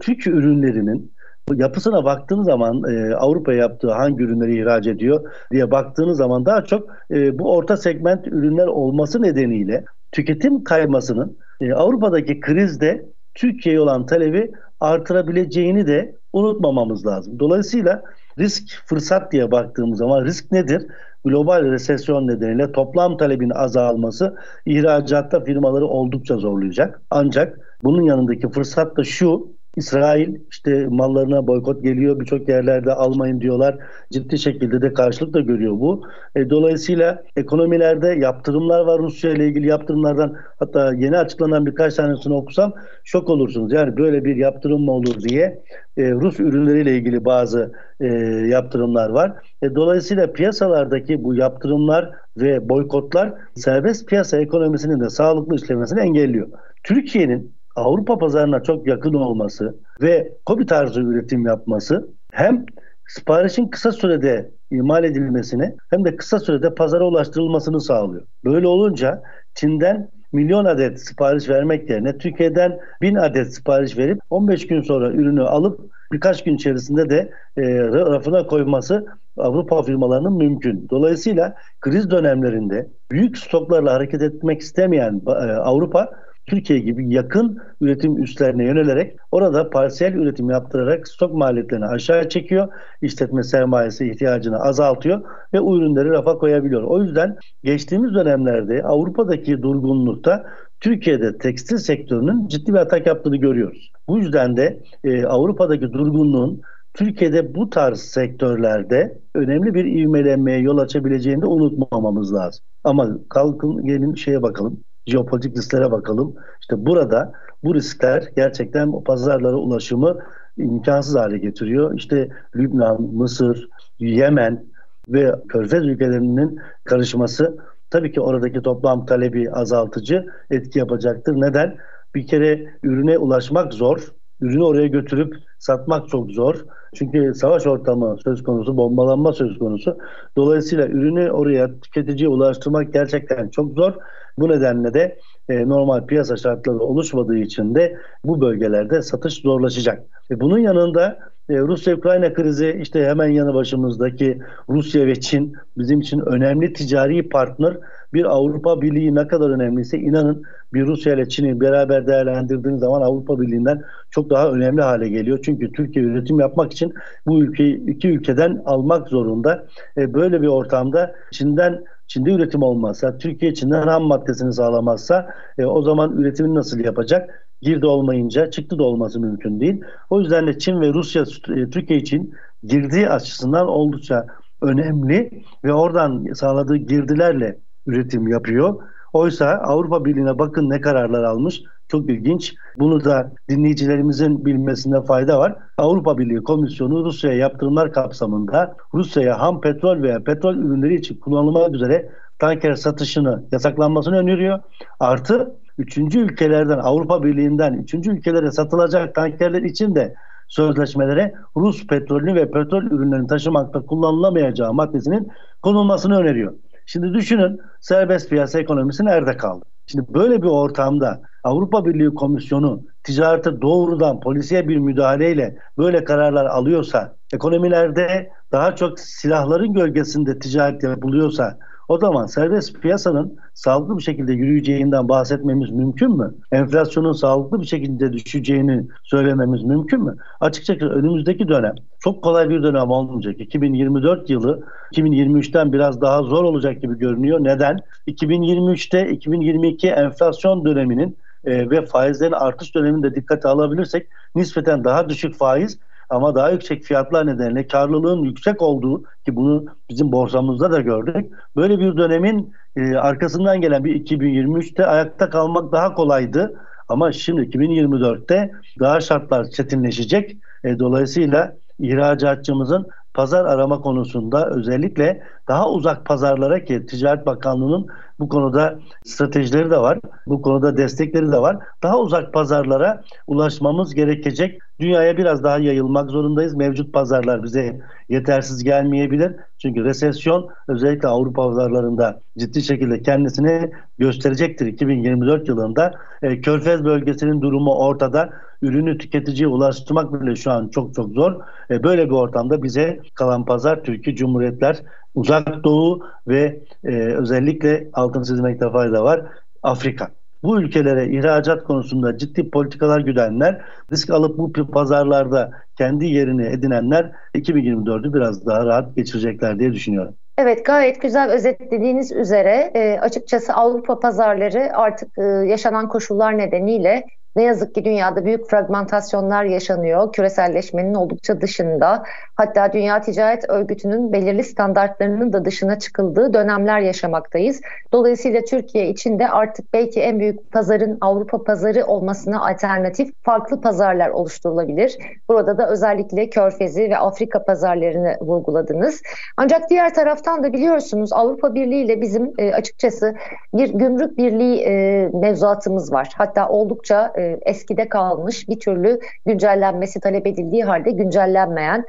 Türk 0.00 0.26
ürünlerinin 0.26 1.12
yapısına 1.56 2.04
baktığınız 2.04 2.46
zaman 2.46 2.82
e, 2.92 3.14
Avrupa 3.14 3.52
yaptığı 3.52 3.90
hangi 3.90 4.24
ürünleri 4.24 4.60
ihraç 4.60 4.86
ediyor 4.86 5.30
diye 5.52 5.70
baktığınız 5.70 6.18
zaman 6.18 6.46
daha 6.46 6.64
çok 6.64 6.90
e, 7.10 7.38
bu 7.38 7.56
orta 7.56 7.76
segment 7.76 8.26
ürünler 8.26 8.66
olması 8.66 9.22
nedeniyle 9.22 9.84
tüketim 10.12 10.64
kaymasının 10.64 11.38
e, 11.60 11.72
Avrupa'daki 11.72 12.40
krizde 12.40 13.04
Türkiye'ye 13.34 13.80
olan 13.80 14.06
talebi 14.06 14.50
artırabileceğini 14.80 15.86
de 15.86 16.14
unutmamamız 16.32 17.06
lazım. 17.06 17.38
Dolayısıyla 17.38 18.02
risk 18.38 18.82
fırsat 18.86 19.32
diye 19.32 19.50
baktığımız 19.50 19.98
zaman 19.98 20.24
risk 20.24 20.52
nedir? 20.52 20.86
Global 21.24 21.64
resesyon 21.64 22.28
nedeniyle 22.28 22.72
toplam 22.72 23.16
talebin 23.16 23.50
azalması 23.50 24.36
ihracatta 24.66 25.44
firmaları 25.44 25.86
oldukça 25.86 26.36
zorlayacak. 26.36 27.02
Ancak 27.10 27.58
bunun 27.84 28.02
yanındaki 28.02 28.50
fırsat 28.50 28.96
da 28.96 29.04
şu 29.04 29.48
İsrail 29.80 30.34
işte 30.50 30.86
mallarına 30.86 31.46
boykot 31.46 31.82
geliyor. 31.82 32.20
Birçok 32.20 32.48
yerlerde 32.48 32.92
almayın 32.92 33.40
diyorlar. 33.40 33.78
Ciddi 34.12 34.38
şekilde 34.38 34.82
de 34.82 34.92
karşılık 34.92 35.34
da 35.34 35.40
görüyor 35.40 35.72
bu. 35.72 36.02
E, 36.36 36.50
dolayısıyla 36.50 37.22
ekonomilerde 37.36 38.08
yaptırımlar 38.08 38.80
var 38.80 38.98
Rusya 38.98 39.30
ile 39.30 39.48
ilgili 39.48 39.66
yaptırımlardan 39.66 40.36
hatta 40.58 40.94
yeni 40.94 41.18
açıklanan 41.18 41.66
birkaç 41.66 41.94
tanesini 41.94 42.34
okusam 42.34 42.72
şok 43.04 43.30
olursunuz. 43.30 43.72
Yani 43.72 43.96
böyle 43.96 44.24
bir 44.24 44.36
yaptırım 44.36 44.84
mı 44.84 44.92
olur 44.92 45.20
diye 45.28 45.62
e, 45.96 46.10
Rus 46.10 46.40
ürünleriyle 46.40 46.96
ilgili 46.96 47.24
bazı 47.24 47.72
e, 48.00 48.06
yaptırımlar 48.48 49.10
var. 49.10 49.32
E, 49.62 49.74
dolayısıyla 49.74 50.32
piyasalardaki 50.32 51.24
bu 51.24 51.34
yaptırımlar 51.34 52.10
ve 52.36 52.68
boykotlar 52.68 53.32
serbest 53.54 54.08
piyasa 54.08 54.40
ekonomisinin 54.40 55.00
de 55.00 55.08
sağlıklı 55.10 55.56
işlemesini 55.56 56.00
engelliyor. 56.00 56.48
Türkiye'nin 56.84 57.59
Avrupa 57.80 58.18
pazarına 58.18 58.62
çok 58.62 58.86
yakın 58.86 59.14
olması 59.14 59.74
ve 60.02 60.32
kobi 60.46 60.66
tarzı 60.66 61.00
üretim 61.00 61.46
yapması 61.46 62.08
hem 62.32 62.64
siparişin 63.08 63.68
kısa 63.68 63.92
sürede 63.92 64.50
imal 64.70 65.04
edilmesini 65.04 65.76
hem 65.90 66.04
de 66.04 66.16
kısa 66.16 66.38
sürede 66.38 66.74
pazara 66.74 67.04
ulaştırılmasını 67.04 67.80
sağlıyor. 67.80 68.22
Böyle 68.44 68.66
olunca 68.66 69.22
Çin'den 69.54 70.10
milyon 70.32 70.64
adet 70.64 71.00
sipariş 71.00 71.48
vermek 71.48 71.90
yerine 71.90 72.18
Türkiye'den 72.18 72.78
bin 73.02 73.14
adet 73.14 73.54
sipariş 73.54 73.98
verip 73.98 74.20
15 74.30 74.66
gün 74.66 74.82
sonra 74.82 75.10
ürünü 75.10 75.42
alıp 75.42 75.80
birkaç 76.12 76.44
gün 76.44 76.54
içerisinde 76.54 77.10
de 77.10 77.30
e, 77.56 77.62
rafına 77.88 78.46
koyması 78.46 79.06
Avrupa 79.36 79.82
firmalarının 79.82 80.36
mümkün. 80.36 80.86
Dolayısıyla 80.90 81.54
kriz 81.80 82.10
dönemlerinde 82.10 82.88
büyük 83.10 83.38
stoklarla 83.38 83.94
hareket 83.94 84.22
etmek 84.22 84.60
istemeyen 84.60 85.22
e, 85.26 85.30
Avrupa 85.52 86.10
Türkiye 86.50 86.78
gibi 86.78 87.14
yakın 87.14 87.58
üretim 87.80 88.22
üslerine 88.22 88.64
yönelerek 88.64 89.16
orada 89.30 89.70
parsiyel 89.70 90.14
üretim 90.14 90.50
yaptırarak 90.50 91.08
stok 91.08 91.34
maliyetlerini 91.34 91.86
aşağı 91.86 92.28
çekiyor. 92.28 92.68
işletme 93.02 93.42
sermayesi 93.42 94.10
ihtiyacını 94.10 94.56
azaltıyor 94.56 95.20
ve 95.54 95.58
ürünleri 95.58 96.08
rafa 96.08 96.38
koyabiliyor. 96.38 96.82
O 96.82 97.02
yüzden 97.02 97.36
geçtiğimiz 97.64 98.14
dönemlerde 98.14 98.82
Avrupa'daki 98.82 99.62
durgunlukta 99.62 100.44
Türkiye'de 100.80 101.38
tekstil 101.38 101.76
sektörünün 101.76 102.48
ciddi 102.48 102.72
bir 102.72 102.78
atak 102.78 103.06
yaptığını 103.06 103.36
görüyoruz. 103.36 103.90
Bu 104.08 104.18
yüzden 104.18 104.56
de 104.56 104.80
e, 105.04 105.24
Avrupa'daki 105.24 105.92
durgunluğun 105.92 106.60
Türkiye'de 106.94 107.54
bu 107.54 107.70
tarz 107.70 108.00
sektörlerde 108.00 109.18
önemli 109.34 109.74
bir 109.74 109.84
ivmelenmeye 109.84 110.58
yol 110.58 110.78
açabileceğini 110.78 111.42
de 111.42 111.46
unutmamamız 111.46 112.34
lazım. 112.34 112.64
Ama 112.84 113.08
kalkın 113.28 113.86
gelin 113.86 114.14
şeye 114.14 114.42
bakalım 114.42 114.80
jeopolitik 115.10 115.56
risklere 115.56 115.90
bakalım. 115.90 116.34
İşte 116.60 116.86
burada 116.86 117.32
bu 117.64 117.74
riskler 117.74 118.24
gerçekten 118.36 119.04
pazarlara 119.04 119.56
ulaşımı 119.56 120.18
imkansız 120.56 121.16
hale 121.16 121.38
getiriyor. 121.38 121.94
İşte 121.94 122.28
Lübnan, 122.56 123.02
Mısır, 123.02 123.68
Yemen 123.98 124.64
ve 125.08 125.34
Körfez 125.48 125.82
ülkelerinin 125.82 126.60
karışması 126.84 127.58
tabii 127.90 128.12
ki 128.12 128.20
oradaki 128.20 128.62
toplam 128.62 129.06
talebi 129.06 129.50
azaltıcı 129.50 130.26
etki 130.50 130.78
yapacaktır. 130.78 131.32
Neden? 131.32 131.76
Bir 132.14 132.26
kere 132.26 132.74
ürüne 132.82 133.18
ulaşmak 133.18 133.72
zor. 133.72 134.12
Ürünü 134.40 134.62
oraya 134.62 134.86
götürüp 134.86 135.34
satmak 135.58 136.08
çok 136.08 136.30
zor. 136.30 136.64
Çünkü 136.94 137.34
savaş 137.34 137.66
ortamı 137.66 138.16
söz 138.24 138.42
konusu, 138.42 138.76
bombalanma 138.76 139.32
söz 139.32 139.58
konusu. 139.58 139.98
Dolayısıyla 140.36 140.86
ürünü 140.86 141.30
oraya 141.30 141.80
tüketiciye 141.80 142.28
ulaştırmak 142.28 142.92
gerçekten 142.92 143.48
çok 143.48 143.72
zor. 143.72 143.94
Bu 144.38 144.48
nedenle 144.48 144.94
de 144.94 145.18
e, 145.48 145.68
normal 145.68 146.06
piyasa 146.06 146.36
şartları 146.36 146.78
oluşmadığı 146.78 147.38
için 147.38 147.74
de 147.74 147.96
bu 148.24 148.40
bölgelerde 148.40 149.02
satış 149.02 149.34
zorlaşacak. 149.34 150.02
E, 150.30 150.40
bunun 150.40 150.58
yanında 150.58 151.18
e, 151.50 151.58
Rusya-Ukrayna 151.58 152.32
krizi 152.32 152.78
işte 152.82 153.04
hemen 153.04 153.28
yanı 153.28 153.54
başımızdaki 153.54 154.38
Rusya 154.68 155.06
ve 155.06 155.20
Çin 155.20 155.56
bizim 155.78 156.00
için 156.00 156.20
önemli 156.20 156.72
ticari 156.72 157.28
partner. 157.28 157.76
Bir 158.14 158.24
Avrupa 158.24 158.82
Birliği 158.82 159.14
ne 159.14 159.26
kadar 159.26 159.50
önemliyse 159.50 159.98
inanın 159.98 160.42
bir 160.74 160.86
Rusya 160.86 161.14
ile 161.14 161.28
Çin'i 161.28 161.60
beraber 161.60 162.06
değerlendirdiğiniz 162.06 162.80
zaman 162.80 163.02
Avrupa 163.02 163.40
Birliği'nden 163.40 163.82
çok 164.10 164.30
daha 164.30 164.50
önemli 164.50 164.82
hale 164.82 165.08
geliyor. 165.08 165.38
Çünkü 165.42 165.72
Türkiye 165.72 166.04
üretim 166.04 166.40
yapmak 166.40 166.72
için 166.72 166.94
bu 167.26 167.42
ülkeyi 167.42 167.90
iki 167.90 168.08
ülkeden 168.08 168.62
almak 168.66 169.08
zorunda. 169.08 169.66
E, 169.96 170.14
böyle 170.14 170.42
bir 170.42 170.48
ortamda 170.48 171.14
Çin'den 171.30 171.84
Çin'de 172.06 172.32
üretim 172.32 172.62
olmazsa, 172.62 173.18
Türkiye 173.18 173.54
Çin'den 173.54 173.86
ham 173.86 174.02
maddesini 174.02 174.52
sağlamazsa 174.52 175.34
e, 175.58 175.64
o 175.64 175.82
zaman 175.82 176.16
üretimini 176.16 176.54
nasıl 176.54 176.80
yapacak? 176.80 177.49
Girdi 177.62 177.86
olmayınca 177.86 178.50
çıktı 178.50 178.78
da 178.78 178.84
olması 178.84 179.20
mümkün 179.20 179.60
değil. 179.60 179.80
O 180.10 180.20
yüzden 180.20 180.46
de 180.46 180.58
Çin 180.58 180.80
ve 180.80 180.92
Rusya 180.94 181.22
e, 181.56 181.70
Türkiye 181.70 181.98
için 181.98 182.34
girdiği 182.62 183.08
açısından 183.08 183.68
oldukça 183.68 184.26
önemli 184.62 185.44
ve 185.64 185.72
oradan 185.72 186.26
sağladığı 186.34 186.76
girdilerle 186.76 187.58
üretim 187.86 188.28
yapıyor. 188.28 188.82
Oysa 189.12 189.46
Avrupa 189.46 190.04
Birliği'ne 190.04 190.38
bakın 190.38 190.70
ne 190.70 190.80
kararlar 190.80 191.24
almış. 191.24 191.62
Çok 191.88 192.10
ilginç. 192.10 192.54
Bunu 192.78 193.04
da 193.04 193.32
dinleyicilerimizin 193.48 194.44
bilmesinde 194.44 195.02
fayda 195.02 195.38
var. 195.38 195.56
Avrupa 195.78 196.18
Birliği 196.18 196.42
Komisyonu 196.42 197.04
Rusya'ya 197.04 197.36
yaptırımlar 197.36 197.92
kapsamında 197.92 198.76
Rusya'ya 198.94 199.40
ham 199.40 199.60
petrol 199.60 200.02
veya 200.02 200.22
petrol 200.24 200.56
ürünleri 200.56 200.94
için 200.94 201.16
kullanılmak 201.16 201.74
üzere 201.74 202.10
tanker 202.38 202.74
satışını 202.74 203.44
yasaklanmasını 203.52 204.16
öneriyor. 204.16 204.58
Artı 205.00 205.54
üçüncü 205.80 206.18
ülkelerden 206.18 206.78
Avrupa 206.78 207.22
Birliği'nden 207.22 207.74
üçüncü 207.74 208.10
ülkelere 208.10 208.50
satılacak 208.50 209.14
tankerler 209.14 209.62
için 209.62 209.94
de 209.94 210.14
sözleşmelere 210.48 211.34
Rus 211.56 211.86
petrolünü 211.86 212.34
ve 212.34 212.50
petrol 212.50 212.82
ürünlerini 212.82 213.26
taşımakta 213.26 213.80
kullanılamayacağı 213.80 214.74
maddesinin 214.74 215.28
konulmasını 215.62 216.18
öneriyor. 216.18 216.52
Şimdi 216.86 217.14
düşünün 217.14 217.60
serbest 217.80 218.30
piyasa 218.30 218.60
ekonomisi 218.60 219.04
nerede 219.04 219.36
kaldı? 219.36 219.64
Şimdi 219.86 220.14
böyle 220.14 220.42
bir 220.42 220.48
ortamda 220.48 221.20
Avrupa 221.44 221.84
Birliği 221.84 222.14
Komisyonu 222.14 222.82
ticarete 223.02 223.60
doğrudan 223.60 224.20
polisiye 224.20 224.68
bir 224.68 224.76
müdahaleyle 224.76 225.56
böyle 225.78 226.04
kararlar 226.04 226.46
alıyorsa, 226.46 227.16
ekonomilerde 227.34 228.30
daha 228.52 228.76
çok 228.76 229.00
silahların 229.00 229.72
gölgesinde 229.72 230.38
ticaret 230.38 230.82
yapılıyorsa 230.82 231.58
o 231.90 231.98
zaman 231.98 232.26
serbest 232.26 232.80
piyasanın 232.80 233.38
sağlıklı 233.54 233.98
bir 233.98 234.02
şekilde 234.02 234.32
yürüyeceğinden 234.32 235.08
bahsetmemiz 235.08 235.70
mümkün 235.70 236.16
mü? 236.16 236.34
Enflasyonun 236.52 237.12
sağlıklı 237.12 237.60
bir 237.60 237.66
şekilde 237.66 238.12
düşeceğini 238.12 238.86
söylememiz 239.04 239.62
mümkün 239.62 240.04
mü? 240.04 240.16
Açıkçası 240.40 240.88
önümüzdeki 240.88 241.48
dönem 241.48 241.74
çok 242.00 242.22
kolay 242.22 242.48
bir 242.48 242.62
dönem 242.62 242.90
olmayacak. 242.90 243.40
2024 243.40 244.30
yılı 244.30 244.62
2023'ten 244.92 245.72
biraz 245.72 246.00
daha 246.00 246.22
zor 246.22 246.44
olacak 246.44 246.82
gibi 246.82 246.98
görünüyor. 246.98 247.44
Neden? 247.44 247.78
2023'te 248.08 249.10
2022 249.10 249.88
enflasyon 249.88 250.64
döneminin 250.64 251.16
e, 251.44 251.70
ve 251.70 251.86
faizlerin 251.86 252.32
artış 252.32 252.74
döneminde 252.74 253.14
dikkate 253.14 253.48
alabilirsek 253.48 254.08
nispeten 254.34 254.84
daha 254.84 255.08
düşük 255.08 255.34
faiz 255.34 255.78
ama 256.10 256.34
daha 256.34 256.50
yüksek 256.50 256.84
fiyatlar 256.84 257.26
nedeniyle 257.26 257.66
karlılığın 257.66 258.22
yüksek 258.22 258.62
olduğu 258.62 259.02
ki 259.02 259.36
bunu 259.36 259.64
bizim 259.90 260.12
borsamızda 260.12 260.70
da 260.70 260.80
gördük. 260.80 261.32
Böyle 261.56 261.78
bir 261.78 261.96
dönemin 261.96 262.52
e, 262.76 262.96
arkasından 262.96 263.60
gelen 263.60 263.84
bir 263.84 264.04
2023'te 264.04 264.86
ayakta 264.86 265.30
kalmak 265.30 265.72
daha 265.72 265.94
kolaydı. 265.94 266.60
Ama 266.88 267.12
şimdi 267.12 267.40
2024'te 267.40 268.52
daha 268.80 269.00
şartlar 269.00 269.44
çetinleşecek. 269.44 270.36
E, 270.64 270.78
dolayısıyla 270.78 271.56
ihracatçımızın 271.78 272.86
pazar 273.14 273.44
arama 273.44 273.80
konusunda 273.80 274.50
özellikle 274.50 275.22
daha 275.48 275.70
uzak 275.70 276.06
pazarlara 276.06 276.64
ki 276.64 276.86
Ticaret 276.86 277.26
Bakanlığı'nın 277.26 277.86
Bu 278.20 278.28
konuda 278.28 278.78
stratejileri 279.04 279.70
de 279.70 279.78
var. 279.78 279.98
Bu 280.26 280.42
konuda 280.42 280.76
destekleri 280.76 281.32
de 281.32 281.38
var. 281.38 281.56
Daha 281.82 281.98
uzak 281.98 282.32
pazarlara 282.32 283.02
ulaşmamız 283.26 283.94
gerekecek. 283.94 284.58
Dünyaya 284.80 285.16
biraz 285.16 285.44
daha 285.44 285.58
yayılmak 285.58 286.10
zorundayız. 286.10 286.54
Mevcut 286.54 286.92
pazarlar 286.92 287.42
bize 287.42 287.80
yetersiz 288.08 288.64
gelmeyebilir. 288.64 289.32
Çünkü 289.58 289.84
resesyon 289.84 290.48
özellikle 290.68 291.08
Avrupa 291.08 291.42
pazarlarında 291.42 292.20
ciddi 292.38 292.62
şekilde 292.62 293.02
kendisini 293.02 293.70
gösterecektir 293.98 294.66
2024 294.66 295.48
yılında. 295.48 295.94
E, 296.22 296.40
Körfez 296.40 296.84
bölgesinin 296.84 297.42
durumu 297.42 297.74
ortada. 297.74 298.30
Ürünü 298.62 298.98
tüketiciye 298.98 299.48
ulaştırmak 299.48 300.22
bile 300.22 300.36
şu 300.36 300.50
an 300.50 300.68
çok 300.68 300.94
çok 300.94 301.12
zor. 301.12 301.40
E, 301.70 301.82
böyle 301.82 302.06
bir 302.06 302.14
ortamda 302.14 302.62
bize 302.62 303.00
kalan 303.14 303.44
pazar 303.44 303.84
Türkiye 303.84 304.16
Cumhuriyetler, 304.16 304.82
Uzak 305.14 305.64
Doğu 305.64 306.02
ve 306.28 306.60
e, 306.84 306.94
özellikle 306.94 307.88
altın 307.92 308.22
çizmekte 308.22 308.70
fayda 308.70 309.04
var 309.04 309.22
Afrika. 309.62 310.19
Bu 310.42 310.60
ülkelere 310.60 311.08
ihracat 311.08 311.64
konusunda 311.64 312.18
ciddi 312.18 312.50
politikalar 312.50 313.00
güdenler, 313.00 313.60
risk 313.92 314.10
alıp 314.10 314.38
bu 314.38 314.52
pazarlarda 314.52 315.50
kendi 315.78 316.06
yerini 316.06 316.46
edinenler 316.46 317.12
2024'ü 317.34 318.14
biraz 318.14 318.46
daha 318.46 318.66
rahat 318.66 318.96
geçirecekler 318.96 319.58
diye 319.58 319.72
düşünüyorum. 319.72 320.14
Evet 320.38 320.64
gayet 320.64 321.02
güzel 321.02 321.30
özetlediğiniz 321.30 322.12
üzere 322.12 322.70
e, 322.74 322.98
açıkçası 323.00 323.52
Avrupa 323.52 324.00
pazarları 324.00 324.76
artık 324.76 325.18
e, 325.18 325.22
yaşanan 325.22 325.88
koşullar 325.88 326.38
nedeniyle 326.38 327.04
ne 327.36 327.42
yazık 327.42 327.74
ki 327.74 327.84
dünyada 327.84 328.24
büyük 328.24 328.50
fragmentasyonlar 328.50 329.44
yaşanıyor. 329.44 330.12
Küreselleşmenin 330.12 330.94
oldukça 330.94 331.40
dışında 331.40 332.02
hatta 332.34 332.72
Dünya 332.72 333.00
Ticaret 333.00 333.50
Örgütü'nün 333.50 334.12
belirli 334.12 334.44
standartlarının 334.44 335.32
da 335.32 335.44
dışına 335.44 335.78
çıkıldığı 335.78 336.34
dönemler 336.34 336.80
yaşamaktayız. 336.80 337.60
Dolayısıyla 337.92 338.40
Türkiye 338.40 338.88
için 338.88 339.18
de 339.18 339.28
artık 339.28 339.72
belki 339.72 340.00
en 340.00 340.18
büyük 340.20 340.52
pazarın 340.52 340.98
Avrupa 341.00 341.44
pazarı 341.44 341.84
olmasına 341.86 342.48
alternatif 342.48 343.10
farklı 343.22 343.60
pazarlar 343.60 344.08
oluşturulabilir. 344.08 344.98
Burada 345.28 345.58
da 345.58 345.70
özellikle 345.70 346.30
Körfezi 346.30 346.90
ve 346.90 346.98
Afrika 346.98 347.44
pazarlarını 347.44 348.16
vurguladınız. 348.20 349.02
Ancak 349.36 349.70
diğer 349.70 349.94
taraftan 349.94 350.42
da 350.42 350.52
biliyorsunuz 350.52 351.12
Avrupa 351.12 351.54
Birliği 351.54 351.84
ile 351.84 352.00
bizim 352.00 352.32
e, 352.38 352.52
açıkçası 352.52 353.14
bir 353.54 353.68
gümrük 353.68 354.18
birliği 354.18 354.60
e, 354.60 355.08
mevzuatımız 355.12 355.92
var. 355.92 356.08
Hatta 356.16 356.48
oldukça 356.48 357.12
e, 357.16 357.29
eskide 357.42 357.88
kalmış 357.88 358.48
bir 358.48 358.60
türlü 358.60 359.00
güncellenmesi 359.26 360.00
talep 360.00 360.26
edildiği 360.26 360.64
halde 360.64 360.90
güncellenmeyen 360.90 361.84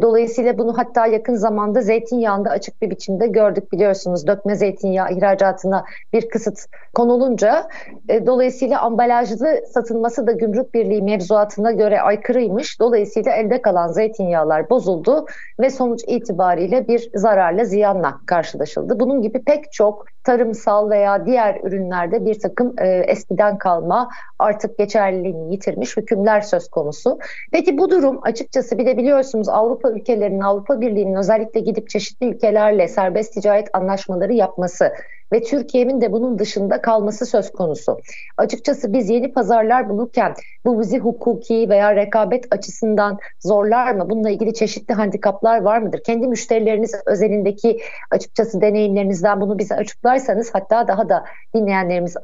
Dolayısıyla 0.00 0.58
bunu 0.58 0.78
hatta 0.78 1.06
yakın 1.06 1.34
zamanda 1.34 1.80
zeytinyağında 1.80 2.50
açık 2.50 2.82
bir 2.82 2.90
biçimde 2.90 3.26
gördük 3.26 3.72
biliyorsunuz. 3.72 4.26
Dökme 4.26 4.54
zeytinyağı 4.54 5.12
ihracatına 5.12 5.84
bir 6.12 6.28
kısıt 6.28 6.58
konulunca 6.94 7.68
e, 8.08 8.26
dolayısıyla 8.26 8.80
ambalajlı 8.80 9.62
satılması 9.74 10.26
da 10.26 10.32
Gümrük 10.32 10.74
Birliği 10.74 11.02
mevzuatına 11.02 11.72
göre 11.72 12.00
aykırıymış. 12.00 12.80
Dolayısıyla 12.80 13.32
elde 13.32 13.62
kalan 13.62 13.88
zeytinyağlar 13.88 14.70
bozuldu 14.70 15.26
ve 15.60 15.70
sonuç 15.70 16.00
itibariyle 16.06 16.88
bir 16.88 17.10
zararla 17.14 17.64
ziyanla 17.64 18.14
karşılaşıldı. 18.26 19.00
Bunun 19.00 19.22
gibi 19.22 19.44
pek 19.44 19.72
çok 19.72 20.04
tarımsal 20.26 20.90
veya 20.90 21.26
diğer 21.26 21.60
ürünlerde 21.62 22.24
bir 22.24 22.38
takım 22.40 22.74
e, 22.78 22.88
eskiden 22.88 23.58
kalma 23.58 24.10
artık 24.38 24.78
geçerliliğini 24.78 25.52
yitirmiş 25.52 25.96
hükümler 25.96 26.40
söz 26.40 26.68
konusu. 26.68 27.18
Peki 27.52 27.78
bu 27.78 27.90
durum 27.90 28.18
açıkçası 28.22 28.78
bir 28.78 28.86
de 28.86 28.96
biliyorsunuz 28.96 29.48
Avrupa 29.48 29.90
ülkelerinin 29.90 30.40
Avrupa 30.40 30.80
Birliği'nin 30.80 31.14
özellikle 31.14 31.60
gidip 31.60 31.88
çeşitli 31.88 32.26
ülkelerle 32.26 32.88
serbest 32.88 33.32
ticaret 33.34 33.68
anlaşmaları 33.72 34.32
yapması 34.32 34.92
ve 35.32 35.42
Türkiye'nin 35.42 36.00
de 36.00 36.12
bunun 36.12 36.38
dışında 36.38 36.80
kalması 36.80 37.26
söz 37.26 37.52
konusu. 37.52 37.98
Açıkçası 38.36 38.92
biz 38.92 39.10
yeni 39.10 39.32
pazarlar 39.32 39.88
bulurken 39.88 40.34
bu 40.64 40.80
bizi 40.80 40.98
hukuki 40.98 41.66
veya 41.68 41.96
rekabet 41.96 42.44
açısından 42.50 43.18
zorlar 43.40 43.94
mı? 43.94 44.10
Bununla 44.10 44.30
ilgili 44.30 44.54
çeşitli 44.54 44.94
handikaplar 44.94 45.62
var 45.62 45.78
mıdır? 45.78 46.00
Kendi 46.06 46.26
müşterileriniz 46.26 46.94
özelindeki 47.06 47.78
açıkçası 48.10 48.60
deneyimlerinizden 48.60 49.40
bunu 49.40 49.58
bize 49.58 49.74
açıklarsanız 49.74 50.50
hatta 50.52 50.88
daha 50.88 51.08
da 51.08 51.24
dinleyenlerimiz 51.54 52.16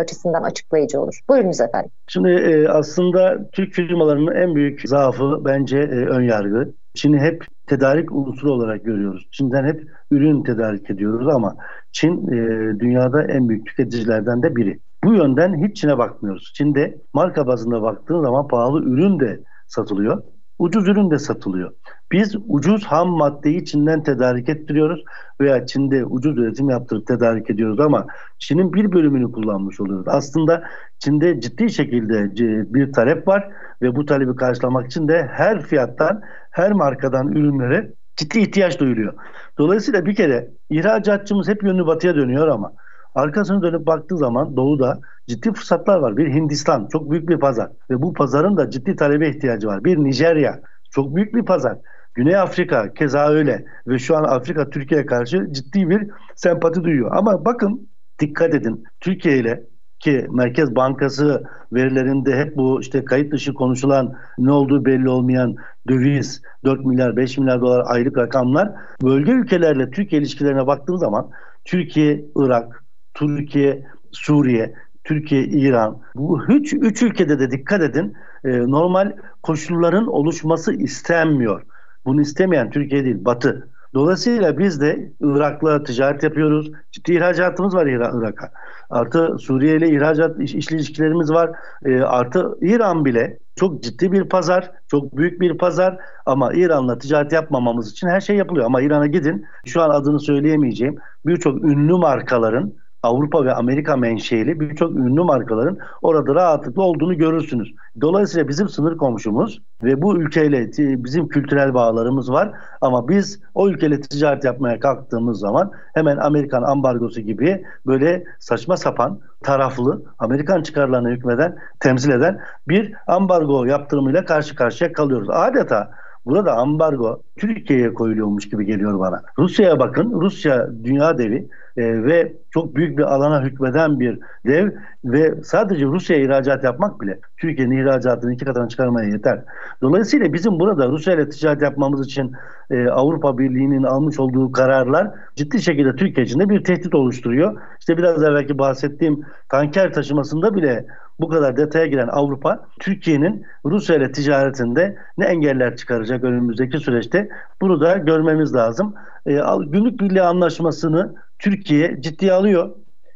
açısından 0.00 0.42
açıklayıcı 0.42 1.00
olur. 1.00 1.20
Buyurunuz 1.28 1.60
efendim. 1.60 1.90
Şimdi 2.08 2.30
e, 2.30 2.68
aslında 2.68 3.50
Türk 3.52 3.74
firmalarının 3.74 4.34
en 4.34 4.54
büyük 4.54 4.88
zaafı 4.88 5.44
bence 5.44 5.78
e, 5.78 6.06
ön 6.06 6.22
yargı. 6.22 6.72
Çin'i 6.94 7.18
hep 7.18 7.44
tedarik 7.70 8.12
unsuru 8.12 8.52
olarak 8.52 8.84
görüyoruz. 8.84 9.28
Çin'den 9.32 9.64
hep 9.64 9.88
ürün 10.10 10.42
tedarik 10.42 10.90
ediyoruz 10.90 11.28
ama 11.28 11.56
Çin 11.92 12.28
e, 12.28 12.38
dünyada 12.80 13.22
en 13.22 13.48
büyük 13.48 13.66
tüketicilerden 13.66 14.42
de 14.42 14.56
biri. 14.56 14.80
Bu 15.04 15.14
yönden 15.14 15.66
hiç 15.66 15.76
Çin'e 15.76 15.98
bakmıyoruz. 15.98 16.52
Çin'de 16.54 16.98
marka 17.14 17.46
bazında 17.46 17.82
baktığın 17.82 18.22
zaman 18.22 18.48
pahalı 18.48 18.84
ürün 18.84 19.20
de 19.20 19.40
satılıyor. 19.66 20.22
Ucuz 20.58 20.88
ürün 20.88 21.10
de 21.10 21.18
satılıyor. 21.18 21.72
Biz 22.12 22.36
ucuz 22.48 22.84
ham 22.84 23.08
maddeyi 23.08 23.64
Çin'den 23.64 24.02
tedarik 24.02 24.48
ettiriyoruz 24.48 25.04
veya 25.40 25.66
Çin'de 25.66 26.04
ucuz 26.04 26.38
üretim 26.38 26.70
yaptırıp 26.70 27.06
tedarik 27.06 27.50
ediyoruz 27.50 27.80
ama 27.80 28.06
Çin'in 28.38 28.72
bir 28.72 28.92
bölümünü 28.92 29.32
kullanmış 29.32 29.80
oluyoruz. 29.80 30.08
Aslında 30.08 30.62
Çin'de 30.98 31.40
ciddi 31.40 31.70
şekilde 31.70 32.34
bir 32.74 32.92
talep 32.92 33.28
var 33.28 33.48
ve 33.82 33.96
bu 33.96 34.06
talebi 34.06 34.36
karşılamak 34.36 34.86
için 34.86 35.08
de 35.08 35.28
her 35.32 35.62
fiyattan, 35.62 36.22
her 36.50 36.72
markadan 36.72 37.28
ürünlere 37.28 37.92
ciddi 38.16 38.38
ihtiyaç 38.38 38.80
duyuluyor. 38.80 39.14
Dolayısıyla 39.58 40.06
bir 40.06 40.14
kere 40.14 40.50
ihracatçımız 40.70 41.48
hep 41.48 41.62
yönünü 41.62 41.86
batıya 41.86 42.14
dönüyor 42.14 42.48
ama 42.48 42.72
arkasını 43.14 43.62
dönüp 43.62 43.86
baktığı 43.86 44.16
zaman 44.16 44.56
doğuda 44.56 45.00
ciddi 45.28 45.52
fırsatlar 45.52 45.98
var. 45.98 46.16
Bir 46.16 46.34
Hindistan 46.34 46.88
çok 46.92 47.10
büyük 47.10 47.28
bir 47.28 47.38
pazar 47.38 47.70
ve 47.90 48.02
bu 48.02 48.12
pazarın 48.12 48.56
da 48.56 48.70
ciddi 48.70 48.96
talebe 48.96 49.28
ihtiyacı 49.28 49.66
var. 49.66 49.84
Bir 49.84 49.96
Nijerya 49.96 50.60
çok 50.90 51.16
büyük 51.16 51.34
bir 51.34 51.44
pazar. 51.44 51.78
Güney 52.14 52.36
Afrika 52.36 52.94
keza 52.94 53.28
öyle 53.28 53.64
ve 53.86 53.98
şu 53.98 54.16
an 54.16 54.24
Afrika 54.24 54.70
Türkiye'ye 54.70 55.06
karşı 55.06 55.48
ciddi 55.52 55.90
bir 55.90 56.10
sempati 56.34 56.84
duyuyor. 56.84 57.10
Ama 57.14 57.44
bakın 57.44 57.88
dikkat 58.20 58.54
edin 58.54 58.84
Türkiye 59.00 59.38
ile 59.38 59.64
ki 60.00 60.26
Merkez 60.30 60.76
Bankası 60.76 61.44
verilerinde 61.72 62.36
hep 62.36 62.56
bu 62.56 62.80
işte 62.80 63.04
kayıt 63.04 63.32
dışı 63.32 63.54
konuşulan 63.54 64.14
ne 64.38 64.52
olduğu 64.52 64.84
belli 64.84 65.08
olmayan 65.08 65.56
döviz 65.88 66.42
4 66.64 66.84
milyar 66.84 67.16
5 67.16 67.38
milyar 67.38 67.60
dolar 67.60 67.82
aylık 67.86 68.18
rakamlar 68.18 68.72
bölge 69.02 69.32
ülkelerle 69.32 69.90
Türkiye 69.90 70.20
ilişkilerine 70.20 70.66
baktığın 70.66 70.96
zaman 70.96 71.30
Türkiye, 71.64 72.24
Irak, 72.36 72.84
Türkiye, 73.14 73.86
Suriye, 74.12 74.74
Türkiye, 75.04 75.44
İran 75.44 75.98
bu 76.14 76.44
üç, 76.48 76.72
üç 76.72 77.02
ülkede 77.02 77.38
de 77.38 77.50
dikkat 77.50 77.82
edin 77.82 78.14
e, 78.44 78.58
normal 78.58 79.12
koşulların 79.42 80.06
oluşması 80.06 80.72
istenmiyor. 80.72 81.62
Bunu 82.06 82.20
istemeyen 82.20 82.70
Türkiye 82.70 83.04
değil 83.04 83.24
Batı. 83.24 83.69
Dolayısıyla 83.94 84.58
biz 84.58 84.80
de 84.80 85.12
Irak'la 85.20 85.82
ticaret 85.82 86.22
yapıyoruz. 86.22 86.70
Ciddi 86.92 87.14
ihracatımız 87.14 87.74
var 87.74 87.86
Irak'a. 87.86 88.50
Artı 88.90 89.36
Suriye 89.38 89.76
ile 89.76 89.90
ihracat 89.90 90.40
iş, 90.40 90.54
işli 90.54 90.76
ilişkilerimiz 90.76 91.32
var. 91.32 91.50
E, 91.84 92.00
artı 92.00 92.58
İran 92.60 93.04
bile 93.04 93.38
çok 93.56 93.82
ciddi 93.82 94.12
bir 94.12 94.24
pazar, 94.24 94.70
çok 94.88 95.16
büyük 95.16 95.40
bir 95.40 95.58
pazar 95.58 95.98
ama 96.26 96.52
İran'la 96.54 96.98
ticaret 96.98 97.32
yapmamamız 97.32 97.90
için 97.90 98.08
her 98.08 98.20
şey 98.20 98.36
yapılıyor. 98.36 98.66
Ama 98.66 98.82
İran'a 98.82 99.06
gidin, 99.06 99.46
şu 99.66 99.82
an 99.82 99.90
adını 99.90 100.20
söyleyemeyeceğim 100.20 100.96
birçok 101.26 101.64
ünlü 101.64 101.92
markaların 101.92 102.72
Avrupa 103.02 103.44
ve 103.44 103.54
Amerika 103.54 103.96
menşeli 103.96 104.60
birçok 104.60 104.96
ünlü 104.96 105.22
markaların 105.22 105.78
orada 106.02 106.34
rahatlıkla 106.34 106.82
olduğunu 106.82 107.16
görürsünüz. 107.18 107.74
Dolayısıyla 108.00 108.48
bizim 108.48 108.68
sınır 108.68 108.96
komşumuz 108.96 109.62
ve 109.82 110.02
bu 110.02 110.16
ülkeyle 110.16 110.70
bizim 111.04 111.28
kültürel 111.28 111.74
bağlarımız 111.74 112.32
var 112.32 112.52
ama 112.80 113.08
biz 113.08 113.40
o 113.54 113.68
ülkeyle 113.68 114.00
ticaret 114.00 114.44
yapmaya 114.44 114.80
kalktığımız 114.80 115.38
zaman 115.38 115.70
hemen 115.94 116.16
Amerikan 116.16 116.62
ambargosu 116.62 117.20
gibi 117.20 117.64
böyle 117.86 118.24
saçma 118.38 118.76
sapan 118.76 119.20
taraflı 119.42 120.02
Amerikan 120.18 120.62
çıkarlarına 120.62 121.08
hükmeden, 121.08 121.56
temsil 121.80 122.10
eden 122.10 122.40
bir 122.68 122.92
ambargo 123.06 123.64
yaptırımıyla 123.64 124.24
karşı 124.24 124.54
karşıya 124.54 124.92
kalıyoruz. 124.92 125.30
Adeta 125.30 125.90
Burada 126.26 126.52
ambargo 126.52 127.22
Türkiye'ye 127.36 127.94
koyuluyormuş 127.94 128.48
gibi 128.48 128.66
geliyor 128.66 128.98
bana. 128.98 129.22
Rusya'ya 129.38 129.78
bakın. 129.78 130.20
Rusya 130.20 130.68
dünya 130.84 131.18
devi 131.18 131.48
e, 131.76 132.04
ve 132.04 132.32
çok 132.50 132.74
büyük 132.74 132.98
bir 132.98 133.02
alana 133.02 133.42
hükmeden 133.42 134.00
bir 134.00 134.18
dev 134.46 134.70
ve 135.04 135.34
sadece 135.42 135.84
Rusya'ya 135.84 136.24
ihracat 136.24 136.64
yapmak 136.64 137.00
bile 137.00 137.18
Türkiye'nin 137.36 137.76
ihracatını 137.76 138.34
iki 138.34 138.44
katına 138.44 138.68
çıkarmaya 138.68 139.08
yeter. 139.08 139.40
Dolayısıyla 139.82 140.32
bizim 140.32 140.60
burada 140.60 140.88
Rusya 140.88 141.14
ile 141.14 141.28
ticaret 141.28 141.62
yapmamız 141.62 142.06
için 142.06 142.32
e, 142.70 142.88
Avrupa 142.88 143.38
Birliği'nin 143.38 143.82
almış 143.82 144.20
olduğu 144.20 144.52
kararlar 144.52 145.10
ciddi 145.36 145.62
şekilde 145.62 145.96
Türkiye 145.96 146.26
için 146.26 146.40
de 146.40 146.48
bir 146.48 146.64
tehdit 146.64 146.94
oluşturuyor. 146.94 147.60
İşte 147.80 147.96
biraz 147.96 148.22
evvelki 148.22 148.58
bahsettiğim 148.58 149.20
tanker 149.48 149.92
taşımasında 149.92 150.54
bile 150.54 150.86
bu 151.20 151.28
kadar 151.28 151.56
detaya 151.56 151.86
giren 151.86 152.08
Avrupa, 152.08 152.66
Türkiye'nin 152.80 153.46
Rusya 153.64 153.96
ile 153.96 154.12
ticaretinde 154.12 154.96
ne 155.18 155.24
engeller 155.24 155.76
çıkaracak 155.76 156.24
önümüzdeki 156.24 156.78
süreçte 156.78 157.28
bunu 157.60 157.80
da 157.80 157.96
görmemiz 157.96 158.54
lazım. 158.54 158.94
E, 159.26 159.40
Gümrük 159.66 160.00
Birliği 160.00 160.22
Anlaşması'nı 160.22 161.14
Türkiye 161.38 162.00
ciddiye 162.00 162.32
alıyor. 162.32 162.70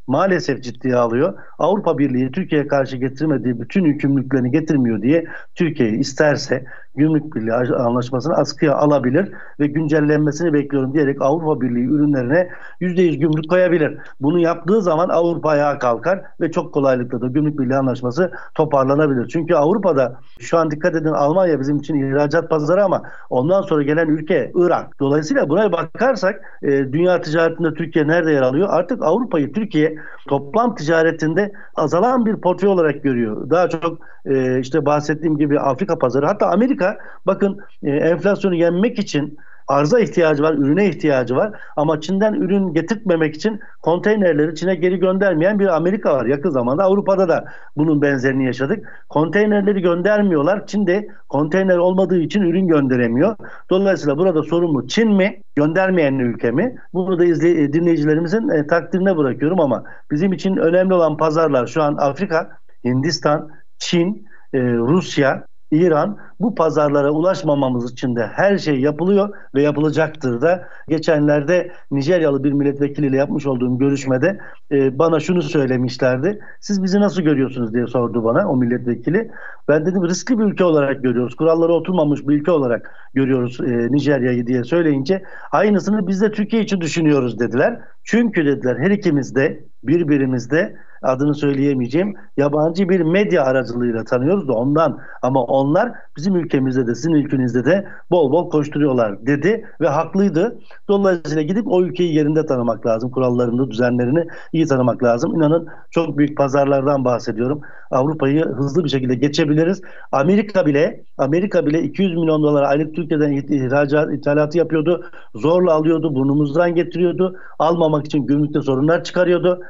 maalesef 0.07 0.63
ciddiye 0.63 0.97
alıyor. 0.97 1.35
Avrupa 1.59 1.99
Birliği 1.99 2.33
Türkiye'ye 2.33 2.69
karşı 2.69 2.97
getirmediği 2.97 3.61
bütün 3.61 3.85
yükümlülüklerini 3.85 4.51
getirmiyor 4.51 5.03
diye 5.03 5.25
Türkiye 5.55 5.91
isterse 5.91 6.65
Gümrük 6.97 7.35
Birliği 7.35 7.53
anlaşmasını 7.53 8.35
askıya 8.35 8.77
alabilir 8.77 9.33
ve 9.61 9.67
güncellenmesini 9.67 10.53
bekliyorum 10.53 10.95
diyerek 10.95 11.23
Avrupa 11.23 11.61
Birliği 11.61 11.87
ürünlerine 11.87 12.49
%100 12.81 13.17
gümrük 13.17 13.51
koyabilir. 13.51 13.99
Bunu 14.21 14.39
yaptığı 14.39 14.83
zaman 14.83 15.09
Avrupa 15.09 15.49
ayağa 15.51 15.79
kalkar 15.79 16.23
ve 16.41 16.51
çok 16.51 16.75
kolaylıkla 16.75 17.21
da 17.21 17.27
Gümrük 17.27 17.59
Birliği 17.59 17.77
anlaşması 17.77 18.33
toparlanabilir. 18.55 19.29
Çünkü 19.29 19.55
Avrupa'da 19.55 20.17
şu 20.39 20.59
an 20.59 20.71
dikkat 20.71 20.95
edin 20.95 21.13
Almanya 21.13 21.61
bizim 21.61 21.79
için 21.79 21.95
ihracat 21.95 22.51
pazarı 22.51 22.85
ama 22.85 23.03
ondan 23.31 23.63
sonra 23.63 23.83
gelen 23.83 24.09
ülke 24.09 24.53
Irak. 24.55 25.01
Dolayısıyla 25.01 25.49
buraya 25.49 25.73
bakarsak 25.73 26.59
e, 26.63 26.69
dünya 26.69 27.21
ticaretinde 27.21 27.75
Türkiye 27.75 28.09
nerede 28.09 28.33
yer 28.33 28.43
alıyor? 28.43 28.69
Artık 28.71 29.03
Avrupa'yı 29.03 29.53
Türkiye 29.53 29.97
toplam 30.29 30.75
ticaretinde 30.75 31.53
azalan 31.77 32.27
bir 32.27 32.37
portföy 32.37 32.69
olarak 32.69 33.03
görüyor. 33.03 33.51
Daha 33.51 33.69
çok 33.69 33.99
e, 34.25 34.61
işte 34.61 34.87
bahsettiğim 34.87 35.39
gibi 35.39 35.61
Afrika 35.61 35.99
pazarı 35.99 36.27
hatta 36.27 36.47
Amerika 36.47 36.84
bakın 37.27 37.59
e, 37.83 37.91
enflasyonu 37.91 38.55
yenmek 38.55 38.99
için 38.99 39.39
arza 39.69 40.01
ihtiyacı 40.01 40.43
var, 40.43 40.55
ürüne 40.55 40.89
ihtiyacı 40.89 41.37
var. 41.37 41.53
Ama 41.77 42.01
Çin'den 42.01 42.35
ürün 42.35 42.75
getirtmemek 42.75 43.35
için 43.35 43.61
konteynerleri 43.83 44.55
Çin'e 44.55 44.75
geri 44.75 44.99
göndermeyen 44.99 45.59
bir 45.59 45.77
Amerika 45.77 46.15
var. 46.15 46.27
Yakın 46.27 46.51
zamanda 46.51 46.85
Avrupa'da 46.85 47.29
da 47.29 47.45
bunun 47.77 48.03
benzerini 48.03 48.47
yaşadık. 48.47 49.05
Konteynerleri 49.09 49.81
göndermiyorlar. 49.83 50.67
Çin 50.67 50.87
de 50.87 51.09
konteyner 51.29 51.77
olmadığı 51.77 52.19
için 52.19 52.43
ürün 52.43 52.69
gönderemiyor. 52.69 53.37
Dolayısıyla 53.71 54.19
burada 54.19 54.43
sorumlu 54.43 54.89
Çin 54.89 55.13
mi, 55.13 55.41
göndermeyen 55.57 56.19
ülke 56.19 56.51
mi? 56.51 56.77
Bunu 56.95 57.19
da 57.19 57.25
izley- 57.25 57.73
dinleyicilerimizin 57.73 58.49
e, 58.49 58.67
takdirine 58.67 59.17
bırakıyorum 59.17 59.61
ama 59.61 59.85
bizim 60.11 60.33
için 60.33 60.57
önemli 60.57 60.95
olan 60.95 61.17
pazarlar 61.17 61.67
şu 61.67 61.83
an 61.83 61.97
Afrika, 61.99 62.51
Hindistan, 62.85 63.49
Çin, 63.79 64.27
e, 64.55 64.59
Rusya, 64.61 65.47
İran 65.75 66.19
bu 66.41 66.55
pazarlara 66.55 67.11
ulaşmamamız 67.11 67.93
için 67.93 68.17
de 68.17 68.27
her 68.27 68.59
şey 68.59 68.81
yapılıyor 68.81 69.29
ve 69.55 69.63
yapılacaktır 69.63 70.41
da. 70.41 70.69
Geçenlerde 70.89 71.73
Nijeryalı 71.91 72.45
bir 72.45 72.53
milletvekiliyle 72.53 73.17
yapmış 73.17 73.47
olduğum 73.47 73.79
görüşmede 73.79 74.39
e, 74.73 74.99
bana 74.99 75.21
şunu 75.21 75.43
söylemişlerdi. 75.43 76.39
Siz 76.61 76.83
bizi 76.83 77.01
nasıl 77.01 77.23
görüyorsunuz 77.23 77.75
diye 77.75 77.87
sordu 77.87 78.25
bana 78.25 78.49
o 78.49 78.57
milletvekili. 78.57 79.31
Ben 79.69 79.87
dedim 79.87 80.05
riskli 80.09 80.39
bir 80.39 80.45
ülke 80.45 80.65
olarak 80.65 81.03
görüyoruz. 81.03 81.37
Kurallara 81.37 81.73
oturmamış 81.73 82.29
bir 82.29 82.35
ülke 82.35 82.51
olarak 82.51 82.91
görüyoruz 83.15 83.61
e, 83.61 83.93
Nijerya'yı 83.93 84.47
diye 84.47 84.65
söyleyince 84.65 85.23
aynısını 85.53 86.09
biz 86.09 86.21
de 86.21 86.31
Türkiye 86.33 86.63
için 86.63 86.81
düşünüyoruz 86.81 87.39
dediler. 87.39 87.81
Çünkü 88.05 88.47
dediler 88.47 88.77
her 88.79 88.91
ikimiz 88.91 89.35
de 89.35 89.65
birbirimizde 89.87 90.77
adını 91.05 91.35
söyleyemeyeceğim 91.35 92.15
yabancı 92.37 92.89
bir 92.89 93.01
medya 93.01 93.45
aracılığıyla 93.45 94.05
tanıyoruz 94.05 94.49
da 94.49 94.53
ondan 94.53 94.99
ama 95.23 95.45
onlar 95.45 95.93
bizim 96.17 96.37
ülkemizde 96.37 96.87
de 96.87 96.95
sizin 96.95 97.11
ülkenizde 97.11 97.65
de 97.65 97.89
bol 98.11 98.33
bol 98.33 98.51
koşturuyorlar 98.51 99.27
dedi 99.27 99.65
ve 99.81 99.89
haklıydı. 99.89 100.59
Dolayısıyla 100.89 101.43
gidip 101.43 101.67
o 101.67 101.83
ülkeyi 101.83 102.15
yerinde 102.15 102.47
tanımak 102.47 102.87
lazım. 102.87 103.11
Kurallarını, 103.11 103.71
düzenlerini 103.71 104.27
iyi 104.53 104.67
tanımak 104.67 105.03
lazım. 105.03 105.35
İnanın 105.35 105.69
çok 105.91 106.19
büyük 106.19 106.37
pazarlardan 106.37 107.05
bahsediyorum. 107.05 107.61
Avrupa'yı 107.91 108.45
hızlı 108.45 108.85
bir 108.85 108.89
şekilde 108.89 109.15
geçebiliriz. 109.15 109.83
Amerika 110.13 110.67
bile 110.67 111.05
Amerika 111.19 111.67
bile 111.67 111.83
200 111.83 112.17
milyon 112.17 112.43
dolar 112.43 112.63
aylık 112.63 112.95
Türkiye'den 112.95 113.33
ihracat, 113.33 114.13
ithalatı 114.13 114.59
yapıyordu. 114.59 115.05
Zorla 115.35 115.73
alıyordu, 115.73 116.15
burnumuzdan 116.15 116.75
getiriyordu. 116.75 117.37
Almamak 117.59 118.07
için 118.07 118.27
gümrükte 118.27 118.63
sorunlar 118.63 119.05
çıkarıyordu. 119.05 119.61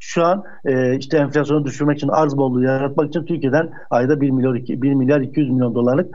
Şu 0.00 0.24
an 0.24 0.44
e, 0.64 0.96
işte 0.96 1.18
enflasyonu 1.18 1.64
düşürmek 1.64 1.96
için 1.96 2.08
arz 2.08 2.36
bolluğu 2.36 2.62
yaratmak 2.62 3.08
için 3.08 3.24
Türkiye'den 3.24 3.70
ayda 3.90 4.20
1 4.20 4.30
milyar 4.30 4.54
1 4.54 4.94
milyar 4.94 5.20
200 5.20 5.50
milyon 5.50 5.74
dolarlık 5.74 6.14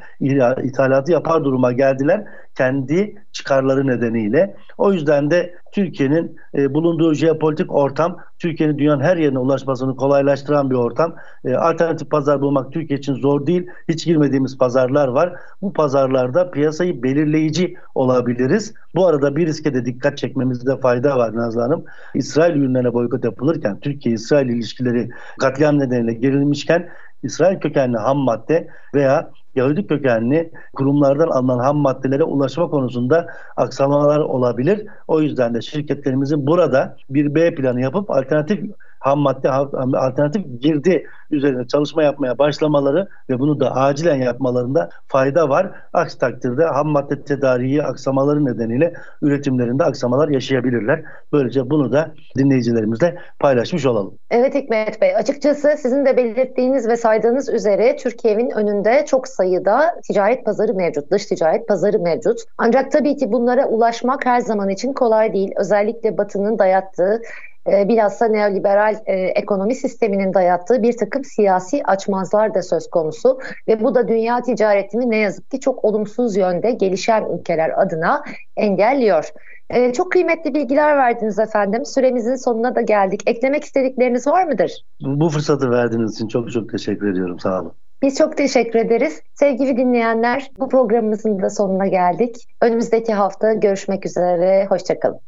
ithalatı 0.64 1.12
yapar 1.12 1.44
duruma 1.44 1.72
geldiler 1.72 2.26
kendi 2.56 3.16
çıkarları 3.32 3.88
nedeniyle. 3.88 4.56
O 4.78 4.94
yüzden 4.94 5.32
de 5.32 5.54
Türkiye'nin 5.72 6.36
e, 6.56 6.74
bulunduğu 6.74 7.14
jeopolitik 7.14 7.76
ortam 7.76 8.18
Türkiye'nin 8.40 8.78
dünyanın 8.78 9.04
her 9.04 9.18
yerine 9.18 9.40
ulaşmasını 9.40 9.96
kolaylaştıran 9.96 10.70
bir 10.70 10.76
ortam. 10.76 11.16
E, 11.46 11.56
alternatif 11.56 12.10
pazar 12.10 12.42
bulmak 12.42 12.72
Türkiye 12.72 13.00
için 13.00 13.14
zor 13.14 13.46
değil. 13.46 13.68
Hiç 13.90 14.06
girmediğimiz 14.06 14.58
pazarlar 14.58 15.08
var. 15.08 15.34
Bu 15.62 15.74
pazarlarda 15.74 16.52
piyasayı 16.52 17.04
belirleyici 17.04 17.78
olabiliriz. 17.96 18.74
Bu 18.96 19.08
arada 19.08 19.36
bir 19.36 19.48
riske 19.48 19.74
de 19.74 19.86
dikkat 19.86 20.18
çekmemizde 20.18 20.78
fayda 20.78 21.18
var 21.18 21.36
Nazlı 21.36 21.62
Hanım. 21.62 21.84
İsrail 22.16 22.56
ürünlerine 22.56 22.94
boykot 22.94 23.24
yapılırken 23.24 23.71
Türkiye-İsrail 23.80 24.50
ilişkileri 24.50 25.10
katliam 25.40 25.80
nedeniyle 25.80 26.14
gerilmişken 26.14 26.90
İsrail 27.24 27.60
kökenli 27.60 27.98
ham 27.98 28.18
madde 28.18 28.68
veya 28.96 29.32
Yahudi 29.56 29.88
kökenli 29.88 30.52
kurumlardan 30.74 31.28
alınan 31.28 31.60
ham 31.60 31.78
maddelere 31.78 32.24
ulaşma 32.24 32.70
konusunda 32.70 33.28
aksamalar 33.58 34.20
olabilir. 34.20 34.88
O 35.08 35.22
yüzden 35.22 35.54
de 35.54 35.62
şirketlerimizin 35.62 36.48
burada 36.48 36.98
bir 37.10 37.36
B 37.36 37.56
planı 37.56 37.82
yapıp 37.82 38.12
alternatif 38.12 38.60
ham 39.02 39.20
madde 39.20 39.52
alternatif 39.98 40.62
girdi 40.62 41.06
üzerine 41.32 41.68
çalışma 41.68 42.04
yapmaya 42.04 42.38
başlamaları 42.38 43.08
ve 43.30 43.40
bunu 43.40 43.60
da 43.60 43.76
acilen 43.76 44.16
yapmalarında 44.16 44.90
fayda 45.08 45.50
var. 45.50 45.72
Aksi 45.94 46.20
takdirde 46.20 46.66
ham 46.66 46.88
madde 46.88 47.24
tedariği 47.24 47.84
aksamaları 47.84 48.46
nedeniyle 48.46 48.94
üretimlerinde 49.22 49.84
aksamalar 49.84 50.30
yaşayabilirler. 50.30 51.04
Böylece 51.34 51.70
bunu 51.70 51.92
da 51.92 52.12
dinleyicilerimizle 52.38 53.18
paylaşmış 53.40 53.86
olalım. 53.86 54.14
Evet 54.32 54.56
Hikmet 54.56 55.02
Bey 55.02 55.16
açıkçası 55.16 55.76
sizin 55.78 56.06
de 56.06 56.18
belirttiğiniz 56.18 56.88
ve 56.88 56.98
saydığınız 56.98 57.50
üzere 57.50 57.96
Türkiye'nin 57.96 58.50
önünde 58.50 59.06
çok 59.06 59.28
sayıda 59.28 59.96
ticaret 60.08 60.46
pazarı 60.46 60.74
mevcut, 60.74 61.12
dış 61.12 61.26
ticaret 61.26 61.68
pazarı 61.68 62.00
mevcut. 62.00 62.40
Ancak 62.58 62.92
tabii 62.92 63.16
ki 63.16 63.32
bunlara 63.32 63.68
ulaşmak 63.68 64.26
her 64.26 64.40
zaman 64.40 64.70
için 64.70 64.94
kolay 64.94 65.34
değil. 65.34 65.52
Özellikle 65.58 66.18
Batı'nın 66.18 66.60
dayattığı 66.60 67.22
e, 67.68 67.88
bilhassa 67.88 68.28
neoliberal 68.28 68.96
e, 69.06 69.14
ekonomi 69.14 69.76
sisteminin 69.76 70.34
dayattığı 70.34 70.84
bir 70.84 70.98
takım 70.98 71.24
siyasi 71.24 71.84
açmazlar 71.84 72.54
da 72.54 72.62
söz 72.62 72.90
konusu 72.90 73.40
ve 73.68 73.84
bu 73.84 73.96
da 73.96 74.08
dünya 74.08 74.42
ticaretini 74.42 75.10
ne 75.10 75.18
yazık 75.18 75.52
ki 75.52 75.60
çok 75.60 75.86
olumsuz 75.86 76.38
yönde 76.38 76.72
gelişen 76.72 77.26
ülkeler 77.40 77.82
adına 77.82 78.24
engelliyor. 78.58 79.32
E, 79.70 79.94
çok 79.94 80.12
kıymetli 80.12 80.54
bilgiler 80.54 80.98
verdiniz 80.98 81.40
efendim. 81.40 81.86
Süremizin 81.86 82.36
sonuna 82.36 82.76
da 82.76 82.82
geldik. 82.82 83.22
Eklemek 83.26 83.64
istedikleriniz 83.64 84.28
var 84.28 84.44
mıdır? 84.44 84.86
Bu 85.02 85.30
fırsatı 85.30 85.72
verdiğiniz 85.72 86.14
için 86.14 86.28
çok 86.28 86.52
çok 86.52 86.70
teşekkür 86.70 87.12
ediyorum. 87.12 87.40
Sağ 87.40 87.62
olun. 87.62 87.74
Biz 88.02 88.18
çok 88.18 88.38
teşekkür 88.38 88.80
ederiz. 88.80 89.22
Sevgili 89.34 89.78
dinleyenler 89.78 90.52
bu 90.60 90.70
programımızın 90.70 91.42
da 91.42 91.50
sonuna 91.50 91.88
geldik. 91.88 92.36
Önümüzdeki 92.62 93.14
hafta 93.14 93.54
görüşmek 93.54 94.06
üzere. 94.06 94.66
Hoşçakalın. 94.70 95.20